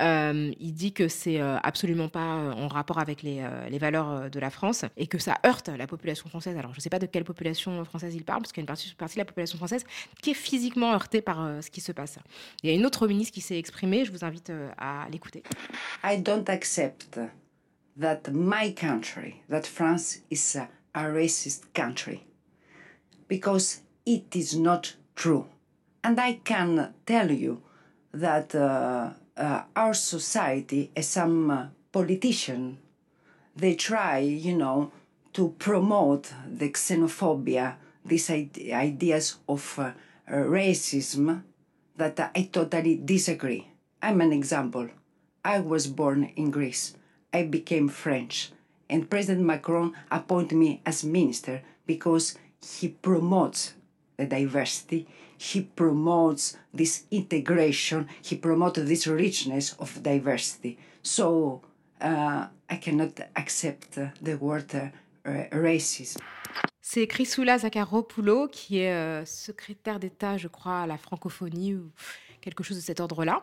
Euh, 0.00 0.52
il 0.58 0.72
dit 0.74 0.92
que 0.92 1.06
c'est 1.06 1.40
euh, 1.40 1.56
absolument 1.62 2.08
pas 2.08 2.20
en 2.20 2.66
rapport 2.66 2.98
avec 2.98 3.22
les, 3.22 3.46
les, 3.70 3.78
valeurs 3.78 4.28
de 4.30 4.40
la 4.40 4.50
France 4.50 4.84
et 4.96 5.06
que 5.06 5.18
ça 5.18 5.36
heurte 5.46 5.68
la 5.68 5.86
population 5.86 6.28
française. 6.28 6.56
Alors, 6.56 6.74
je 6.74 6.80
sais 6.80 6.90
pas 6.90 6.98
de 6.98 7.06
quelle 7.06 7.24
population 7.24 7.84
française 7.84 8.14
il 8.14 8.24
parle, 8.24 8.42
parce 8.42 8.52
qu'il 8.52 8.60
y 8.60 8.62
a 8.62 8.64
une 8.64 8.66
partie, 8.66 8.92
partie, 8.96 9.14
de 9.14 9.20
la 9.20 9.24
population 9.24 9.58
française 9.58 9.84
qui 10.22 10.30
est 10.30 10.34
physiquement 10.34 10.92
heurtée 10.92 11.20
par 11.20 11.62
ce 11.62 11.70
qui 11.70 11.80
se 11.80 11.92
passe. 11.92 12.18
Il 12.62 12.70
y 12.70 12.72
a 12.72 12.76
une 12.76 12.84
autre 12.84 13.06
ministre 13.06 13.32
qui 13.32 13.40
s'est 13.40 13.58
exprimée, 13.58 14.04
je 14.04 14.10
vous 14.10 14.24
invite 14.24 14.52
à 14.76 15.06
l'écouter. 15.10 15.44
I 16.02 16.20
don't 16.20 16.48
accept 16.48 17.20
that 17.98 18.32
my 18.32 18.72
country, 18.72 19.42
that 19.48 19.66
France 19.66 20.20
is 20.30 20.56
a 20.56 20.68
a 20.94 21.02
racist 21.02 21.72
country 21.74 22.24
because 23.28 23.80
it 24.04 24.34
is 24.34 24.56
not 24.56 24.94
true. 25.14 25.46
And 26.02 26.18
I 26.18 26.40
can 26.44 26.94
tell 27.06 27.30
you 27.30 27.62
that 28.12 28.54
uh, 28.54 29.10
uh, 29.36 29.62
our 29.76 29.94
society, 29.94 30.90
as 30.96 31.08
some 31.08 31.50
uh, 31.50 31.66
politician, 31.92 32.78
they 33.54 33.74
try, 33.74 34.18
you 34.18 34.56
know, 34.56 34.90
to 35.34 35.54
promote 35.58 36.32
the 36.48 36.70
xenophobia, 36.70 37.76
these 38.04 38.30
ideas 38.30 39.36
of 39.48 39.78
uh, 39.78 39.92
racism 40.28 41.42
that 41.96 42.30
I 42.34 42.48
totally 42.52 42.96
disagree. 43.04 43.68
I'm 44.02 44.20
an 44.20 44.32
example. 44.32 44.88
I 45.44 45.60
was 45.60 45.86
born 45.86 46.32
in 46.36 46.50
Greece. 46.50 46.94
I 47.32 47.44
became 47.44 47.88
French 47.88 48.52
and 48.88 49.08
President 49.08 49.44
Macron 49.44 49.92
appointed 50.10 50.56
me 50.56 50.80
as 50.84 51.04
minister 51.04 51.62
because 51.86 52.36
he 52.60 52.88
promotes 52.88 53.74
the 54.16 54.26
diversity, 54.26 55.06
he 55.36 55.62
promotes 55.62 56.56
this 56.74 57.04
integration, 57.10 58.08
he 58.22 58.36
promotes 58.36 58.80
this 58.82 59.06
richness 59.06 59.74
of 59.78 60.02
diversity. 60.02 60.78
So 61.02 61.62
uh, 62.00 62.46
I 62.68 62.76
cannot 62.76 63.20
accept 63.36 63.98
the 64.22 64.36
word 64.36 64.74
uh, 64.74 64.90
racism. 65.52 66.20
C'est 66.80 67.06
Chrysoula 67.06 67.58
Zakharopoulou 67.58 68.48
qui 68.48 68.78
est 68.78 68.94
euh, 68.94 69.24
secrétaire 69.26 70.00
d'État, 70.00 70.38
je 70.38 70.48
crois, 70.48 70.80
à 70.80 70.86
la 70.86 70.96
francophonie 70.96 71.74
ou 71.74 71.90
quelque 72.48 72.64
chose 72.64 72.76
de 72.76 72.82
cet 72.82 73.00
ordre-là. 73.00 73.40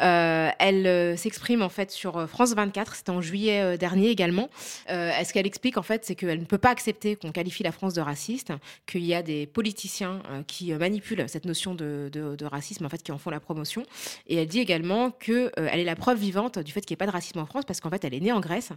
Euh, 0.00 0.50
elle 0.58 0.86
euh, 0.86 1.16
s'exprime 1.16 1.62
en 1.62 1.68
fait 1.68 1.90
sur 1.90 2.16
euh, 2.16 2.26
France 2.26 2.54
24, 2.54 2.94
c'était 2.94 3.10
en 3.10 3.20
juillet 3.20 3.76
dernier 3.78 4.08
également. 4.08 4.48
ce 4.88 5.32
qu'elle 5.32 5.46
explique 5.46 5.76
en 5.76 5.82
fait, 5.82 6.04
c'est 6.04 6.14
qu'elle 6.14 6.40
ne 6.40 6.44
peut 6.44 6.58
pas 6.58 6.70
accepter 6.70 7.16
qu'on 7.16 7.32
qualifie 7.32 7.62
la 7.62 7.72
France 7.72 7.94
de 7.94 8.00
raciste, 8.00 8.52
qu'il 8.86 9.04
y 9.04 9.14
a 9.14 9.22
des 9.22 9.46
politiciens 9.46 10.22
qui 10.46 10.72
manipulent 10.72 11.28
cette 11.28 11.44
notion 11.44 11.74
de, 11.74 12.44
racisme, 12.44 12.84
en 12.84 12.88
fait, 12.88 13.02
qui 13.02 13.12
en 13.12 13.18
font 13.18 13.30
la 13.30 13.40
promotion. 13.40 13.84
Et 14.26 14.36
elle 14.36 14.48
dit 14.48 14.60
également 14.60 15.10
qu'elle 15.10 15.50
elle 15.56 15.80
est 15.80 15.84
la 15.84 15.96
preuve 15.96 16.18
vivante 16.18 16.58
du 16.58 16.72
fait 16.72 16.80
qu'il 16.82 16.94
n'y 16.94 16.96
ait 16.96 17.04
pas 17.04 17.06
de 17.06 17.12
racisme 17.12 17.38
en 17.38 17.46
France, 17.46 17.64
parce 17.66 17.80
qu'en 17.80 17.90
fait, 17.90 18.04
elle 18.04 18.14
est 18.14 18.20
née 18.20 18.32
en 18.32 18.40
Grèce 18.40 18.70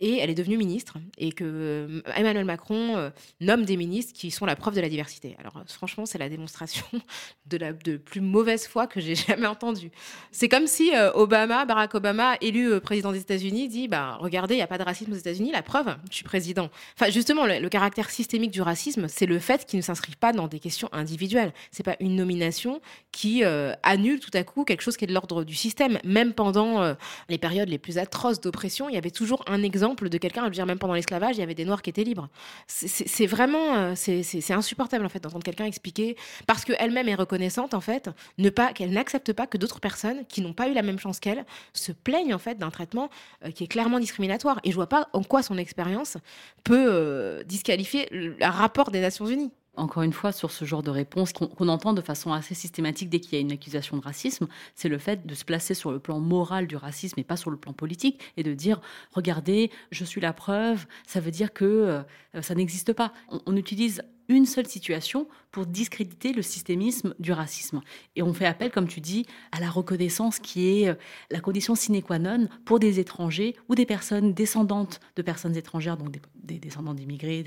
et 0.00 0.18
elle 0.18 0.30
est 0.30 0.34
devenue 0.34 0.56
ministre, 0.56 0.98
et 1.18 1.32
que 1.32 2.02
Emmanuel 2.16 2.44
Macron 2.44 3.10
nomme 3.40 3.64
des 3.64 3.76
ministres 3.76 4.12
qui 4.14 4.30
sont 4.30 4.46
la 4.46 4.56
preuve 4.56 4.74
de 4.74 4.80
la 4.80 4.88
diversité. 4.88 5.36
Alors 5.38 5.62
franchement, 5.66 6.06
c'est 6.06 6.18
la 6.18 6.28
démonstration 6.28 6.86
de 7.46 7.56
la 7.56 7.72
de 7.72 7.96
plus 7.96 8.20
mauvaise 8.20 8.66
foi 8.66 8.86
que 8.86 9.00
j'ai 9.00 9.14
jamais 9.26 9.46
entendu. 9.46 9.90
C'est 10.32 10.48
comme 10.48 10.66
si 10.66 10.94
euh, 10.94 11.10
Obama, 11.14 11.64
Barack 11.64 11.94
Obama, 11.94 12.36
élu 12.40 12.72
euh, 12.72 12.80
président 12.80 13.12
des 13.12 13.20
États-Unis, 13.20 13.68
dit 13.68 13.88
bah 13.88 14.16
regardez, 14.20 14.54
il 14.54 14.58
n'y 14.58 14.62
a 14.62 14.66
pas 14.66 14.78
de 14.78 14.82
racisme 14.82 15.12
aux 15.12 15.16
États-Unis. 15.16 15.50
La 15.52 15.62
preuve, 15.62 15.96
je 16.10 16.16
suis 16.16 16.24
président. 16.24 16.70
Enfin, 16.98 17.10
justement, 17.10 17.46
le, 17.46 17.68
caractère 17.68 18.10
systémique 18.10 18.50
du 18.50 18.62
racisme, 18.62 19.08
c'est 19.08 19.26
le 19.26 19.38
fait 19.38 19.66
qu'il 19.66 19.78
ne 19.78 19.82
s'inscrit 19.82 20.16
pas 20.16 20.32
dans 20.32 20.48
des 20.48 20.58
questions 20.58 20.88
individuelles. 20.92 21.52
C'est 21.70 21.82
pas 21.82 21.96
une 22.00 22.16
nomination 22.16 22.80
qui 23.12 23.44
euh, 23.44 23.72
annule 23.82 24.20
tout 24.20 24.30
à 24.34 24.42
coup 24.42 24.64
quelque 24.64 24.82
chose 24.82 24.96
qui 24.96 25.04
est 25.04 25.08
de 25.08 25.14
l'ordre 25.14 25.44
du 25.44 25.54
système. 25.54 25.98
Même 26.04 26.32
pendant 26.32 26.94
les 27.28 27.38
périodes 27.38 27.68
les 27.68 27.78
plus 27.78 27.98
atroces 27.98 28.40
d'oppression, 28.40 28.88
il 28.88 28.94
y 28.94 28.98
avait 28.98 29.10
toujours 29.10 29.44
un 29.46 29.62
exemple 29.62 30.08
de 30.08 30.18
quelqu'un. 30.18 30.42
Je 30.42 30.46
veux 30.46 30.52
dire, 30.52 30.66
même 30.66 30.78
pendant 30.78 30.94
l'esclavage, 30.94 31.36
il 31.36 31.40
y 31.40 31.42
avait 31.42 31.54
des 31.54 31.64
Noirs 31.64 31.82
qui 31.82 31.90
étaient 31.90 32.04
libres. 32.04 32.28
C'est 32.66 33.26
vraiment, 33.26 33.94
c'est 33.94 34.52
insupportable 34.52 35.04
en 35.04 35.08
fait 35.08 35.20
d'entendre 35.20 35.44
quelqu'un 35.44 35.66
expliquer 35.66 36.16
parce 36.46 36.64
qu'elle-même 36.64 37.08
est 37.08 37.14
reconnaissante 37.14 37.74
en 37.74 37.80
fait, 37.80 38.10
ne 38.38 38.50
pas 38.50 38.72
qu'elle 38.72 38.90
n'accepte 38.98 39.32
pas 39.32 39.46
que 39.46 39.56
d'autres 39.56 39.80
personnes 39.80 40.24
qui 40.26 40.40
n'ont 40.40 40.52
pas 40.52 40.68
eu 40.68 40.74
la 40.74 40.82
même 40.82 40.98
chance 40.98 41.20
qu'elle 41.20 41.44
se 41.72 41.92
plaignent 41.92 42.34
en 42.34 42.38
fait 42.38 42.56
d'un 42.56 42.70
traitement 42.70 43.08
euh, 43.44 43.50
qui 43.50 43.64
est 43.64 43.68
clairement 43.68 44.00
discriminatoire. 44.00 44.60
Et 44.64 44.70
je 44.70 44.76
vois 44.76 44.88
pas 44.88 45.08
en 45.12 45.22
quoi 45.22 45.42
son 45.42 45.56
expérience 45.56 46.16
peut 46.64 46.86
euh, 46.88 47.42
disqualifier 47.44 48.08
le 48.10 48.36
rapport 48.40 48.90
des 48.90 49.00
Nations 49.00 49.26
Unies 49.26 49.52
encore 49.78 50.02
une 50.02 50.12
fois, 50.12 50.32
sur 50.32 50.50
ce 50.50 50.64
genre 50.64 50.82
de 50.82 50.90
réponse 50.90 51.32
qu'on 51.32 51.68
entend 51.68 51.92
de 51.92 52.00
façon 52.00 52.32
assez 52.32 52.54
systématique 52.54 53.08
dès 53.08 53.20
qu'il 53.20 53.34
y 53.34 53.36
a 53.36 53.40
une 53.40 53.52
accusation 53.52 53.96
de 53.96 54.02
racisme, 54.02 54.48
c'est 54.74 54.88
le 54.88 54.98
fait 54.98 55.24
de 55.24 55.34
se 55.34 55.44
placer 55.44 55.74
sur 55.74 55.92
le 55.92 56.00
plan 56.00 56.18
moral 56.18 56.66
du 56.66 56.76
racisme 56.76 57.20
et 57.20 57.24
pas 57.24 57.36
sur 57.36 57.50
le 57.50 57.56
plan 57.56 57.72
politique 57.72 58.20
et 58.36 58.42
de 58.42 58.54
dire 58.54 58.80
regardez, 59.12 59.70
je 59.90 60.04
suis 60.04 60.20
la 60.20 60.32
preuve, 60.32 60.86
ça 61.06 61.20
veut 61.20 61.30
dire 61.30 61.52
que 61.52 61.64
euh, 61.64 62.42
ça 62.42 62.54
n'existe 62.56 62.92
pas. 62.92 63.12
on, 63.46 63.56
utilise 63.56 64.02
une 64.28 64.46
seule 64.46 64.66
situation 64.66 65.26
pour 65.50 65.66
discréditer 65.66 66.32
le 66.32 66.42
systémisme 66.42 67.14
du 67.18 67.32
racisme. 67.32 67.80
Et 68.14 68.22
on 68.22 68.32
fait 68.32 68.46
appel, 68.46 68.70
comme 68.70 68.86
tu 68.86 69.00
dis, 69.00 69.26
à 69.52 69.60
la 69.60 69.70
reconnaissance 69.70 70.38
qui 70.38 70.82
est 70.82 70.88
euh, 70.88 70.94
la 71.30 71.40
condition 71.40 71.74
sine 71.74 72.02
qua 72.02 72.18
non 72.18 72.48
pour 72.64 72.78
des 72.78 73.00
étrangers 73.00 73.56
ou 73.68 73.74
des 73.74 73.86
personnes 73.86 74.34
descendantes 74.34 75.00
de 75.16 75.22
personnes 75.22 75.56
étrangères, 75.56 75.96
donc 75.96 76.18
des, 76.34 76.58
descendants 76.58 76.94
d'immigrés, 76.94 77.44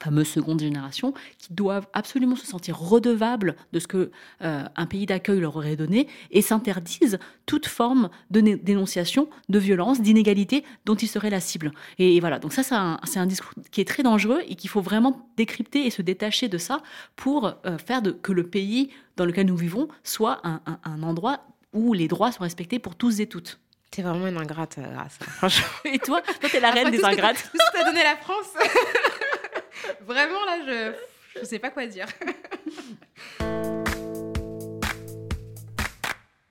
fameuse 0.00 0.28
seconde 0.28 0.60
génération, 0.60 1.12
qui 1.38 1.52
doivent 1.52 1.86
absolument 1.92 2.36
se 2.36 2.46
sentir 2.46 2.78
redevables 2.78 3.56
de 3.72 3.78
ce 3.78 3.86
que 3.86 4.10
euh, 4.42 4.64
un 4.76 4.86
pays 4.86 5.06
d'accueil 5.06 5.40
leur 5.40 5.56
aurait 5.56 5.76
donné 5.76 6.08
et 6.30 6.42
s'interdisent 6.42 7.18
toute 7.46 7.66
forme 7.66 8.10
de 8.30 8.40
dénonciation, 8.40 9.28
de 9.48 9.58
violence, 9.58 10.00
d'inégalité 10.00 10.64
dont 10.84 10.94
ils 10.94 11.08
seraient 11.08 11.30
la 11.30 11.40
cible. 11.40 11.72
Et, 11.98 12.20
voilà, 12.20 12.38
donc 12.38 12.52
ça, 12.52 12.62
c'est 12.62 13.18
un, 13.18 13.26
discours 13.26 13.52
qui 13.70 13.80
est 13.80 13.84
très 13.88 14.02
dangereux 14.02 14.42
et 14.48 14.54
qu'il 14.54 14.70
faut 14.70 14.80
vraiment 14.80 15.28
décrypter 15.36 15.86
et 15.86 15.90
se 15.90 16.02
détacher 16.02 16.48
de 16.48 16.58
ça 16.58 16.82
pour 17.16 17.54
euh, 17.66 17.78
faire 17.78 18.02
de, 18.02 18.10
que 18.10 18.32
le 18.32 18.44
pays 18.44 18.90
dans 19.16 19.24
lequel 19.24 19.46
nous 19.46 19.56
vivons 19.56 19.88
soit 20.04 20.40
un, 20.44 21.02
endroit 21.02 21.40
où 21.72 21.92
les 21.92 22.08
droits 22.08 22.32
sont 22.32 22.44
respectés 22.44 22.78
pour 22.78 22.94
tous 22.94 23.20
et 23.20 23.26
toutes. 23.26 23.58
T'es 23.90 24.02
vraiment 24.02 24.26
une 24.26 24.36
ingrate, 24.36 24.78
euh, 24.78 24.92
grâce. 24.92 25.18
Franchement. 25.20 25.66
Et 25.84 25.98
toi, 25.98 26.20
toi, 26.22 26.48
t'es 26.50 26.60
la 26.60 26.70
reine 26.70 26.90
des 26.90 27.02
ingrates. 27.02 27.36
Tout 27.50 27.58
ce 27.58 27.72
que 27.72 27.78
t'as 27.78 27.84
donné 27.84 28.02
la 28.02 28.16
France. 28.16 28.52
Vraiment, 30.00 30.44
là, 30.44 30.92
je 31.34 31.40
ne 31.40 31.44
sais 31.44 31.58
pas 31.58 31.70
quoi 31.70 31.86
dire. 31.86 32.06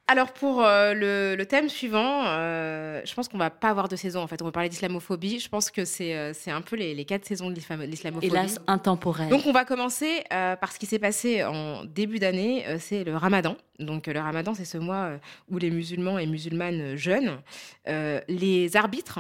Alors 0.10 0.32
pour 0.32 0.64
euh, 0.64 0.94
le, 1.36 1.46
thème 1.46 1.68
suivant, 1.68 2.24
euh, 2.28 3.02
je 3.04 3.14
pense 3.14 3.28
qu'on 3.28 3.38
va 3.38 3.50
pas 3.50 3.68
avoir 3.68 3.90
de 3.90 3.98
saison 3.98 4.22
en 4.22 4.28
fait. 4.28 4.42
On 4.42 4.46
va 4.46 4.54
parler 4.54 4.70
d'islamophobie. 4.70 5.40
Je 5.40 5.50
pense 5.50 5.70
que 5.70 5.84
c'est 5.84 6.16
euh, 6.16 6.32
c'est 6.34 6.50
un 6.50 6.62
peu 6.62 6.78
les, 6.78 7.04
quatre 7.04 7.26
saisons 7.26 7.50
de 7.50 7.56
l'islamophobie. 7.56 8.28
Hélas, 8.28 8.62
intemporel. 8.68 9.28
Donc 9.28 9.46
on 9.46 9.52
va 9.52 9.66
commencer 9.66 10.24
par 10.30 10.72
ce 10.72 10.80
qui 10.80 10.86
s'est 10.86 11.00
passé 11.00 11.44
en 11.44 11.84
début 11.84 12.20
d'année. 12.20 12.66
c'est 12.80 13.04
le 13.04 13.18
Ramadan. 13.18 13.58
Donc 13.80 14.08
le 14.08 14.20
Ramadan, 14.20 14.54
c'est 14.54 14.66
ce 14.66 14.78
mois 14.78 15.20
où 15.50 15.58
les 15.58 15.70
musulmans 15.70 16.18
et 16.18 16.26
musulmanes 16.26 16.96
jeûnent. 16.96 17.40
les 17.86 18.76
arbitres 18.76 19.20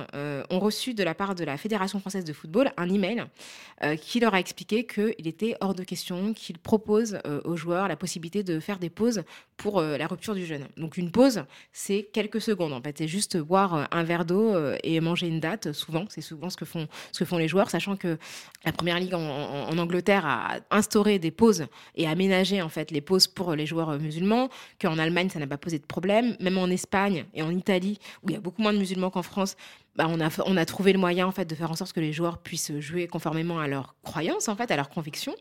ont 0.49 0.59
reçu 0.59 0.93
de 0.93 1.03
la 1.03 1.13
part 1.13 1.35
de 1.35 1.43
la 1.43 1.57
Fédération 1.57 1.99
française 1.99 2.25
de 2.25 2.33
football 2.33 2.71
un 2.77 2.89
email 2.89 3.25
qui 4.01 4.19
leur 4.19 4.33
a 4.33 4.39
expliqué 4.39 4.85
qu'il 4.85 5.27
était 5.27 5.55
hors 5.61 5.75
de 5.75 5.83
question 5.83 6.33
qu'il 6.33 6.57
propose 6.57 7.19
aux 7.45 7.55
joueurs 7.55 7.87
la 7.87 7.95
possibilité 7.95 8.43
de 8.43 8.59
faire 8.59 8.79
des 8.79 8.89
pauses 8.89 9.23
pour 9.57 9.81
la 9.81 10.07
rupture 10.07 10.35
du 10.35 10.45
jeûne. 10.45 10.67
Donc 10.77 10.97
une 10.97 11.11
pause, 11.11 11.43
c'est 11.71 12.09
quelques 12.13 12.41
secondes 12.41 12.73
en 12.73 12.81
fait. 12.81 12.97
C'est 12.97 13.07
juste 13.07 13.37
boire 13.37 13.75
euh, 13.75 13.83
un 13.91 14.03
verre 14.03 14.25
d'eau 14.25 14.55
euh, 14.55 14.77
et 14.83 14.99
manger 14.99 15.27
une 15.27 15.39
date. 15.39 15.71
Souvent, 15.71 16.05
c'est 16.09 16.21
souvent 16.21 16.49
ce 16.49 16.57
que 16.57 16.65
font 16.65 16.87
ce 17.11 17.19
que 17.19 17.25
font 17.25 17.37
les 17.37 17.47
joueurs, 17.47 17.69
sachant 17.69 17.95
que 17.95 18.17
la 18.65 18.71
première 18.71 18.99
ligue 18.99 19.13
en, 19.13 19.77
Angleterre 19.77 20.25
a 20.25 20.57
instauré 20.71 21.19
des 21.19 21.31
pauses 21.31 21.67
et 21.95 22.07
aménagé 22.07 22.61
en 22.61 22.69
fait 22.69 22.91
les 22.91 23.01
pauses 23.01 23.27
pour 23.27 23.55
les 23.55 23.65
joueurs 23.65 23.89
euh, 23.89 23.97
musulmans. 24.47 24.77
Qu'en 24.81 24.97
Allemagne, 24.97 25.29
ça 25.29 25.39
n'a 25.39 25.47
pas 25.47 25.57
posé 25.57 25.79
de 25.79 25.85
problème. 25.85 26.35
Même 26.39 26.57
en 26.57 26.67
Espagne 26.67 27.25
et 27.33 27.41
en 27.41 27.51
Italie, 27.51 27.99
où 28.23 28.29
il 28.29 28.33
y 28.33 28.37
a 28.37 28.41
beaucoup 28.41 28.61
moins 28.61 28.73
de 28.73 28.77
musulmans 28.77 29.09
qu'en 29.09 29.23
France, 29.23 29.55
bah, 29.97 30.07
on, 30.07 30.57
a, 30.57 30.65
trouvé 30.65 30.93
le 30.93 30.99
moyen 30.99 31.25
en 31.25 31.31
fait 31.31 31.45
de 31.45 31.55
faire 31.55 31.71
en 31.71 31.75
sorte 31.75 31.91
que 31.91 31.99
les 31.99 32.13
joueurs 32.13 32.37
puissent 32.37 32.71
jouer 32.79 33.07
conformément 33.07 33.59
à 33.59 33.67
leurs 33.67 33.95
croyances 34.03 34.47
en 34.47 34.55
fait, 34.55 34.69
à 34.69 34.75
leurs 34.75 34.89
convictions. 34.89 35.33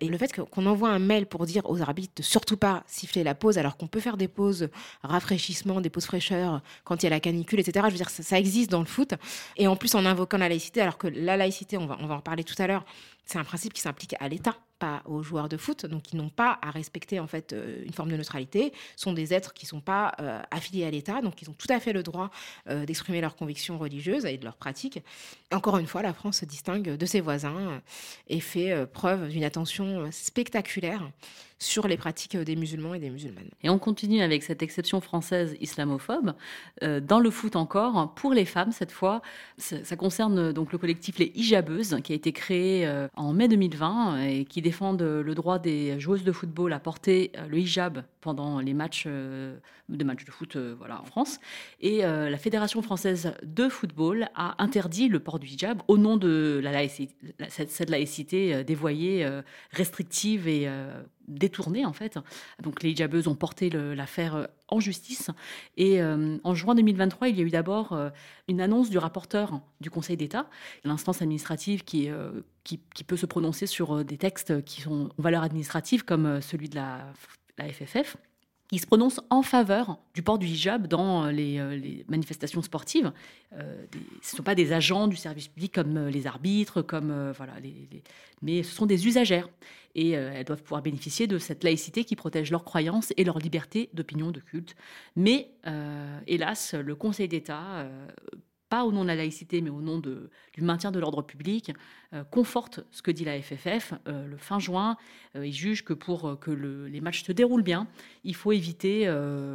Et 0.00 0.06
le 0.06 0.16
fait 0.16 0.32
qu'on 0.32 0.66
envoie 0.66 0.90
un 0.90 1.00
mail 1.00 1.26
pour 1.26 1.46
dire 1.46 1.68
aux 1.68 1.82
arbitres 1.82 2.12
de 2.16 2.22
surtout 2.22 2.56
pas 2.56 2.84
siffler 2.86 3.24
la 3.24 3.34
pause, 3.34 3.58
alors 3.58 3.76
qu'on 3.76 3.88
peut 3.88 3.98
faire 3.98 4.16
des 4.16 4.28
pauses 4.28 4.68
rafraîchissement, 5.02 5.80
des 5.80 5.90
pauses 5.90 6.04
fraîcheur 6.04 6.62
quand 6.84 7.02
il 7.02 7.06
y 7.06 7.08
a 7.08 7.10
la 7.10 7.18
canicule, 7.18 7.58
etc. 7.58 7.86
Je 7.88 7.90
veux 7.90 7.96
dire, 7.96 8.10
ça, 8.10 8.38
existe 8.38 8.70
dans 8.70 8.78
le 8.78 8.86
foot. 8.86 9.14
Et 9.56 9.66
en 9.66 9.74
plus 9.74 9.96
en 9.96 10.06
invoquant 10.06 10.38
la 10.38 10.48
laïcité, 10.48 10.80
alors 10.80 10.96
que 10.96 11.08
la 11.08 11.36
laïcité, 11.36 11.76
on 11.76 11.86
va, 11.86 11.96
on 12.00 12.06
va 12.06 12.14
en 12.14 12.20
parler 12.20 12.44
tout 12.44 12.60
à 12.62 12.68
l'heure, 12.68 12.84
c'est 13.26 13.38
un 13.38 13.44
principe 13.44 13.72
qui 13.72 13.80
s'implique 13.80 14.14
à 14.20 14.28
l'État, 14.28 14.54
pas 14.78 15.02
aux 15.06 15.22
joueurs 15.22 15.48
de 15.48 15.56
foot, 15.56 15.86
donc 15.86 16.12
ils 16.12 16.16
n'ont 16.16 16.28
pas 16.28 16.58
à 16.62 16.70
respecter 16.70 17.20
en 17.20 17.26
fait 17.26 17.52
euh, 17.52 17.82
une 17.84 17.92
forme 17.92 18.10
de 18.10 18.16
neutralité. 18.16 18.72
Sont 18.96 19.12
des 19.12 19.32
êtres 19.32 19.52
qui 19.54 19.66
ne 19.66 19.68
sont 19.68 19.80
pas 19.80 20.14
euh, 20.20 20.40
affiliés 20.50 20.84
à 20.84 20.90
l'État, 20.90 21.20
donc 21.22 21.40
ils 21.42 21.50
ont 21.50 21.54
tout 21.54 21.68
à 21.70 21.80
fait 21.80 21.92
le 21.92 22.02
droit 22.02 22.30
euh, 22.68 22.84
d'exprimer 22.84 23.20
leurs 23.20 23.36
convictions 23.36 23.78
religieuses 23.78 24.24
et 24.24 24.36
de 24.36 24.44
leurs 24.44 24.56
pratiques. 24.56 25.02
Encore 25.52 25.78
une 25.78 25.86
fois, 25.86 26.02
la 26.02 26.12
France 26.12 26.38
se 26.38 26.44
distingue 26.44 26.96
de 26.96 27.06
ses 27.06 27.20
voisins 27.20 27.80
et 28.28 28.40
fait 28.40 28.86
preuve 28.86 29.28
d'une 29.28 29.44
attention 29.44 30.08
spectaculaire 30.10 31.10
sur 31.58 31.86
les 31.86 31.96
pratiques 31.96 32.36
des 32.36 32.56
musulmans 32.56 32.94
et 32.94 32.98
des 32.98 33.10
musulmanes. 33.10 33.48
Et 33.62 33.70
on 33.70 33.78
continue 33.78 34.20
avec 34.20 34.42
cette 34.42 34.62
exception 34.62 35.00
française 35.00 35.56
islamophobe. 35.60 36.34
Dans 36.82 37.20
le 37.20 37.30
foot 37.30 37.54
encore, 37.56 38.14
pour 38.14 38.34
les 38.34 38.44
femmes 38.44 38.72
cette 38.72 38.90
fois, 38.90 39.22
ça, 39.56 39.96
concerne 39.96 40.52
donc 40.52 40.72
le 40.72 40.78
collectif 40.78 41.18
Les 41.18 41.32
Hijabeuses 41.34 41.98
qui 42.02 42.12
a 42.12 42.16
été 42.16 42.32
créé 42.32 42.92
en 43.14 43.32
mai 43.32 43.48
2020 43.48 44.24
et 44.26 44.44
qui 44.44 44.60
défendent 44.64 45.02
le 45.02 45.34
droit 45.34 45.60
des 45.60 46.00
joueuses 46.00 46.24
de 46.24 46.32
football 46.32 46.72
à 46.72 46.80
porter 46.80 47.30
euh, 47.36 47.46
le 47.46 47.58
hijab 47.58 48.02
pendant 48.20 48.58
les 48.58 48.74
matchs 48.74 49.06
de 49.06 50.04
matchs 50.04 50.24
de 50.24 50.30
foot 50.30 50.56
voilà 50.56 51.00
en 51.00 51.04
France. 51.04 51.38
Et 51.80 51.98
la 51.98 52.38
Fédération 52.38 52.80
française 52.80 53.34
de 53.42 53.68
football 53.68 54.28
a 54.34 54.62
interdit 54.62 55.08
le 55.08 55.20
port 55.20 55.38
du 55.38 55.46
hijab 55.46 55.82
au 55.88 55.98
nom 55.98 56.16
de 56.16 56.58
la 56.62 56.72
laïcité, 56.72 57.14
cette 57.48 57.90
laïcité 57.90 58.64
dévoyée, 58.64 59.28
restrictive 59.72 60.48
et 60.48 60.70
détourné 61.28 61.84
en 61.84 61.92
fait. 61.92 62.18
Donc 62.62 62.82
les 62.82 62.90
hijabeuses 62.90 63.28
ont 63.28 63.34
porté 63.34 63.70
l'affaire 63.70 64.34
euh, 64.36 64.46
en 64.68 64.80
justice. 64.80 65.30
Et 65.76 66.00
euh, 66.02 66.38
en 66.44 66.54
juin 66.54 66.74
2023, 66.74 67.28
il 67.28 67.38
y 67.38 67.40
a 67.40 67.44
eu 67.44 67.50
d'abord 67.50 67.92
euh, 67.92 68.10
une 68.48 68.60
annonce 68.60 68.90
du 68.90 68.98
rapporteur 68.98 69.60
du 69.80 69.90
Conseil 69.90 70.16
d'État, 70.16 70.48
l'instance 70.84 71.22
administrative 71.22 71.84
qui, 71.84 72.08
qui, 72.64 72.80
qui, 72.94 73.04
peut 73.04 73.16
se 73.16 73.26
prononcer 73.26 73.66
sur 73.66 74.04
des 74.04 74.16
textes 74.16 74.64
qui 74.64 74.80
sont 74.80 75.10
en 75.18 75.22
valeur 75.22 75.42
administrative 75.42 76.04
comme 76.04 76.40
celui 76.40 76.68
de 76.68 76.76
la, 76.76 77.12
la 77.58 77.68
FFF 77.68 78.16
qui 78.68 78.78
se 78.78 78.86
prononce 78.86 79.20
en 79.30 79.42
faveur 79.42 79.98
du 80.14 80.22
port 80.22 80.38
du 80.38 80.46
hijab 80.46 80.86
dans 80.86 81.26
les, 81.26 82.04
manifestations 82.08 82.62
sportives. 82.62 83.12
ce 83.52 83.56
ne 83.56 84.36
sont 84.36 84.42
pas 84.42 84.54
des 84.54 84.72
agents 84.72 85.06
du 85.06 85.16
service 85.16 85.48
public 85.48 85.72
comme 85.72 86.08
les 86.08 86.26
arbitres, 86.26 86.82
comme 86.82 87.32
voilà, 87.36 87.54
mais 88.42 88.62
ce 88.62 88.74
sont 88.74 88.86
des 88.86 89.06
usagères 89.06 89.48
et 89.94 90.16
euh, 90.16 90.32
elles 90.34 90.44
doivent 90.44 90.62
pouvoir 90.62 90.82
bénéficier 90.82 91.26
de 91.26 91.38
cette 91.38 91.64
laïcité 91.64 92.04
qui 92.04 92.16
protège 92.16 92.50
leurs 92.50 92.64
croyances 92.64 93.12
et 93.16 93.24
leur 93.24 93.38
liberté 93.38 93.90
d'opinion, 93.92 94.30
de 94.30 94.40
culte. 94.40 94.74
Mais 95.16 95.50
euh, 95.66 96.18
hélas, 96.26 96.74
le 96.74 96.94
Conseil 96.94 97.28
d'État, 97.28 97.80
euh, 97.80 98.06
pas 98.74 98.84
au 98.84 98.90
nom 98.90 99.02
de 99.02 99.08
la 99.08 99.14
laïcité, 99.14 99.60
mais 99.60 99.70
au 99.70 99.80
nom 99.80 99.98
de, 99.98 100.30
du 100.52 100.62
maintien 100.62 100.90
de 100.90 100.98
l'ordre 100.98 101.22
public, 101.22 101.70
conforte 102.30 102.80
ce 102.90 103.02
que 103.02 103.12
dit 103.12 103.24
la 103.24 103.40
FFF. 103.40 103.94
le 104.06 104.36
fin 104.36 104.58
juin, 104.58 104.96
ils 105.36 105.52
jugent 105.52 105.84
que 105.84 105.92
pour 105.92 106.38
que 106.40 106.50
les 106.50 107.00
matchs 107.00 107.22
se 107.22 107.30
déroulent 107.30 107.62
bien, 107.62 107.86
il 108.24 108.34
faut 108.34 108.50
éviter 108.50 109.08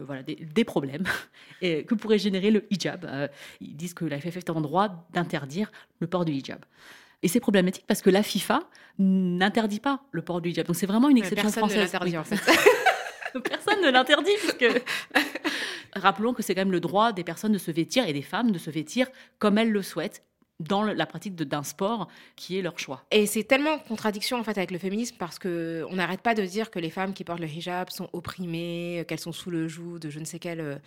voilà, 0.05 0.23
des, 0.23 0.36
des, 0.36 0.63
problèmes 0.63 1.03
et 1.62 1.84
que 1.84 1.95
pourrait 1.95 2.17
générer 2.17 2.49
le 2.49 2.65
hijab. 2.71 3.29
ils 3.60 3.75
disent 3.75 3.93
que 3.93 4.05
la 4.05 4.19
FFF 4.21 4.38
est 4.38 4.49
en 4.49 4.62
droit 4.62 5.08
d'interdire 5.13 5.69
le 5.99 6.08
port 6.08 6.23
du 6.23 6.32
hijab. 6.32 6.63
Et 7.21 7.27
c'est 7.27 7.41
problématique 7.41 7.84
parce 7.88 8.01
que 8.01 8.10
la 8.10 8.23
FIFA 8.23 8.63
n'interdit 8.97 9.82
pas 9.82 10.01
le 10.12 10.21
port 10.21 10.39
du 10.39 10.49
hijab. 10.49 10.67
Donc 10.67 10.77
c'est 10.77 10.88
vraiment 10.88 11.10
une 11.10 11.17
exception 11.17 11.51
personne 11.51 11.69
française. 11.69 11.93
Ne 11.93 12.17
en 12.17 12.23
fait. 12.23 12.39
personne 13.43 13.82
ne 13.82 13.89
l'interdit 13.89 14.32
puisque 14.38 14.65
rappelons 15.95 16.34
que 16.34 16.43
c'est 16.43 16.56
quand 16.56 16.62
même 16.62 16.71
le 16.71 16.80
droit 16.80 17.13
des 17.13 17.23
personnes 17.23 17.52
de 17.52 17.58
se 17.58 17.71
vêtir 17.71 18.08
et 18.08 18.13
des 18.13 18.21
femmes 18.21 18.52
de 18.52 18.60
se 18.60 18.69
vêtir 18.69 19.08
comme 19.38 19.58
elles 19.58 19.71
le 19.71 19.82
souhaitent 19.82 20.23
dans 20.60 20.84
la 20.84 21.06
pratique 21.06 21.36
d'un 21.36 21.63
sport 21.63 22.09
qui 22.36 22.57
est 22.57 22.61
leur 22.61 22.78
choix. 22.78 23.05
Et 23.11 23.26
c'est 23.26 23.43
tellement 23.43 23.76
en 23.76 23.80
contradiction 23.80 24.38
en 24.38 24.43
fait 24.43 24.57
avec 24.57 24.72
le 24.72 24.78
féminisme 24.78 25.16
parce 25.18 25.39
que 25.39 25.86
on 25.89 25.95
n'arrête 25.95 26.22
pas 26.22 26.36
de 26.36 26.43
dire 26.43 26.70
que 26.70 26.80
les 26.80 26.89
femmes 26.89 27.14
qui 27.14 27.24
portent 27.24 27.39
le 27.39 27.47
hijab 27.47 27.89
sont 27.89 28.09
opprimées, 28.11 29.05
qu'elles 29.07 29.22
sont 29.22 29.32
sous 29.32 29.51
le 29.51 29.70
joug 29.70 29.99
de 29.99 30.09
je 30.09 30.20
ne 30.20 30.26
sais 30.26 30.39
quel 30.39 30.82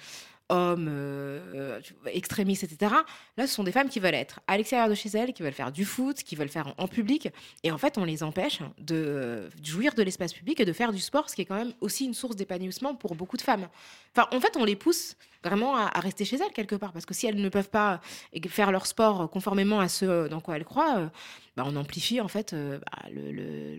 euh, 0.50 0.72
homme 0.72 0.88
euh, 0.88 1.80
extrémiste, 2.06 2.64
etc. 2.64 2.94
Là, 3.36 3.46
ce 3.46 3.54
sont 3.54 3.64
des 3.64 3.72
femmes 3.72 3.88
qui 3.88 4.00
veulent 4.00 4.14
être 4.14 4.40
à 4.46 4.56
l'extérieur 4.56 4.88
de 4.88 4.94
chez 4.94 5.10
elles, 5.10 5.32
qui 5.32 5.42
veulent 5.42 5.52
faire 5.52 5.72
du 5.72 5.84
foot, 5.84 6.22
qui 6.22 6.36
veulent 6.36 6.48
faire 6.48 6.74
en, 6.78 6.88
public. 6.88 7.28
Et 7.62 7.70
en 7.70 7.78
fait, 7.78 7.98
on 7.98 8.04
les 8.04 8.22
empêche 8.22 8.60
de 8.78 9.48
jouir 9.62 9.94
de 9.94 10.02
l'espace 10.02 10.32
public 10.32 10.60
et 10.60 10.64
de 10.64 10.72
faire 10.72 10.92
du 10.92 11.00
sport, 11.00 11.30
ce 11.30 11.36
qui 11.36 11.42
est 11.42 11.46
quand 11.46 11.56
même 11.56 11.72
aussi 11.80 12.04
une 12.04 12.14
source 12.14 12.36
d'épanouissement 12.36 12.94
pour 12.94 13.14
beaucoup 13.14 13.36
de 13.36 13.42
femmes. 13.42 13.68
Enfin, 14.14 14.28
en 14.36 14.40
fait, 14.40 14.56
on 14.56 14.64
les 14.64 14.76
pousse 14.76 15.16
vraiment 15.42 15.76
à, 15.76 15.88
rester 16.00 16.24
chez 16.24 16.36
elles 16.36 16.52
quelque 16.52 16.76
part. 16.76 16.92
Parce 16.92 17.06
que 17.06 17.14
si 17.14 17.26
elles 17.26 17.40
ne 17.40 17.48
peuvent 17.48 17.70
pas 17.70 18.00
faire 18.48 18.72
leur 18.72 18.86
sport 18.86 19.30
conformément 19.30 19.80
à 19.80 19.88
ce 19.88 20.28
dans 20.28 20.40
quoi 20.40 20.56
elles 20.56 20.64
croient, 20.64 20.98
euh, 20.98 21.08
bah, 21.56 21.64
on 21.66 21.76
amplifie 21.76 22.20
en 22.20 22.28
fait 22.28 22.52
euh, 22.52 22.78
bah, 22.78 23.08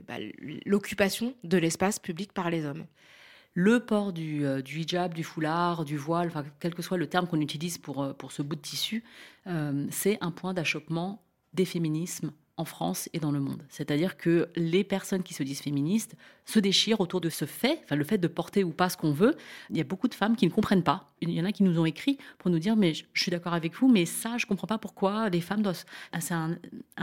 bah, 0.08 0.16
l'occupation 0.66 1.34
de 1.44 1.58
l'espace 1.58 2.00
public 2.00 2.34
par 2.34 2.50
les 2.50 2.66
hommes 2.66 2.86
le 3.54 3.80
port 3.80 4.14
du, 4.14 4.46
euh, 4.46 4.62
du, 4.62 4.80
hijab, 4.80 5.14
du 5.14 5.24
foulard, 5.24 5.86
du 5.86 5.98
voile, 5.98 6.28
enfin, 6.28 6.44
quel 6.60 6.74
que 6.74 6.82
soit 6.82 6.98
le 6.98 7.08
terme 7.08 7.28
qu'on 7.28 7.42
utilise 7.42 7.78
pour, 7.78 8.16
pour 8.16 8.32
ce 8.32 8.42
bout 8.42 8.56
de 8.56 8.62
tissu, 8.62 9.04
c'est 9.90 10.18
un 10.22 10.32
point 10.32 10.54
d'achoppement 10.54 11.22
des 11.54 11.66
féminismes 11.66 12.32
en 12.58 12.66
France 12.66 13.10
et 13.14 13.20
dans 13.20 13.32
le 13.32 13.40
monde. 13.40 13.64
C'est-à-dire 13.70 14.16
que 14.16 14.50
les 14.56 14.84
personnes 14.84 15.24
qui 15.24 15.34
se 15.34 15.42
disent 15.42 15.62
féministes 15.62 16.16
se 16.46 16.60
déchirent 16.60 17.02
autour 17.02 17.20
de 17.20 17.30
ce 17.30 17.46
fait, 17.46 17.80
enfin 17.84 17.96
le 17.96 18.04
fait 18.04 18.20
de 18.20 18.28
porter 18.28 18.64
ou 18.64 18.70
pas 18.70 18.90
ce 18.90 18.98
qu'on 18.98 19.12
veut. 19.12 19.36
Il 19.72 19.78
y 19.78 19.82
a 19.82 19.84
beaucoup 19.84 20.08
de 20.08 20.14
femmes 20.14 20.36
qui 20.36 20.46
ne 20.46 20.52
comprennent 20.52 20.84
pas. 20.84 21.12
Il 21.22 21.32
y 21.32 21.42
en 21.42 21.46
a 21.46 21.52
qui 21.52 21.64
nous 21.64 21.80
ont 21.80 21.86
écrit 21.86 22.18
pour 22.38 22.52
nous 22.52 22.60
dire 22.60 22.76
mais 22.76 22.94
je 22.94 23.04
suis 23.16 23.32
d'accord 23.32 23.54
avec 23.54 23.74
vous, 23.76 23.88
mais 23.88 24.06
ça 24.06 24.38
je 24.38 24.46
comprends 24.46 24.68
pas 24.68 24.78
pourquoi 24.78 25.30
les 25.30 25.42
femmes 25.42 25.64
doivent. 25.64 25.84
Ah, 26.12 26.22
c'est 26.22 26.36
un, 26.36 26.60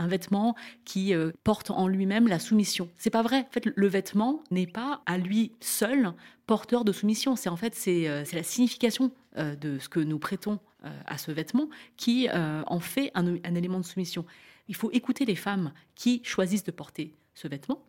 vêtement 0.07 0.55
qui 0.85 1.13
euh, 1.13 1.31
porte 1.43 1.69
en 1.69 1.87
lui-même 1.87 2.27
la 2.27 2.39
soumission. 2.39 2.87
C'est 2.97 3.09
pas 3.09 3.21
vrai. 3.21 3.39
En 3.39 3.51
fait, 3.51 3.65
le 3.75 3.87
vêtement 3.87 4.43
n'est 4.51 4.67
pas 4.67 5.01
à 5.05 5.17
lui 5.17 5.51
seul 5.59 6.13
porteur 6.47 6.85
de 6.85 6.93
soumission. 6.93 7.35
C'est 7.35 7.49
en 7.49 7.57
fait 7.57 7.75
c'est 7.75 8.07
euh, 8.07 8.23
la 8.31 8.43
signification 8.43 9.11
euh, 9.37 9.55
de 9.55 9.79
ce 9.79 9.89
que 9.89 9.99
nous 9.99 10.19
prêtons 10.19 10.59
à 11.05 11.19
ce 11.19 11.29
vêtement 11.29 11.69
qui 11.95 12.27
en 12.31 12.79
fait 12.79 13.11
un 13.13 13.53
élément 13.53 13.79
de 13.79 13.85
soumission. 13.85 14.25
Il 14.67 14.75
faut 14.75 14.91
écouter 14.91 15.25
les 15.25 15.35
femmes 15.35 15.73
qui 15.95 16.21
choisissent 16.23 16.63
de 16.63 16.71
porter 16.71 17.13
ce 17.33 17.47
vêtement. 17.47 17.83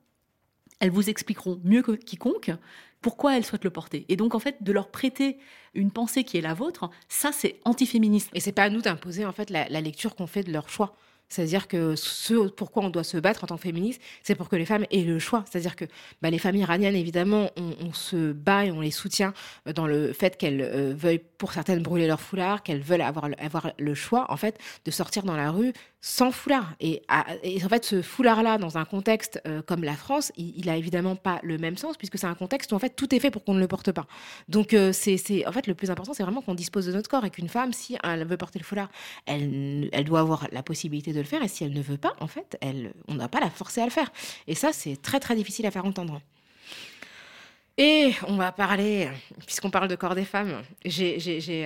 Elles 0.81 0.91
vous 0.91 1.09
expliqueront 1.09 1.61
mieux 1.63 1.83
que 1.83 1.93
quiconque 1.93 2.51
pourquoi 3.03 3.37
elles 3.37 3.45
souhaitent 3.45 3.65
le 3.65 3.71
porter. 3.71 4.07
Et 4.09 4.17
donc, 4.17 4.35
en 4.35 4.39
fait, 4.39 4.63
de 4.63 4.73
leur 4.73 4.89
prêter 4.89 5.39
une 5.75 5.91
pensée 5.91 6.25
qui 6.25 6.39
est 6.39 6.41
la 6.41 6.55
vôtre, 6.55 6.89
ça, 7.09 7.33
c'est 7.33 7.61
antiféministe. 7.65 8.31
Et 8.33 8.41
c'est 8.41 8.53
pas 8.53 8.65
à 8.65 8.71
nous 8.71 8.81
d'imposer, 8.81 9.27
en 9.27 9.33
fait, 9.33 9.51
la, 9.51 9.69
lecture 9.81 10.15
qu'on 10.15 10.27
fait 10.27 10.45
de 10.45 10.53
leur 10.53 10.69
choix. 10.69 10.97
C'est-à-dire 11.29 11.67
que 11.67 11.97
ce 11.97 12.49
pourquoi 12.49 12.85
on 12.85 12.91
doit 12.91 13.05
se 13.05 13.17
battre 13.17 13.45
en 13.45 13.47
tant 13.47 13.57
que 13.57 13.63
féministe, 13.63 14.03
c'est 14.23 14.35
pour 14.35 14.51
que 14.51 14.57
les 14.57 14.67
femmes 14.67 14.85
aient 14.91 15.05
le 15.05 15.19
choix. 15.19 15.45
C'est-à-dire 15.51 15.77
que 15.77 15.87
bah, 16.21 16.31
les 16.31 16.39
familles 16.39 16.63
iraniennes, 16.63 16.95
évidemment, 16.95 17.51
on, 17.57 17.93
se 17.95 18.33
bat 18.33 18.67
et 18.67 18.71
on 18.71 18.81
les 18.81 18.91
soutient 18.91 19.33
dans 19.75 19.87
le 19.87 20.13
fait 20.13 20.37
qu'elles 20.37 20.61
euh, 20.61 20.95
veuillent, 20.95 21.23
pour 21.39 21.53
certaines, 21.53 21.83
brûler 21.83 22.07
leur 22.07 22.21
foulard, 22.21 22.63
qu'elles 22.63 22.83
veulent 22.83 23.01
avoir, 23.01 23.31
avoir 23.39 23.73
le 23.79 23.95
choix, 23.95 24.31
en 24.31 24.37
fait, 24.37 24.59
de 24.85 24.91
sortir 24.91 25.23
dans 25.23 25.37
la 25.37 25.51
rue 25.51 25.73
sans 26.05 26.33
foulard. 26.33 26.75
Et, 26.81 27.01
en 27.11 27.69
fait, 27.69 27.85
ce 27.85 28.03
foulard-là, 28.03 28.59
dans 28.59 28.77
un 28.77 28.85
contexte 28.85 29.41
euh, 29.47 29.63
comme 29.63 29.85
la 29.85 29.95
France, 29.95 30.33
il, 30.37 30.67
n'a 30.67 30.73
a 30.73 30.77
évidemment 30.77 31.15
pas 31.15 31.39
le 31.45 31.59
même 31.59 31.77
sens, 31.77 31.97
puisque 31.97 32.19
c'est 32.19 32.27
un 32.27 32.35
contexte 32.35 32.73
où, 32.73 32.75
en 32.75 32.81
fait, 32.81 32.91
tout 32.91 33.15
est 33.15 33.21
fait 33.21 33.31
pour 33.31 33.45
qu'on 33.45 33.55
ne 33.55 33.61
le 33.61 33.69
porte 33.69 33.93
pas. 33.93 34.07
Donc, 34.49 34.77
c'est, 34.93 35.47
en 35.47 35.53
fait, 35.53 35.67
le 35.69 35.75
plus 35.75 35.91
important, 35.91 36.13
c'est 36.13 36.25
vraiment 36.25 36.43
qu'on 36.43 36.57
dispose 36.57 36.87
de 36.87 36.93
notre 36.93 37.09
corps 37.09 37.25
et 37.25 37.31
qu'une 37.31 37.49
femme, 37.49 37.73
si 37.73 37.97
elle 38.03 38.27
veut 38.27 38.37
porter 38.37 38.59
le 38.59 38.65
foulard, 38.65 38.91
elle, 39.27 39.89
elle 39.93 40.05
doit 40.05 40.21
avoir 40.21 40.49
la 40.51 40.65
possibilité 40.65 41.13
de 41.13 41.21
le 41.21 41.27
faire. 41.27 41.43
Et 41.43 41.49
si 41.49 41.63
elle 41.63 41.73
ne 41.73 41.83
veut 41.83 41.99
pas, 41.99 42.15
en 42.21 42.27
fait, 42.27 42.59
elle, 42.61 42.93
on 43.07 43.15
n'a 43.15 43.29
pas 43.29 43.39
la 43.39 43.49
forcer 43.49 43.81
à 43.81 43.85
le 43.85 43.93
faire. 43.93 44.11
Et 44.49 44.57
ça, 44.57 44.73
c'est 44.73 45.01
très 45.01 45.21
très 45.21 45.37
difficile 45.37 45.67
à 45.67 45.71
faire 45.71 45.85
entendre. 45.85 46.21
Et 47.79 48.13
on 48.29 48.37
va 48.37 48.53
parler, 48.53 49.09
puisqu'on 49.47 49.71
parle 49.71 49.89
de 49.89 49.95
corps 49.95 50.15
des 50.15 50.27
femmes, 50.27 50.63
j'ai 50.85 51.17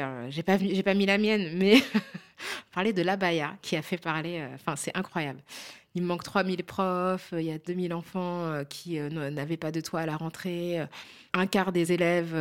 euh, 0.00 0.30
pas, 0.44 0.56
pas 0.84 0.94
mis 0.94 1.06
la 1.06 1.18
mienne, 1.18 1.50
mais 1.54 1.82
parler 2.74 2.92
de 2.92 3.02
l'abaya 3.02 3.56
qui 3.62 3.76
a 3.76 3.82
fait 3.82 3.98
parler, 3.98 4.40
euh, 4.40 4.54
enfin 4.54 4.76
c'est 4.76 4.96
incroyable. 4.96 5.40
Il 5.94 6.02
manque 6.02 6.24
3000 6.24 6.62
profs, 6.64 7.32
il 7.32 7.42
y 7.42 7.50
a 7.50 7.58
2000 7.58 7.94
enfants 7.94 8.44
euh, 8.46 8.64
qui 8.64 8.98
n'avaient 8.98 9.56
pas 9.56 9.72
de 9.72 9.80
toit 9.80 10.00
à 10.00 10.06
la 10.06 10.16
rentrée, 10.16 10.78
un 11.32 11.46
quart 11.46 11.72
des 11.72 11.92
élèves 11.92 12.34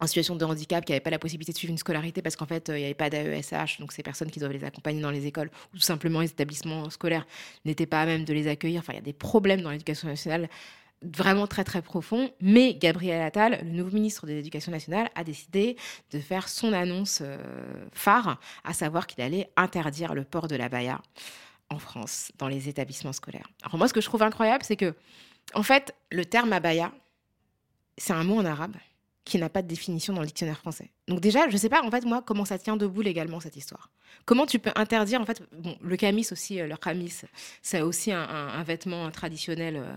en 0.00 0.06
situation 0.06 0.34
de 0.34 0.44
handicap 0.44 0.84
qui 0.84 0.92
n'avaient 0.92 1.00
pas 1.00 1.10
la 1.10 1.18
possibilité 1.18 1.52
de 1.52 1.58
suivre 1.58 1.70
une 1.70 1.78
scolarité 1.78 2.22
parce 2.22 2.34
qu'en 2.34 2.46
fait, 2.46 2.68
euh, 2.70 2.78
il 2.78 2.80
n'y 2.80 2.84
avait 2.86 2.94
pas 2.94 3.10
d'AESH, 3.10 3.78
donc 3.78 3.92
ces 3.92 4.02
personnes 4.02 4.30
qui 4.30 4.40
doivent 4.40 4.52
les 4.52 4.64
accompagner 4.64 5.00
dans 5.00 5.10
les 5.10 5.26
écoles 5.26 5.50
ou 5.72 5.76
tout 5.76 5.82
simplement 5.82 6.20
les 6.20 6.30
établissements 6.30 6.88
scolaires 6.90 7.26
n'étaient 7.64 7.86
pas 7.86 8.02
à 8.02 8.06
même 8.06 8.24
de 8.24 8.32
les 8.32 8.48
accueillir. 8.48 8.80
Enfin, 8.80 8.94
il 8.94 8.96
y 8.96 9.00
a 9.00 9.02
des 9.02 9.12
problèmes 9.12 9.60
dans 9.60 9.70
l'éducation 9.70 10.08
nationale 10.08 10.48
vraiment 11.02 11.46
très 11.46 11.64
très 11.64 11.82
profonds. 11.82 12.30
Mais 12.40 12.74
Gabriel 12.74 13.22
Attal, 13.22 13.60
le 13.62 13.70
nouveau 13.70 13.90
ministre 13.90 14.26
de 14.26 14.32
l'Éducation 14.32 14.72
nationale, 14.72 15.10
a 15.14 15.24
décidé 15.24 15.76
de 16.10 16.18
faire 16.18 16.48
son 16.48 16.72
annonce 16.72 17.20
euh, 17.22 17.38
phare, 17.92 18.40
à 18.64 18.72
savoir 18.72 19.06
qu'il 19.06 19.22
allait 19.22 19.50
interdire 19.56 20.14
le 20.14 20.24
port 20.24 20.48
de 20.48 20.56
la 20.56 20.68
baya 20.68 21.00
en 21.70 21.78
France, 21.78 22.32
dans 22.38 22.48
les 22.48 22.68
établissements 22.68 23.12
scolaires. 23.12 23.48
Alors 23.62 23.78
moi, 23.78 23.88
ce 23.88 23.94
que 23.94 24.00
je 24.00 24.06
trouve 24.06 24.22
incroyable, 24.22 24.64
c'est 24.64 24.76
que, 24.76 24.94
en 25.54 25.62
fait, 25.62 25.94
le 26.10 26.24
terme 26.24 26.52
abaya, 26.52 26.92
c'est 27.96 28.12
un 28.12 28.24
mot 28.24 28.38
en 28.38 28.44
arabe 28.44 28.74
qui 29.24 29.38
n'a 29.38 29.48
pas 29.48 29.62
de 29.62 29.68
définition 29.68 30.12
dans 30.14 30.20
le 30.20 30.26
dictionnaire 30.26 30.58
français. 30.58 30.90
Donc 31.06 31.20
déjà, 31.20 31.48
je 31.48 31.54
ne 31.54 31.58
sais 31.58 31.68
pas 31.68 31.82
en 31.82 31.90
fait 31.90 32.04
moi 32.04 32.22
comment 32.22 32.44
ça 32.44 32.58
tient 32.58 32.76
debout 32.76 33.02
légalement 33.02 33.38
cette 33.40 33.56
histoire? 33.56 33.90
Comment 34.24 34.46
tu 34.46 34.58
peux 34.58 34.72
interdire 34.76 35.20
en 35.20 35.26
fait 35.26 35.42
le 35.82 35.96
camis 35.96 36.26
aussi 36.32 36.60
euh, 36.60 36.66
le 36.66 36.76
camis 36.76 37.12
c'est 37.62 37.80
aussi 37.82 38.12
un, 38.12 38.62
vêtement 38.62 39.10
traditionnel 39.10 39.76
euh, 39.76 39.92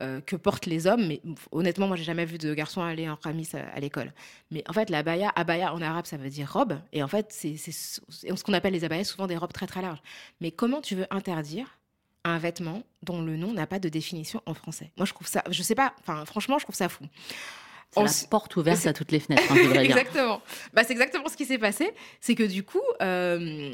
euh, 0.00 0.20
que 0.20 0.36
portent 0.36 0.66
les 0.66 0.86
hommes 0.86 1.06
mais 1.06 1.20
honnêtement 1.50 1.88
moi 1.88 1.96
j'ai 1.96 2.04
jamais 2.04 2.24
vu 2.24 2.38
de 2.38 2.54
garçon 2.54 2.82
aller 2.82 3.08
en 3.08 3.16
camis 3.16 3.48
à, 3.54 3.80
l'école. 3.80 4.12
Mais 4.50 4.62
en 4.68 4.72
fait 4.72 4.90
la 4.90 4.98
abaya 4.98 5.32
abaya 5.34 5.74
en 5.74 5.80
arabe 5.80 6.06
ça 6.06 6.16
veut 6.16 6.30
dire 6.30 6.52
robe 6.52 6.78
et 6.92 7.02
en 7.02 7.08
fait 7.08 7.28
c'est 7.30 7.56
ce 7.56 8.44
qu'on 8.44 8.52
appelle 8.52 8.74
les 8.74 8.84
abayas 8.84 9.04
souvent 9.04 9.26
des 9.26 9.36
robes 9.36 9.52
très 9.52 9.66
très 9.66 9.82
larges. 9.82 10.02
Mais 10.40 10.50
comment 10.50 10.80
tu 10.80 10.94
veux 10.94 11.06
interdire 11.10 11.78
un 12.24 12.38
vêtement 12.38 12.82
dont 13.02 13.22
le 13.22 13.36
nom 13.36 13.52
n'a 13.52 13.66
pas 13.66 13.78
de 13.78 13.88
définition 13.88 14.42
en 14.44 14.54
français? 14.54 14.92
Moi 14.98 15.06
je 15.06 15.14
trouve 15.14 15.26
ça 15.26 15.42
je 15.50 15.62
sais 15.62 15.74
pas 15.74 15.94
enfin 16.00 16.24
franchement 16.26 16.58
je 16.58 16.64
trouve 16.64 16.76
ça 16.76 16.88
fou. 16.88 17.04
C'est 17.90 18.02
la 18.02 18.28
porte 18.28 18.56
ouverte 18.56 18.86
à 18.86 18.92
toutes 18.92 19.12
les 19.12 19.20
fenêtres. 19.20 19.50
Hein, 19.50 19.72
exactement. 19.80 20.40
Bah, 20.74 20.82
c'est 20.84 20.92
exactement 20.92 21.28
ce 21.28 21.36
qui 21.36 21.44
s'est 21.44 21.58
passé. 21.58 21.92
C'est 22.20 22.34
que 22.34 22.42
du 22.42 22.62
coup, 22.62 22.82
euh, 23.02 23.72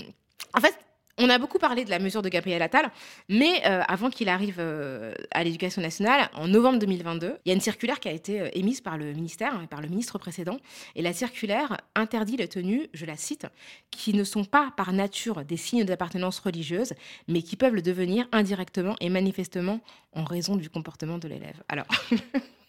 en 0.54 0.60
fait, 0.60 0.74
on 1.16 1.30
a 1.30 1.38
beaucoup 1.38 1.58
parlé 1.58 1.84
de 1.84 1.90
la 1.90 2.00
mesure 2.00 2.22
de 2.22 2.28
Gabriel 2.28 2.60
Attal, 2.60 2.90
mais 3.28 3.62
euh, 3.66 3.82
avant 3.86 4.10
qu'il 4.10 4.28
arrive 4.28 4.56
euh, 4.58 5.14
à 5.30 5.44
l'éducation 5.44 5.80
nationale, 5.80 6.28
en 6.34 6.48
novembre 6.48 6.80
2022, 6.80 7.36
il 7.44 7.48
y 7.48 7.52
a 7.52 7.54
une 7.54 7.60
circulaire 7.60 8.00
qui 8.00 8.08
a 8.08 8.12
été 8.12 8.50
émise 8.58 8.80
par 8.80 8.98
le 8.98 9.12
ministère 9.12 9.60
et 9.62 9.68
par 9.68 9.80
le 9.80 9.88
ministre 9.88 10.18
précédent. 10.18 10.56
Et 10.96 11.02
la 11.02 11.12
circulaire 11.12 11.76
interdit 11.94 12.36
les 12.36 12.48
tenues, 12.48 12.88
je 12.94 13.06
la 13.06 13.16
cite, 13.16 13.46
qui 13.92 14.12
ne 14.12 14.24
sont 14.24 14.44
pas 14.44 14.72
par 14.76 14.92
nature 14.92 15.44
des 15.44 15.56
signes 15.56 15.84
d'appartenance 15.84 16.40
religieuse, 16.40 16.94
mais 17.28 17.42
qui 17.42 17.54
peuvent 17.54 17.74
le 17.74 17.82
devenir 17.82 18.26
indirectement 18.32 18.96
et 19.00 19.08
manifestement 19.08 19.80
en 20.14 20.24
raison 20.24 20.56
du 20.56 20.68
comportement 20.68 21.18
de 21.18 21.28
l'élève. 21.28 21.62
Alors. 21.68 21.86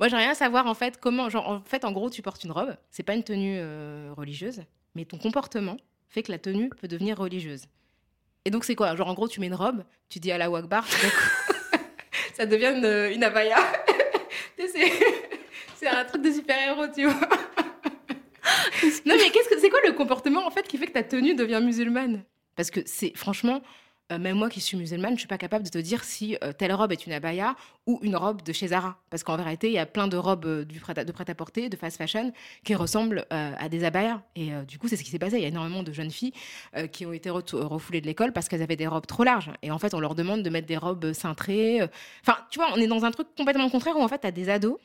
Moi, 0.00 0.08
j'ai 0.08 0.16
rien 0.16 0.30
à 0.30 0.34
savoir 0.34 0.66
en 0.66 0.74
fait 0.74 0.98
comment. 1.00 1.28
En 1.34 1.60
fait, 1.60 1.84
en 1.84 1.92
gros, 1.92 2.10
tu 2.10 2.22
portes 2.22 2.44
une 2.44 2.52
robe. 2.52 2.76
C'est 2.90 3.02
pas 3.02 3.14
une 3.14 3.24
tenue 3.24 3.58
euh, 3.58 4.12
religieuse, 4.16 4.62
mais 4.94 5.04
ton 5.04 5.18
comportement 5.18 5.76
fait 6.08 6.22
que 6.22 6.32
la 6.32 6.38
tenue 6.38 6.70
peut 6.70 6.88
devenir 6.88 7.18
religieuse. 7.18 7.66
Et 8.44 8.50
donc, 8.50 8.64
c'est 8.64 8.74
quoi? 8.74 8.94
Genre, 8.94 9.08
en 9.08 9.14
gros, 9.14 9.28
tu 9.28 9.40
mets 9.40 9.46
une 9.46 9.54
robe, 9.54 9.84
tu 10.08 10.20
dis 10.20 10.30
à 10.30 10.38
la 10.38 10.50
Wakbar, 10.50 10.86
ça 12.34 12.46
devient 12.46 12.74
une, 12.76 13.14
une 13.14 13.24
abaya. 13.24 13.56
c'est 15.74 15.88
un 15.88 16.04
truc 16.04 16.22
de 16.22 16.32
super-héros, 16.32 16.86
tu 16.94 17.06
vois. 17.06 17.14
non, 19.06 19.14
mais 19.16 19.30
qu'est-ce 19.30 19.48
que 19.48 19.58
c'est 19.60 19.70
quoi 19.70 19.80
le 19.86 19.92
comportement 19.92 20.46
en 20.46 20.50
fait 20.50 20.66
qui 20.66 20.78
fait 20.78 20.86
que 20.86 20.92
ta 20.92 21.02
tenue 21.02 21.34
devient 21.34 21.60
musulmane? 21.62 22.24
Parce 22.56 22.70
que 22.70 22.80
c'est 22.86 23.16
franchement, 23.16 23.62
euh, 24.12 24.18
même 24.18 24.36
moi 24.36 24.50
qui 24.50 24.60
suis 24.60 24.76
musulmane, 24.76 25.14
je 25.14 25.20
suis 25.20 25.28
pas 25.28 25.38
capable 25.38 25.64
de 25.64 25.70
te 25.70 25.78
dire 25.78 26.04
si 26.04 26.36
euh, 26.44 26.52
telle 26.52 26.74
robe 26.74 26.92
est 26.92 27.06
une 27.06 27.12
abaya 27.12 27.56
ou 27.86 27.98
une 28.02 28.16
robe 28.16 28.42
de 28.42 28.52
chez 28.52 28.68
Zara. 28.68 28.98
Parce 29.08 29.22
qu'en 29.22 29.36
vérité, 29.36 29.68
il 29.68 29.72
y 29.72 29.78
a 29.78 29.86
plein 29.86 30.08
de 30.08 30.16
robes 30.18 30.44
euh, 30.44 30.64
de 30.64 31.12
prêt-à-porter, 31.12 31.70
de 31.70 31.76
fast 31.76 31.96
fashion, 31.96 32.32
qui 32.64 32.74
ressemblent 32.74 33.26
à 33.30 33.68
des 33.68 33.84
abayas. 33.84 34.20
Et 34.36 34.50
du 34.66 34.78
coup, 34.78 34.88
c'est 34.88 34.96
ce 34.96 35.02
qui 35.02 35.10
s'est 35.10 35.18
passé. 35.18 35.36
Il 35.36 35.42
y 35.42 35.44
a 35.44 35.48
énormément 35.48 35.82
de 35.82 35.92
jeunes 35.92 36.10
filles 36.10 36.32
qui 36.92 37.06
ont 37.06 37.12
été 37.12 37.30
refoulées 37.30 38.00
de 38.00 38.06
l'école 38.06 38.32
parce 38.32 38.48
qu'elles 38.48 38.62
avaient 38.62 38.76
des 38.76 38.86
robes 38.86 39.06
trop 39.06 39.24
larges. 39.24 39.50
Et 39.62 39.70
en 39.70 39.78
fait, 39.78 39.94
on 39.94 40.00
leur 40.00 40.14
demande 40.14 40.42
de 40.42 40.50
mettre 40.50 40.66
des 40.66 40.76
robes 40.76 41.12
cintrées. 41.12 41.82
Enfin, 42.22 42.38
tu 42.50 42.58
vois, 42.58 42.68
on 42.74 42.76
est 42.76 42.86
dans 42.86 43.04
un 43.04 43.10
truc 43.10 43.28
complètement 43.36 43.68
contraire 43.70 43.96
où 43.96 44.02
en 44.02 44.08
fait, 44.08 44.20
tu 44.20 44.26
as 44.26 44.30
des 44.30 44.48
ados 44.48 44.78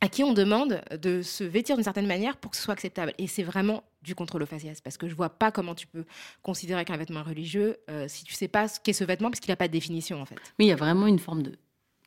à 0.00 0.08
qui 0.08 0.24
on 0.24 0.32
demande 0.32 0.80
de 1.00 1.22
se 1.22 1.44
vêtir 1.44 1.76
d'une 1.76 1.84
certaine 1.84 2.06
manière 2.06 2.36
pour 2.36 2.50
que 2.50 2.56
ce 2.56 2.62
soit 2.62 2.72
acceptable. 2.72 3.12
Et 3.18 3.26
c'est 3.26 3.42
vraiment 3.42 3.82
du 4.02 4.14
contrôle 4.14 4.42
au 4.42 4.46
faciès, 4.46 4.80
parce 4.80 4.96
que 4.96 5.08
je 5.08 5.14
vois 5.14 5.28
pas 5.28 5.50
comment 5.50 5.74
tu 5.74 5.86
peux 5.86 6.04
considérer 6.42 6.84
qu'un 6.84 6.96
vêtement 6.96 7.22
religieux 7.22 7.76
euh, 7.90 8.06
si 8.08 8.24
tu 8.24 8.32
sais 8.32 8.48
pas 8.48 8.66
ce 8.66 8.80
qu'est 8.80 8.94
ce 8.94 9.04
vêtement, 9.04 9.30
parce 9.30 9.40
qu'il 9.40 9.52
n'a 9.52 9.56
pas 9.56 9.68
de 9.68 9.72
définition 9.72 10.20
en 10.20 10.24
fait. 10.24 10.36
Oui, 10.58 10.66
il 10.66 10.68
y 10.68 10.72
a 10.72 10.76
vraiment 10.76 11.06
une 11.06 11.18
forme 11.18 11.42
de 11.42 11.58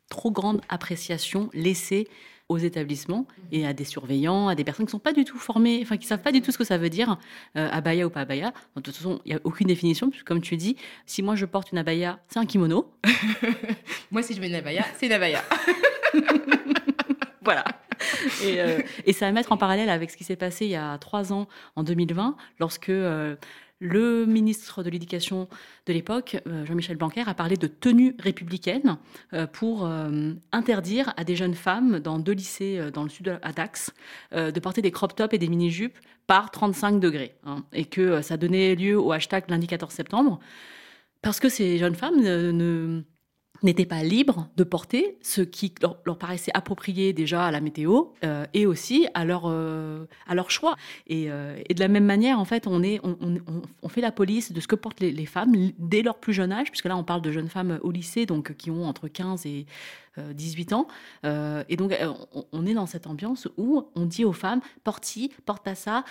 trop 0.10 0.32
grande 0.32 0.62
appréciation 0.70 1.50
laissée 1.54 2.08
aux 2.50 2.58
établissements 2.58 3.28
et 3.52 3.66
à 3.66 3.74
des 3.74 3.86
surveillants, 3.86 4.48
à 4.48 4.56
des 4.56 4.64
personnes 4.64 4.86
qui 4.86 4.90
ne 4.90 4.98
sont 4.98 5.00
pas 5.00 5.14
du 5.14 5.24
tout 5.24 5.38
formées, 5.38 5.80
enfin 5.82 5.98
qui 5.98 6.08
savent 6.08 6.22
pas 6.22 6.32
du 6.32 6.42
tout 6.42 6.52
ce 6.52 6.58
que 6.58 6.64
ça 6.64 6.78
veut 6.78 6.90
dire, 6.90 7.18
euh, 7.58 7.70
abaya 7.72 8.06
ou 8.06 8.10
pas 8.10 8.22
abaya. 8.22 8.54
De 8.76 8.82
toute 8.82 8.96
façon, 8.96 9.22
il 9.26 9.30
n'y 9.30 9.36
a 9.38 9.42
aucune 9.44 9.68
définition, 9.68 10.10
puisque 10.10 10.26
comme 10.26 10.42
tu 10.42 10.58
dis, 10.58 10.76
si 11.06 11.22
moi 11.22 11.36
je 11.36 11.46
porte 11.46 11.72
une 11.72 11.78
abaya, 11.78 12.20
c'est 12.28 12.40
un 12.40 12.46
kimono. 12.46 12.92
moi, 14.12 14.24
si 14.24 14.34
je 14.34 14.42
mets 14.42 14.50
une 14.50 14.56
abaya, 14.56 14.84
c'est 14.98 15.06
une 15.06 15.14
abaya. 15.14 15.44
voilà. 17.44 17.64
Et, 18.44 18.62
euh, 18.62 18.80
et, 19.06 19.14
ça 19.14 19.26
va 19.26 19.32
mettre 19.32 19.52
en 19.52 19.58
parallèle 19.58 19.90
avec 19.90 20.12
ce 20.12 20.18
qui 20.18 20.24
s'est 20.24 20.36
passé 20.36 20.66
il 20.66 20.72
y 20.72 20.76
a 20.76 20.98
trois 20.98 21.34
ans, 21.34 21.48
en 21.76 21.84
2020, 21.84 22.36
lorsque 22.60 22.90
euh, 22.90 23.36
le 23.80 24.26
ministre 24.26 24.84
de 24.84 24.90
l'Éducation 24.90 25.50
de 25.86 25.94
l'époque, 25.94 26.38
euh, 26.48 26.66
Jean-Michel 26.66 26.98
Blanquer, 26.98 27.24
a 27.28 27.34
parlé 27.34 27.58
de 27.58 27.68
tenue 27.68 28.16
républicaine 28.20 28.98
pour 29.52 29.90
interdire 30.52 31.14
à 31.18 31.24
des 31.24 31.36
jeunes 31.36 31.56
femmes 31.56 32.00
dans 32.00 32.20
deux 32.20 32.32
lycées 32.32 32.80
dans 32.94 33.04
le 33.04 33.10
sud 33.10 33.40
à 33.42 33.52
Dax 33.52 33.92
de 34.32 34.60
porter 34.60 34.82
des 34.82 34.92
crop 34.92 35.16
tops 35.16 35.34
et 35.34 35.38
des 35.38 35.48
mini-jupes 35.48 35.98
par 36.28 36.52
35 36.52 37.00
degrés. 37.00 37.36
Hein, 37.46 37.64
et 37.74 37.86
que 37.86 38.22
ça 38.22 38.38
donnait 38.38 38.76
lieu 38.76 38.98
au 38.98 39.12
hashtag 39.12 39.50
lundi 39.50 39.68
14 39.68 39.94
septembre. 39.94 40.40
Parce 41.22 41.40
que 41.40 41.50
ces 41.50 41.78
jeunes 41.78 41.96
femmes 41.96 42.22
ne 42.22 43.04
n'étaient 43.64 43.86
pas 43.86 44.04
libres 44.04 44.50
de 44.58 44.64
porter 44.64 45.18
ce 45.22 45.42
qui 45.42 45.74
leur, 45.82 46.18
paraissait 46.18 46.52
approprié 46.54 47.14
déjà 47.14 47.46
à 47.46 47.52
la 47.52 47.62
météo 47.62 48.06
euh, 48.24 48.46
et 48.54 48.66
aussi 48.66 49.08
à 49.14 49.26
leur, 49.26 49.44
euh, 49.46 50.06
à 50.28 50.36
leur 50.36 50.52
choix. 50.52 50.76
Et, 51.08 51.32
euh, 51.32 51.58
et, 51.68 51.74
de 51.74 51.80
la 51.80 51.88
même 51.88 52.06
manière, 52.06 52.40
en 52.40 52.46
fait, 52.46 52.68
on, 52.68 52.84
est, 52.84 53.00
on, 53.04 53.18
on, 53.82 53.90
fait 53.90 54.02
la 54.02 54.12
police 54.12 54.52
de 54.52 54.60
ce 54.60 54.68
que 54.68 54.76
portent 54.76 55.00
les, 55.00 55.26
femmes 55.26 55.56
dès 55.80 56.02
leur 56.02 56.20
plus 56.20 56.34
jeune 56.34 56.52
âge, 56.52 56.70
puisque 56.70 56.86
là, 56.86 56.98
on 56.98 57.04
parle 57.04 57.22
de 57.22 57.32
jeunes 57.32 57.50
femmes 57.50 57.80
au 57.82 57.92
lycée, 57.92 58.26
donc 58.26 58.56
qui 58.56 58.70
ont 58.70 58.86
entre 58.86 59.08
15 59.08 59.46
et 59.46 59.66
18 60.18 60.74
ans. 60.74 60.88
et 61.24 61.76
donc, 61.76 61.96
on, 62.52 62.66
est 62.66 62.74
dans 62.74 62.86
cette 62.86 63.08
ambiance 63.08 63.48
où 63.58 63.88
on 63.96 64.06
dit 64.06 64.26
aux 64.26 64.34
femmes, 64.34 64.62
porte-ci, 64.84 65.32
porte 65.46 65.68
à 65.68 65.76
ça, 65.76 66.04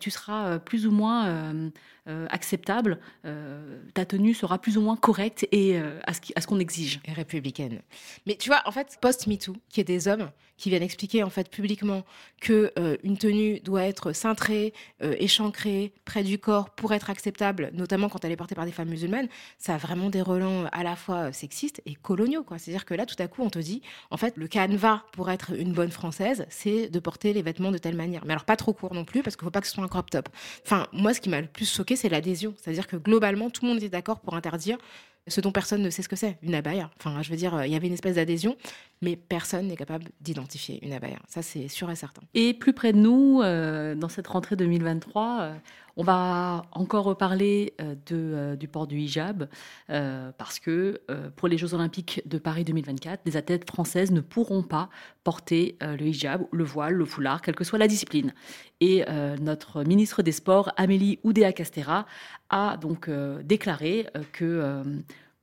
tu 0.00 0.10
seras 0.10 0.58
plus 0.58 0.86
ou 0.86 0.90
moins 0.90 1.70
euh, 2.06 2.26
acceptable, 2.28 2.98
euh, 3.24 3.80
ta 3.94 4.04
tenue 4.04 4.34
sera 4.34 4.58
plus 4.58 4.76
ou 4.76 4.82
moins 4.82 4.94
correcte 4.94 5.48
et 5.52 5.78
euh, 5.78 5.98
à 6.06 6.12
ce 6.12 6.46
qu'on 6.46 6.58
exige. 6.58 7.00
Et 7.06 7.12
républicaine. 7.12 7.80
Mais 8.26 8.36
tu 8.36 8.50
vois, 8.50 8.60
en 8.66 8.72
fait, 8.72 8.98
post-MeToo, 9.00 9.56
qui 9.70 9.80
est 9.80 9.84
des 9.84 10.06
hommes 10.06 10.30
qui 10.58 10.68
viennent 10.68 10.82
expliquer 10.82 11.22
en 11.22 11.30
fait 11.30 11.50
publiquement 11.50 12.04
que 12.40 12.72
une 13.02 13.18
tenue 13.18 13.58
doit 13.58 13.82
être 13.82 14.12
cintrée, 14.12 14.72
échancrée, 15.00 15.92
près 16.04 16.22
du 16.22 16.38
corps 16.38 16.70
pour 16.70 16.92
être 16.92 17.10
acceptable, 17.10 17.70
notamment 17.72 18.08
quand 18.08 18.24
elle 18.24 18.30
est 18.30 18.36
portée 18.36 18.54
par 18.54 18.64
des 18.64 18.70
femmes 18.70 18.90
musulmanes, 18.90 19.26
ça 19.58 19.74
a 19.74 19.78
vraiment 19.78 20.10
des 20.10 20.22
relents 20.22 20.66
à 20.70 20.84
la 20.84 20.94
fois 20.94 21.32
sexistes 21.32 21.82
et 21.86 21.96
coloniaux. 21.96 22.46
C'est-à-dire 22.56 22.84
que 22.84 22.94
là, 22.94 23.04
tout 23.04 23.20
à 23.20 23.26
coup, 23.26 23.42
on 23.44 23.50
te 23.50 23.58
dit, 23.58 23.82
en 24.10 24.16
fait, 24.16 24.36
le 24.36 24.48
canevas 24.48 25.02
pour 25.12 25.30
être 25.30 25.52
une 25.56 25.72
bonne 25.72 25.90
française, 25.90 26.46
c'est 26.48 26.88
de 26.88 26.98
porter 26.98 27.32
les 27.32 27.42
vêtements 27.42 27.70
de 27.70 27.78
telle 27.78 27.96
manière. 27.96 28.24
Mais 28.24 28.32
alors 28.32 28.44
pas 28.44 28.56
trop 28.56 28.72
court 28.72 28.94
non 28.94 29.04
plus, 29.04 29.22
parce 29.22 29.36
qu'il 29.36 29.44
ne 29.44 29.48
faut 29.48 29.52
pas 29.52 29.60
que 29.60 29.66
ce 29.66 29.74
soit 29.74 29.84
un 29.84 29.88
crop 29.88 30.10
top. 30.10 30.28
Enfin, 30.64 30.86
moi, 30.92 31.14
ce 31.14 31.20
qui 31.20 31.28
m'a 31.28 31.40
le 31.40 31.46
plus 31.46 31.70
choqué, 31.70 31.96
c'est 31.96 32.08
l'adhésion. 32.08 32.54
C'est-à-dire 32.56 32.86
que 32.86 32.96
globalement, 32.96 33.50
tout 33.50 33.64
le 33.64 33.72
monde 33.72 33.82
est 33.82 33.88
d'accord 33.88 34.20
pour 34.20 34.34
interdire 34.34 34.78
ce 35.26 35.40
dont 35.40 35.52
personne 35.52 35.82
ne 35.82 35.90
sait 35.90 36.02
ce 36.02 36.08
que 36.08 36.16
c'est, 36.16 36.36
une 36.42 36.54
abaya. 36.54 36.90
Enfin, 36.98 37.22
je 37.22 37.30
veux 37.30 37.36
dire, 37.36 37.64
il 37.64 37.72
y 37.72 37.76
avait 37.76 37.86
une 37.86 37.94
espèce 37.94 38.16
d'adhésion, 38.16 38.56
mais 39.04 39.16
personne 39.16 39.68
n'est 39.68 39.76
capable 39.76 40.06
d'identifier 40.20 40.84
une 40.84 40.92
abaya. 40.92 41.18
Ça, 41.28 41.42
c'est 41.42 41.68
sûr 41.68 41.90
et 41.90 41.96
certain. 41.96 42.22
Et 42.34 42.54
plus 42.54 42.72
près 42.72 42.92
de 42.92 42.98
nous, 42.98 43.40
euh, 43.42 43.94
dans 43.94 44.08
cette 44.08 44.26
rentrée 44.26 44.56
2023, 44.56 45.54
on 45.96 46.02
va 46.02 46.64
encore 46.72 47.04
reparler 47.04 47.74
euh, 47.80 47.94
euh, 48.12 48.56
du 48.56 48.68
port 48.68 48.86
du 48.86 48.98
hijab 48.98 49.48
euh, 49.90 50.32
parce 50.36 50.58
que 50.58 51.00
pour 51.36 51.48
les 51.48 51.58
Jeux 51.58 51.74
Olympiques 51.74 52.22
de 52.26 52.38
Paris 52.38 52.64
2024, 52.64 53.24
des 53.24 53.36
athlètes 53.36 53.68
françaises 53.68 54.10
ne 54.10 54.20
pourront 54.20 54.62
pas 54.62 54.88
porter 55.22 55.76
le 55.80 56.02
hijab, 56.06 56.42
le 56.50 56.64
voile, 56.64 56.94
le 56.94 57.04
foulard, 57.04 57.42
quelle 57.42 57.54
que 57.54 57.64
soit 57.64 57.78
la 57.78 57.88
discipline. 57.88 58.34
Et 58.80 59.04
notre 59.40 59.84
ministre 59.84 60.22
des 60.22 60.32
Sports, 60.32 60.70
Amélie 60.76 61.18
Oudéa-Castera, 61.22 62.06
a 62.50 62.76
donc 62.76 63.08
déclaré 63.42 64.06
que 64.32 64.84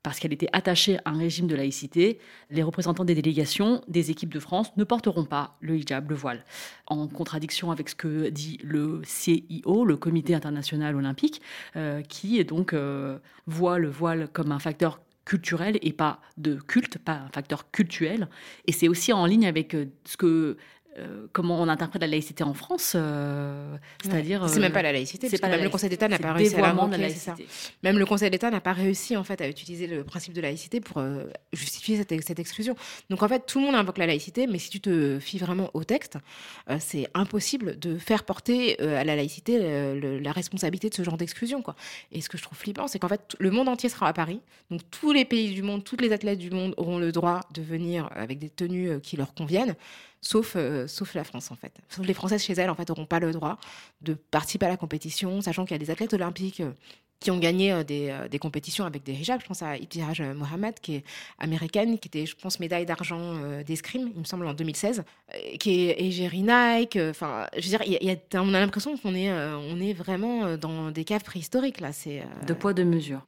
parce 0.03 0.19
qu'elle 0.19 0.33
était 0.33 0.49
attachée 0.53 0.97
à 1.05 1.11
un 1.11 1.17
régime 1.17 1.47
de 1.47 1.55
laïcité, 1.55 2.19
les 2.49 2.63
représentants 2.63 3.05
des 3.05 3.15
délégations 3.15 3.81
des 3.87 4.11
équipes 4.11 4.33
de 4.33 4.39
France 4.39 4.75
ne 4.77 4.83
porteront 4.83 5.25
pas 5.25 5.57
le 5.61 5.77
hijab, 5.77 6.09
le 6.09 6.15
voile, 6.15 6.43
en 6.87 7.07
contradiction 7.07 7.71
avec 7.71 7.89
ce 7.89 7.95
que 7.95 8.29
dit 8.29 8.59
le 8.63 9.01
CIO, 9.05 9.85
le 9.85 9.97
Comité 9.97 10.33
international 10.33 10.95
olympique, 10.95 11.41
euh, 11.75 12.01
qui 12.01 12.43
donc 12.45 12.73
euh, 12.73 13.19
voit 13.45 13.77
le 13.77 13.89
voile 13.89 14.27
comme 14.31 14.51
un 14.51 14.59
facteur 14.59 15.01
culturel 15.25 15.77
et 15.81 15.93
pas 15.93 16.19
de 16.37 16.55
culte, 16.55 16.97
pas 16.97 17.13
un 17.13 17.29
facteur 17.29 17.69
cultuel. 17.71 18.27
Et 18.65 18.71
c'est 18.71 18.87
aussi 18.87 19.13
en 19.13 19.25
ligne 19.25 19.45
avec 19.45 19.75
euh, 19.75 19.85
ce 20.05 20.17
que 20.17 20.57
euh, 20.99 21.27
comment 21.31 21.61
on 21.61 21.69
interprète 21.69 22.01
la 22.01 22.07
laïcité 22.07 22.43
en 22.43 22.53
France, 22.53 22.93
euh, 22.95 23.77
c'est-à-dire. 24.03 24.49
c'est 24.49 24.59
même 24.59 24.73
pas 24.73 24.81
la 24.81 24.91
laïcité, 24.91 25.29
parce 25.29 25.39
que 25.39 25.47
même 25.47 25.63
le 25.63 25.69
Conseil 25.69 25.89
d'État 25.89 26.09
n'a 26.09 26.19
pas 26.19 26.33
réussi 26.33 26.55
à 26.55 26.61
la 26.61 26.73
Même 27.83 27.97
le 27.97 28.05
Conseil 28.05 28.29
d'État 28.29 28.51
n'a 28.51 28.59
pas 28.59 28.73
réussi 28.73 29.15
en 29.15 29.23
fait 29.23 29.39
à 29.39 29.47
utiliser 29.47 29.87
le 29.87 30.03
principe 30.03 30.33
de 30.33 30.41
laïcité 30.41 30.81
pour 30.81 30.97
euh, 30.97 31.23
justifier 31.53 31.95
cette, 31.95 32.11
cette, 32.23 32.39
exclusion. 32.39 32.75
Donc 33.09 33.23
en 33.23 33.29
fait, 33.29 33.45
tout 33.45 33.59
le 33.59 33.67
monde 33.67 33.75
invoque 33.75 33.99
la 33.99 34.05
laïcité, 34.05 34.47
mais 34.47 34.59
si 34.59 34.69
tu 34.69 34.81
te 34.81 35.17
fies 35.19 35.37
vraiment 35.37 35.69
au 35.73 35.85
texte, 35.85 36.17
c'est 36.79 37.07
impossible 37.13 37.79
de 37.79 37.97
faire 37.97 38.25
porter 38.25 38.77
à 38.79 39.05
la 39.05 39.15
laïcité 39.15 39.59
la 40.19 40.31
responsabilité 40.31 40.89
de 40.89 40.95
ce 40.95 41.03
genre 41.03 41.17
d'exclusion, 41.17 41.61
quoi. 41.61 41.75
Et 42.11 42.19
ce 42.19 42.27
que 42.27 42.37
je 42.37 42.43
trouve 42.43 42.57
flippant, 42.57 42.87
c'est 42.87 42.99
qu'en 42.99 43.07
fait, 43.07 43.35
le 43.39 43.51
monde 43.51 43.69
entier 43.69 43.87
sera 43.87 44.07
à 44.07 44.13
Paris, 44.13 44.41
donc 44.69 44.81
tous 44.91 45.13
les 45.13 45.23
pays 45.23 45.53
du 45.53 45.61
monde, 45.61 45.83
toutes 45.83 46.01
les 46.01 46.11
athlètes 46.11 46.39
du 46.39 46.51
monde 46.51 46.73
auront 46.75 46.99
le 46.99 47.11
droit 47.13 47.41
de 47.53 47.61
venir 47.61 48.09
avec 48.13 48.39
des 48.39 48.49
tenues 48.49 48.99
qui 49.01 49.15
leur 49.15 49.33
conviennent 49.33 49.75
sauf, 50.21 50.53
euh, 50.55 50.87
sauf 50.87 51.13
la 51.15 51.23
France 51.23 51.51
en 51.51 51.55
fait. 51.55 51.73
Sauf 51.89 52.05
les 52.05 52.13
Françaises 52.13 52.43
chez 52.43 52.53
elles 52.53 52.69
en 52.69 52.75
fait 52.75 52.87
n'auront 52.87 53.05
pas 53.05 53.19
le 53.19 53.31
droit 53.31 53.57
de 54.01 54.13
participer 54.13 54.67
à 54.67 54.69
la 54.69 54.77
compétition, 54.77 55.41
sachant 55.41 55.65
qu'il 55.65 55.73
y 55.73 55.79
a 55.81 55.83
des 55.83 55.91
athlètes 55.91 56.13
olympiques 56.13 56.61
euh, 56.61 56.71
qui 57.19 57.29
ont 57.29 57.37
gagné 57.37 57.71
euh, 57.71 57.83
des, 57.83 58.15
des, 58.29 58.39
compétitions 58.39 58.85
avec 58.85 59.03
des 59.03 59.13
hijabs. 59.13 59.41
Je 59.41 59.47
pense 59.47 59.61
à 59.61 59.77
Ibtihaj 59.77 60.21
Mohamed, 60.21 60.79
qui 60.79 60.95
est 60.95 61.03
américaine, 61.37 61.99
qui 61.99 62.07
était, 62.07 62.25
je 62.25 62.35
pense, 62.35 62.59
médaille 62.59 62.85
d'argent 62.85 63.35
d'escrime, 63.63 64.11
il 64.15 64.21
me 64.21 64.25
semble, 64.25 64.47
en 64.47 64.53
2016, 64.53 65.03
qui 65.59 65.81
est 65.81 66.01
Egeri 66.01 66.41
Nike. 66.41 66.97
Enfin, 66.97 67.45
je 67.55 67.69
veux 67.69 67.77
dire, 67.77 67.83
y 67.83 68.09
a, 68.09 68.41
on 68.41 68.53
a 68.55 68.59
l'impression 68.59 68.97
qu'on 68.97 69.13
est, 69.13 69.31
on 69.31 69.79
est 69.79 69.93
vraiment 69.93 70.57
dans 70.57 70.89
des 70.89 71.03
caves 71.03 71.23
préhistoriques, 71.23 71.79
là. 71.79 71.93
C'est, 71.93 72.23
De 72.47 72.53
poids, 72.53 72.73
de 72.73 72.83
mesure. 72.83 73.21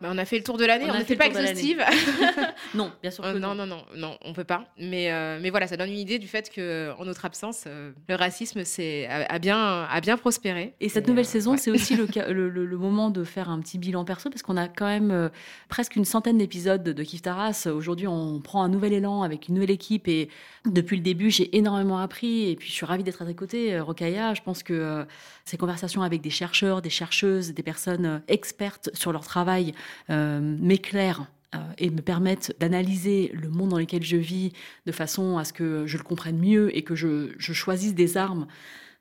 Bah, 0.00 0.08
on 0.12 0.18
a 0.18 0.24
fait 0.24 0.38
le 0.38 0.44
tour 0.44 0.56
de 0.56 0.64
l'année, 0.64 0.86
on 0.88 0.96
n'était 0.96 1.16
pas 1.16 1.26
exhaustive. 1.26 1.82
non, 2.74 2.92
bien 3.02 3.10
sûr. 3.10 3.24
Que 3.24 3.36
non, 3.36 3.54
non, 3.54 3.66
non, 3.66 3.84
non, 3.96 4.16
on 4.24 4.32
peut 4.32 4.44
pas. 4.44 4.66
Mais, 4.78 5.10
euh, 5.10 5.38
mais 5.42 5.50
voilà, 5.50 5.66
ça 5.66 5.76
donne 5.76 5.90
une 5.90 5.98
idée 5.98 6.20
du 6.20 6.28
fait 6.28 6.50
que, 6.50 6.92
en 6.98 7.04
notre 7.04 7.24
absence, 7.24 7.64
euh, 7.66 7.90
le 8.08 8.14
racisme 8.14 8.64
c'est, 8.64 9.08
a, 9.08 9.38
bien, 9.40 9.82
a 9.90 10.00
bien 10.00 10.16
prospéré. 10.16 10.74
Et 10.80 10.88
cette 10.88 11.08
nouvelle 11.08 11.24
euh, 11.24 11.28
saison, 11.28 11.56
c'est 11.56 11.72
aussi 11.72 11.96
le, 11.96 12.06
le, 12.32 12.48
le, 12.48 12.78
moment 12.78 13.10
de 13.10 13.24
faire 13.24 13.50
un 13.50 13.58
petit 13.60 13.76
bilan 13.76 14.04
perso 14.04 14.30
parce 14.30 14.42
qu'on 14.42 14.56
a 14.56 14.68
quand 14.68 14.86
même 14.86 15.30
presque 15.68 15.96
une 15.96 16.04
centaine 16.04 16.38
d'épisodes 16.38 16.84
de 16.84 17.02
Kif 17.02 17.22
Taras. 17.22 17.66
Aujourd'hui, 17.66 18.06
on 18.06 18.40
prend 18.40 18.62
un 18.62 18.68
nouvel 18.68 18.92
élan 18.92 19.22
avec 19.22 19.48
une 19.48 19.54
nouvelle 19.54 19.70
équipe 19.70 20.06
et 20.06 20.28
depuis 20.64 20.96
le 20.96 21.02
début, 21.02 21.30
j'ai 21.30 21.56
énormément 21.56 21.98
appris 21.98 22.50
et 22.50 22.56
puis 22.56 22.68
je 22.68 22.72
suis 22.72 22.86
ravie 22.86 23.02
d'être 23.02 23.22
à 23.22 23.26
tes 23.26 23.34
côtés, 23.34 23.80
Rokaya. 23.80 24.34
Je 24.34 24.42
pense 24.42 24.62
que 24.62 25.04
ces 25.44 25.56
conversations 25.56 26.02
avec 26.02 26.20
des 26.20 26.30
chercheurs, 26.30 26.82
des 26.82 26.90
chercheuses, 26.90 27.52
des 27.52 27.62
personnes 27.64 28.22
expertes 28.28 28.90
sur 28.94 29.12
leur 29.12 29.24
travail 29.24 29.48
euh, 29.68 29.72
m'éclairent 30.08 31.26
euh, 31.54 31.60
et 31.78 31.88
me 31.88 32.02
permettent 32.02 32.54
d'analyser 32.60 33.30
le 33.32 33.48
monde 33.48 33.70
dans 33.70 33.78
lequel 33.78 34.02
je 34.02 34.18
vis 34.18 34.52
de 34.84 34.92
façon 34.92 35.38
à 35.38 35.44
ce 35.44 35.54
que 35.54 35.86
je 35.86 35.96
le 35.96 36.02
comprenne 36.02 36.38
mieux 36.38 36.76
et 36.76 36.82
que 36.82 36.94
je, 36.94 37.30
choisisse 37.38 37.94
des 37.94 38.18
armes 38.18 38.46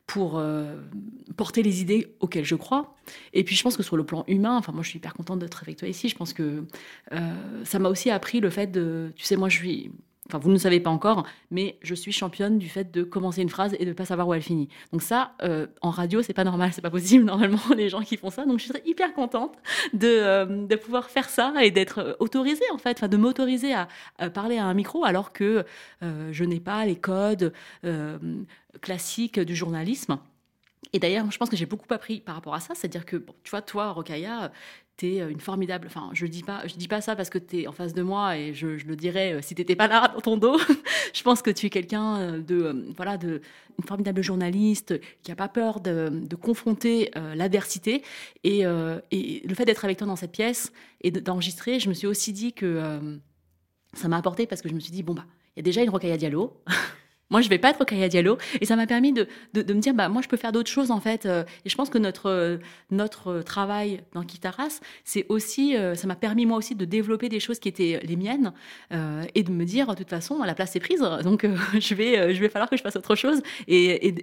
pour 0.05 0.37
euh, 0.37 0.77
porter 1.35 1.61
les 1.61 1.81
idées 1.81 2.15
auxquelles 2.21 2.45
je 2.45 2.55
crois. 2.55 2.95
Et 3.33 3.43
puis 3.43 3.57
je 3.57 3.63
pense 3.63 3.75
que 3.75 3.83
sur 3.83 3.97
le 3.97 4.05
plan 4.05 4.23
humain, 4.29 4.55
enfin 4.55 4.71
moi 4.71 4.81
je 4.81 4.87
suis 4.87 4.97
hyper 4.97 5.13
contente 5.13 5.39
d'être 5.39 5.61
avec 5.61 5.75
toi 5.75 5.89
ici, 5.89 6.07
je 6.07 6.15
pense 6.15 6.31
que 6.31 6.63
ça 7.65 7.79
m'a 7.79 7.89
aussi 7.89 8.09
appris 8.11 8.39
le 8.39 8.49
fait 8.49 8.67
de, 8.67 9.11
tu 9.17 9.25
sais, 9.25 9.35
moi 9.35 9.49
je 9.49 9.57
suis 9.57 9.91
Enfin, 10.27 10.39
vous 10.39 10.51
ne 10.51 10.57
savez 10.57 10.79
pas 10.79 10.89
encore, 10.89 11.25
mais 11.51 11.77
je 11.81 11.95
suis 11.95 12.11
championne 12.11 12.57
du 12.57 12.67
fait 12.67 12.91
de 12.91 13.03
commencer 13.03 13.41
une 13.41 13.49
phrase 13.49 13.75
et 13.79 13.85
de 13.85 13.89
ne 13.89 13.93
pas 13.93 14.05
savoir 14.05 14.27
où 14.27 14.33
elle 14.33 14.41
finit. 14.41 14.67
Donc 14.91 15.01
ça, 15.01 15.33
euh, 15.41 15.67
en 15.81 15.89
radio, 15.89 16.21
c'est 16.21 16.33
pas 16.33 16.43
normal, 16.43 16.71
c'est 16.73 16.81
pas 16.81 16.89
possible 16.89 17.23
normalement 17.25 17.59
les 17.75 17.89
gens 17.89 18.01
qui 18.01 18.17
font 18.17 18.29
ça. 18.29 18.45
Donc 18.45 18.59
je 18.59 18.65
suis 18.65 18.73
hyper 18.85 19.13
contente 19.13 19.55
de, 19.93 20.07
euh, 20.07 20.77
pouvoir 20.77 21.09
faire 21.09 21.29
ça 21.29 21.53
et 21.61 21.71
d'être 21.71 21.99
euh, 21.99 22.13
autorisée 22.19 22.69
en 22.73 22.77
fait, 22.77 23.03
de 23.03 23.17
m'autoriser 23.17 23.73
à, 23.73 23.87
parler 24.29 24.57
à 24.57 24.65
un 24.65 24.73
micro 24.73 25.05
alors 25.05 25.31
que 25.31 25.65
je 26.01 26.43
n'ai 26.43 26.59
pas 26.59 26.85
les 26.85 26.95
codes 26.95 27.53
classiques 28.81 29.39
du 29.39 29.55
journalisme. 29.55 30.19
Et 30.97 30.99
d'ailleurs, 30.99 31.29
je 31.29 31.37
pense 31.37 31.51
que 31.51 31.55
j'ai 31.55 31.67
beaucoup 31.67 31.93
appris 31.93 32.21
par 32.21 32.33
rapport 32.33 32.55
à 32.55 32.59
ça, 32.59 32.73
c'est-à-dire 32.73 33.05
que, 33.05 33.17
tu 33.43 33.51
vois, 33.51 33.61
toi, 33.61 33.91
Rokaya, 33.91 34.51
t'es 34.95 35.21
euh, 35.21 35.29
une 35.29 35.39
formidable. 35.39 35.85
Enfin, 35.85 36.09
je 36.13 36.25
dis 36.25 36.43
dis 36.75 36.87
pas 36.87 37.01
ça 37.01 37.15
parce 37.15 37.29
que 37.29 37.37
t'es 37.37 37.67
en 37.67 37.71
face 37.71 37.93
de 37.93 38.01
moi 38.01 38.35
et 38.35 38.55
je, 38.55 38.65
le 38.65 38.95
dirais 38.95 39.33
euh, 39.33 39.41
si 39.43 39.53
t'étais 39.53 39.75
pas 39.75 39.87
là 39.87 40.07
dans 40.15 40.21
ton 40.21 40.37
dos. 40.37 40.57
je 41.13 41.21
pense 41.21 41.43
que 41.43 41.51
tu 41.51 41.67
es 41.67 41.69
quelqu'un 41.69 42.17
euh, 42.17 42.39
de, 42.39 42.91
voilà, 42.95 43.17
de 43.17 43.41
une 43.77 43.85
formidable 43.85 44.23
journaliste 44.23 44.99
qui 45.21 45.31
a 45.31 45.35
pas 45.35 45.49
peur 45.49 45.81
de, 45.81 46.35
confronter 46.41 47.11
l'adversité 47.35 48.01
et, 48.43 48.63
le 48.63 49.53
fait 49.53 49.65
d'être 49.65 49.85
avec 49.85 49.99
toi 49.99 50.07
dans 50.07 50.15
cette 50.15 50.31
pièce 50.31 50.71
et 51.01 51.11
d'enregistrer, 51.11 51.79
je 51.79 51.87
me 51.87 51.93
suis 51.93 52.07
aussi 52.07 52.33
dit 52.33 52.53
que 52.53 53.19
ça 53.93 54.07
m'a 54.07 54.17
apporté 54.17 54.47
parce 54.47 54.63
que 54.63 54.69
je 54.69 54.73
me 54.73 54.79
suis 54.79 54.91
dit, 54.91 55.03
bon, 55.03 55.13
bah, 55.13 55.25
il 55.55 55.59
y 55.59 55.61
a 55.61 55.61
déjà 55.61 55.83
une 55.83 55.91
Rocaille 55.91 56.17
Diallo. 56.17 56.59
Moi, 57.29 57.41
je 57.41 57.49
vais 57.49 57.57
pas 57.57 57.71
être 57.71 57.83
Kaya 57.83 58.07
Diallo. 58.07 58.37
Et 58.61 58.65
ça 58.65 58.75
m'a 58.75 58.87
permis 58.87 59.11
de, 59.11 59.27
me 59.55 59.79
dire, 59.79 59.93
bah, 59.93 60.07
moi, 60.07 60.21
je 60.21 60.29
peux 60.29 60.37
faire 60.37 60.51
d'autres 60.51 60.69
choses, 60.69 60.91
en 60.91 60.99
fait. 60.99 61.25
Euh, 61.25 61.43
et 61.65 61.69
je 61.69 61.75
pense 61.75 61.89
que 61.89 61.97
notre, 61.97 62.29
euh, 62.29 62.57
notre 62.89 63.41
travail 63.41 64.01
dans 64.13 64.23
Kitaras, 64.23 64.79
euh, 65.17 65.95
ça 65.95 66.07
m'a 66.07 66.15
permis, 66.15 66.45
moi 66.45 66.57
aussi, 66.57 66.75
de 66.75 66.85
développer 66.85 67.27
des 67.27 67.39
choses 67.39 67.59
qui 67.59 67.67
étaient 67.67 67.99
les 68.03 68.15
miennes 68.15 68.53
et 69.35 69.43
de 69.43 69.51
me 69.51 69.65
dire, 69.65 69.87
de 69.87 69.95
toute 69.95 70.09
façon, 70.09 70.41
la 70.43 70.55
place 70.55 70.75
est 70.75 70.79
prise. 70.79 71.01
Donc, 71.23 71.45
je, 71.79 71.95
vais, 71.95 72.49
falloir 72.49 72.69
que 72.69 72.77
je 72.77 72.81
fasse 72.81 72.95
autre 72.95 73.15
chose. 73.15 73.41
Et, 73.67 74.13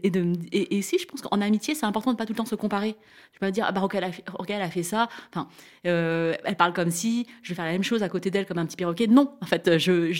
si, 0.82 0.98
je 0.98 1.06
pense 1.06 1.20
qu'en 1.20 1.40
amitié, 1.40 1.74
c'est 1.74 1.86
important 1.86 2.12
de 2.12 2.16
pas 2.16 2.24
tout 2.24 2.32
le 2.32 2.38
temps 2.38 2.46
se 2.46 2.54
comparer. 2.54 2.96
Je 3.32 3.38
peux 3.38 3.46
pas 3.46 3.50
dire, 3.50 3.66
ah, 3.68 3.72
bah, 3.72 3.80
Rocaille 3.80 4.62
a, 4.62 4.70
fait 4.70 4.82
ça. 4.82 5.08
Enfin, 5.30 5.48
elle 5.82 6.56
parle 6.56 6.72
comme 6.72 6.90
si, 6.90 7.26
je 7.42 7.50
vais 7.50 7.54
faire 7.54 7.66
la 7.66 7.72
même 7.72 7.82
chose 7.82 8.02
à 8.02 8.08
côté 8.08 8.30
d'elle 8.30 8.46
comme 8.46 8.58
un 8.58 8.66
petit 8.66 8.76
perroquet. 8.76 9.06
Non, 9.06 9.34
en 9.42 9.46
fait, 9.46 9.78
je, 9.78 10.12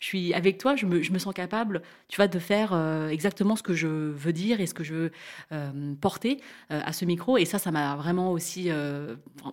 suis, 0.00 0.34
avec 0.34 0.56
toi, 0.58 0.74
me, 0.82 1.02
je 1.02 1.12
me 1.12 1.18
sens 1.18 1.34
capable 1.34 1.82
tu 2.08 2.16
vois, 2.16 2.28
de 2.28 2.38
faire 2.38 2.72
euh, 2.72 3.08
exactement 3.08 3.56
ce 3.56 3.62
que 3.62 3.72
je 3.72 3.86
veux 3.86 4.32
dire 4.32 4.60
et 4.60 4.66
ce 4.66 4.74
que 4.74 4.84
je 4.84 4.94
veux 4.94 5.12
euh, 5.52 5.94
porter 6.00 6.40
euh, 6.72 6.80
à 6.84 6.92
ce 6.92 7.04
micro. 7.04 7.38
Et 7.38 7.44
ça, 7.44 7.58
ça 7.58 7.70
m'a 7.70 7.96
vraiment 7.96 8.32
aussi 8.32 8.68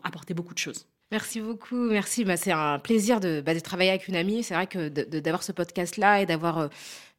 apporté 0.03 0.33
beaucoup 0.33 0.53
de 0.53 0.59
choses. 0.59 0.87
Merci 1.11 1.39
beaucoup, 1.39 1.89
merci. 1.89 2.25
Bah, 2.25 2.35
c'est 2.35 2.51
un 2.51 2.79
plaisir 2.79 3.19
de, 3.21 3.41
bah, 3.41 3.53
de, 3.53 3.59
travailler 3.59 3.91
avec 3.91 4.07
une 4.07 4.15
amie. 4.15 4.43
C'est 4.43 4.55
vrai 4.55 4.67
que 4.67 4.89
d'avoir 4.89 5.43
ce 5.43 5.53
podcast-là 5.53 6.21
et 6.21 6.25
d'avoir 6.25 6.69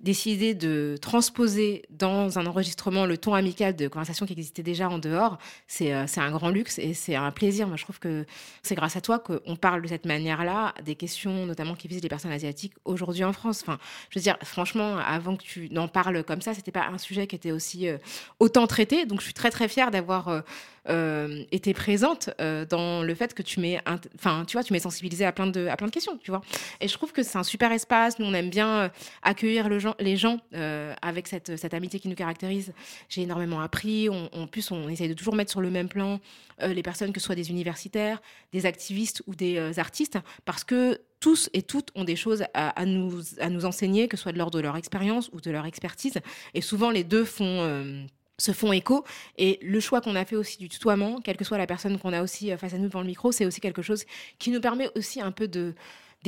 décidé 0.01 0.55
de 0.55 0.97
transposer 1.01 1.85
dans 1.91 2.39
un 2.39 2.47
enregistrement 2.47 3.05
le 3.05 3.19
ton 3.19 3.35
amical 3.35 3.75
de 3.75 3.89
conversation 3.89 4.27
qui 4.27 4.33
existait 4.33 4.63
déjà 4.63 4.89
en 4.89 4.99
dehors, 4.99 5.39
c'est 5.67 5.93
euh, 5.93 6.07
un 6.17 6.31
grand 6.31 6.51
luxe 6.51 6.79
et 6.79 6.95
c'est 6.95 7.17
un 7.17 7.33
plaisir. 7.33 7.67
Moi, 7.67 7.77
je 7.77 7.83
trouve 7.83 7.99
que 7.99 8.25
c'est 8.63 8.77
grâce 8.77 8.97
à 8.97 9.01
toi 9.01 9.19
qu'on 9.19 9.57
parle 9.57 9.83
de 9.83 9.89
cette 9.89 10.07
manière-là 10.07 10.73
des 10.85 10.95
questions 10.95 11.47
notamment 11.47 11.75
qui 11.75 11.89
visent 11.89 12.03
les 12.03 12.09
personnes 12.09 12.31
asiatiques 12.31 12.75
aujourd'hui 12.85 13.25
en 13.25 13.33
France. 13.33 13.63
Enfin, 13.63 13.79
je 14.11 14.19
veux 14.19 14.23
dire, 14.23 14.37
franchement, 14.45 14.99
avant 14.99 15.37
que 15.37 15.43
tu 15.43 15.69
n'en 15.73 15.89
parles 15.89 16.23
comme 16.23 16.43
ça, 16.43 16.55
c'était 16.55 16.71
pas 16.71 16.87
un 16.87 16.99
sujet 16.99 17.27
qui 17.27 17.35
était 17.35 17.53
aussi 17.53 17.89
euh, 17.89 17.99
autant 18.39 18.69
traité. 18.69 19.05
Donc, 19.05 19.19
je 19.19 19.25
suis 19.25 19.35
très 19.35 19.51
très 19.51 19.67
fière 19.67 19.91
d'avoir 19.91 20.43
euh, 20.89 21.45
été 21.51 21.75
présente 21.75 22.31
dans 22.39 23.03
le 23.03 23.15
fait 23.15 23.35
que 23.35 23.43
tu 23.43 23.61
m'es, 23.61 23.81
enfin, 24.15 24.45
sensibilisée 24.79 25.25
à 25.25 25.33
plein 25.33 25.47
de 25.47 25.67
à 25.67 25.77
plein 25.77 25.89
de 25.89 25.93
questions, 25.93 26.17
tu 26.19 26.31
vois. 26.31 26.41
Et 26.81 26.89
je 26.89 26.95
trouve 26.95 27.13
que 27.13 27.23
c'est 27.23 27.39
un 27.39 27.43
super 27.43 27.73
espace. 27.73 28.19
Nous, 28.19 28.27
on 28.27 28.35
aime 28.35 28.51
bien 28.51 28.91
accueillir 29.23 29.69
le 29.69 29.79
les 29.99 30.17
gens 30.17 30.41
euh, 30.55 30.95
avec 31.03 31.27
cette, 31.27 31.75
amitié 31.75 32.01
qui 32.01 32.09
nous 32.09 32.15
caractérise. 32.15 32.73
J'ai 33.09 33.23
énormément 33.23 33.61
appris. 33.61 34.09
en 34.09 34.47
plus, 34.47 34.71
on 34.71 34.89
essaye 34.89 35.09
de 35.09 35.15
toujours 35.15 35.35
mettre 35.35 35.51
sur 35.51 35.61
le 35.61 35.71
même 35.71 35.89
plan 35.89 36.21
euh, 36.63 36.73
les 36.73 36.83
personnes, 36.83 37.13
que 37.13 37.21
ce 37.21 37.27
soit 37.27 37.35
des 37.35 37.51
universitaires, 37.51 38.21
des 38.53 38.67
activistes 38.67 39.23
ou 39.27 39.35
des 39.35 39.59
euh, 39.59 39.73
artistes, 39.79 40.19
parce 40.45 40.65
que 40.65 41.01
tous 41.21 41.51
et 41.53 41.63
toutes 41.63 41.91
ont 41.95 42.05
des 42.05 42.17
choses 42.17 42.45
à, 42.55 42.87
nous, 42.87 43.21
à 43.41 43.51
nous 43.51 43.65
enseigner, 43.65 44.07
que 44.07 44.17
ce 44.17 44.23
soit 44.23 44.33
de 44.33 44.39
l'ordre 44.39 44.57
de 44.57 44.63
leur 44.63 44.77
expérience 44.77 45.31
ou 45.33 45.41
de 45.41 45.51
leur 45.51 45.67
expertise. 45.67 46.19
Et 46.55 46.61
souvent, 46.61 46.91
les 46.91 47.03
deux 47.03 47.25
se 47.25 48.53
font 48.53 48.73
écho. 48.73 49.05
Et 49.37 49.59
le 49.61 49.81
choix 49.81 50.01
qu'on 50.01 50.15
a 50.15 50.25
fait 50.25 50.37
aussi 50.37 50.59
du 50.59 50.69
tutoiement, 50.69 51.21
quelle 51.21 51.37
que 51.37 51.45
soit 51.45 51.59
la 51.59 51.67
personne 51.67 51.99
qu'on 51.99 52.13
a 52.13 52.23
aussi 52.23 52.57
face 52.57 52.73
à 52.73 52.79
nous 52.79 52.87
devant 52.87 53.01
le 53.01 53.09
micro, 53.09 53.33
c'est 53.33 53.47
aussi 53.47 53.61
quelque 53.61 53.83
chose 53.83 54.05
qui 54.39 54.53
nous 54.53 54.61
permet 54.61 54.89
aussi 54.95 55.21
un 55.21 55.33
peu 55.33 55.49
de 55.49 55.75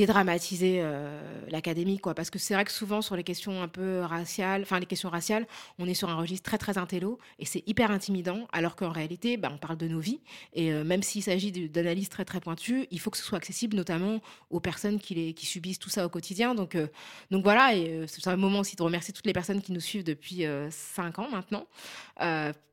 dédramatiser 0.00 0.78
euh, 0.80 1.20
l'académie, 1.48 1.98
quoi. 1.98 2.14
Parce 2.14 2.30
que 2.30 2.38
c'est 2.38 2.54
vrai 2.54 2.64
que 2.64 2.72
souvent 2.72 3.02
sur 3.02 3.16
les 3.16 3.24
questions 3.24 3.62
un 3.62 3.68
peu 3.68 4.00
raciales, 4.00 4.62
enfin 4.62 4.80
les 4.80 4.86
questions 4.86 5.10
raciales, 5.10 5.46
on 5.78 5.86
est 5.86 5.94
sur 5.94 6.08
un 6.08 6.16
registre 6.16 6.48
très 6.48 6.56
très 6.56 6.78
intello 6.78 7.18
et 7.38 7.44
c'est 7.44 7.62
hyper 7.66 7.90
intimidant, 7.90 8.48
alors 8.52 8.76
qu'en 8.76 8.90
réalité, 8.90 9.36
bah, 9.36 9.50
on 9.52 9.58
parle 9.58 9.76
de 9.76 9.88
nos 9.88 10.00
vies 10.00 10.20
et 10.54 10.72
euh, 10.72 10.84
même 10.84 11.02
s'il 11.02 11.22
s'agit 11.22 11.52
d'analyses 11.68 12.08
très 12.08 12.24
très 12.24 12.40
pointues, 12.40 12.86
il 12.90 12.98
faut 12.98 13.10
que 13.10 13.18
ce 13.18 13.24
soit 13.24 13.36
accessible 13.36 13.76
notamment 13.76 14.20
aux 14.48 14.60
personnes 14.60 14.98
qui, 14.98 15.14
les, 15.14 15.34
qui 15.34 15.44
subissent 15.44 15.78
tout 15.78 15.90
ça 15.90 16.06
au 16.06 16.08
quotidien. 16.08 16.54
Donc, 16.54 16.74
euh, 16.76 16.86
donc 17.30 17.42
voilà, 17.42 17.74
et 17.74 18.04
c'est 18.06 18.26
un 18.26 18.36
moment 18.36 18.60
aussi 18.60 18.76
de 18.76 18.82
remercier 18.82 19.12
toutes 19.12 19.26
les 19.26 19.34
personnes 19.34 19.60
qui 19.60 19.72
nous 19.72 19.80
suivent 19.80 20.04
depuis 20.04 20.44
cinq 20.70 21.18
ans 21.18 21.28
maintenant 21.30 21.66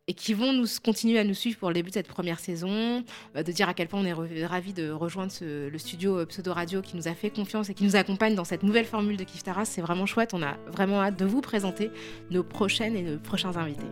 et 0.08 0.14
qui 0.14 0.34
vont 0.34 0.64
continuer 0.84 1.20
à 1.20 1.24
nous 1.24 1.34
suivre 1.34 1.58
pour 1.58 1.70
le 1.70 1.74
début 1.74 1.90
de 1.90 1.96
cette 1.96 2.08
première 2.08 2.40
saison, 2.40 3.04
euh, 3.36 3.44
de 3.44 3.52
dire 3.52 3.68
à 3.70 3.74
quel 3.74 3.88
point 3.88 4.00
on 4.02 4.06
est 4.06 4.46
ravis 4.46 4.74
de 4.74 4.90
rejoindre 4.90 5.34
le 5.42 5.78
studio 5.78 6.20
euh, 6.20 6.26
Pseudo 6.26 6.54
Radio 6.54 6.82
qui 6.82 6.96
nous 6.96 7.08
a 7.08 7.14
fait 7.14 7.30
confiance 7.30 7.70
et 7.70 7.74
qui 7.74 7.84
nous 7.84 7.96
accompagne 7.96 8.36
dans 8.36 8.46
cette 8.46 8.64
nouvelle 8.64 8.86
formule 8.86 9.18
de 9.18 9.24
Kiftaras. 9.24 9.66
C'est 9.66 9.82
vraiment 9.82 10.06
chouette. 10.06 10.34
On 10.34 10.42
a 10.42 10.58
vraiment 10.68 11.02
hâte 11.02 11.18
de 11.18 11.26
vous 11.26 11.42
présenter 11.42 11.92
nos 12.32 12.44
prochaines 12.44 12.96
et 12.96 13.02
nos 13.02 13.18
prochains 13.18 13.56
invités. 13.58 13.88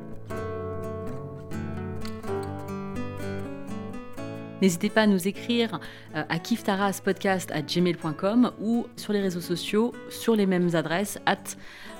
N'hésitez 4.65 4.89
pas 4.89 5.03
à 5.03 5.07
nous 5.07 5.27
écrire 5.27 5.79
euh, 6.15 6.23
à 6.27 6.39
kiftaraspodcast.gmail.com 6.39 8.51
ou 8.59 8.87
sur 8.95 9.13
les 9.13 9.21
réseaux 9.21 9.39
sociaux 9.39 9.93
sur 10.09 10.35
les 10.35 10.47
mêmes 10.47 10.73
adresses, 10.73 11.19
at 11.27 11.37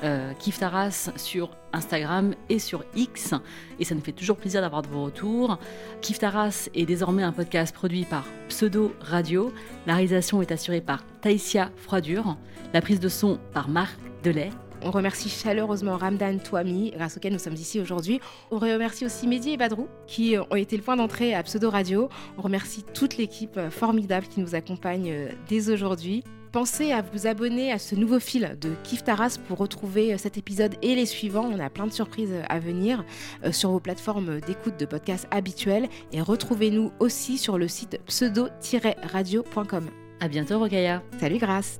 euh, 0.03 0.34
Kiftaras 0.39 1.11
sur 1.16 1.51
Instagram 1.74 2.34
et 2.49 2.57
sur 2.57 2.84
X. 2.95 3.36
Et 3.80 3.86
ça 3.86 3.93
nous 3.93 4.01
fait 4.01 4.13
toujours 4.13 4.38
plaisir 4.38 4.61
d'avoir 4.61 4.82
de 4.82 4.88
vos 4.88 5.03
retours. 5.03 5.59
Kiftaras 6.01 6.70
est 6.74 6.88
désormais 6.88 7.22
un 7.22 7.34
podcast 7.34 7.76
produit 7.76 8.05
par 8.05 8.26
Pseudo 8.49 8.95
Radio. 8.99 9.53
La 9.86 9.93
réalisation 9.93 10.41
est 10.41 10.51
assurée 10.51 10.82
par 10.82 11.03
Taïsia 11.22 11.70
Froidure. 11.76 12.36
La 12.74 12.82
prise 12.82 12.99
de 12.99 13.09
son 13.09 13.38
par 13.53 13.70
Marc 13.70 13.99
Delay. 14.24 14.49
On 14.86 14.91
remercie 14.91 15.29
chaleureusement 15.29 15.97
Ramdan 15.97 16.38
Touami, 16.38 16.91
grâce 16.91 17.17
auquel 17.17 17.33
nous 17.33 17.39
sommes 17.39 17.55
ici 17.55 17.81
aujourd'hui. 17.81 18.19
On 18.51 18.59
remercie 18.59 19.03
aussi 19.03 19.27
Mehdi 19.27 19.53
et 19.53 19.57
Badrou, 19.57 19.88
qui 20.05 20.36
ont 20.38 20.55
été 20.55 20.77
le 20.77 20.83
point 20.83 20.95
d'entrée 20.95 21.33
à 21.33 21.41
Pseudo 21.41 21.71
Radio. 21.71 22.07
On 22.38 22.43
remercie 22.43 22.83
toute 22.93 23.17
l'équipe 23.17 23.59
formidable 23.71 24.27
qui 24.27 24.41
nous 24.41 24.53
accompagne 24.53 25.09
euh, 25.09 25.29
dès 25.49 25.71
aujourd'hui. 25.71 26.23
Pensez 26.51 26.91
à 26.91 27.01
vous 27.01 27.25
abonner 27.25 27.71
à 27.71 27.79
ce 27.79 27.95
nouveau 27.95 28.19
fil 28.19 28.55
de 28.61 28.75
Kif 28.83 29.03
Taras 29.03 29.39
pour 29.47 29.57
retrouver 29.57 30.13
euh, 30.13 30.17
cet 30.19 30.38
épisode 30.38 30.75
et 30.83 30.93
les 30.93 31.07
suivants. 31.07 31.49
On 31.51 31.59
a 31.59 31.71
plein 31.71 31.88
de 31.88 31.91
surprises 31.91 32.33
euh, 32.33 32.43
à 32.47 32.59
venir 32.59 33.03
sur 33.51 33.71
vos 33.71 33.79
plateformes 33.79 34.39
d'écoute 34.41 34.79
de 34.79 34.86
podcasts 34.86 35.27
habituelles. 35.31 35.89
Et 36.11 36.21
retrouvez-nous 36.21 36.91
aussi 36.99 37.39
sur 37.39 37.57
le 37.57 37.67
site 37.67 37.99
pseudo-radio.com. 38.05 39.89
À 40.19 40.27
bientôt, 40.27 40.59
Rokaya. 40.59 41.01
Salut, 41.19 41.39
Grâce. 41.39 41.79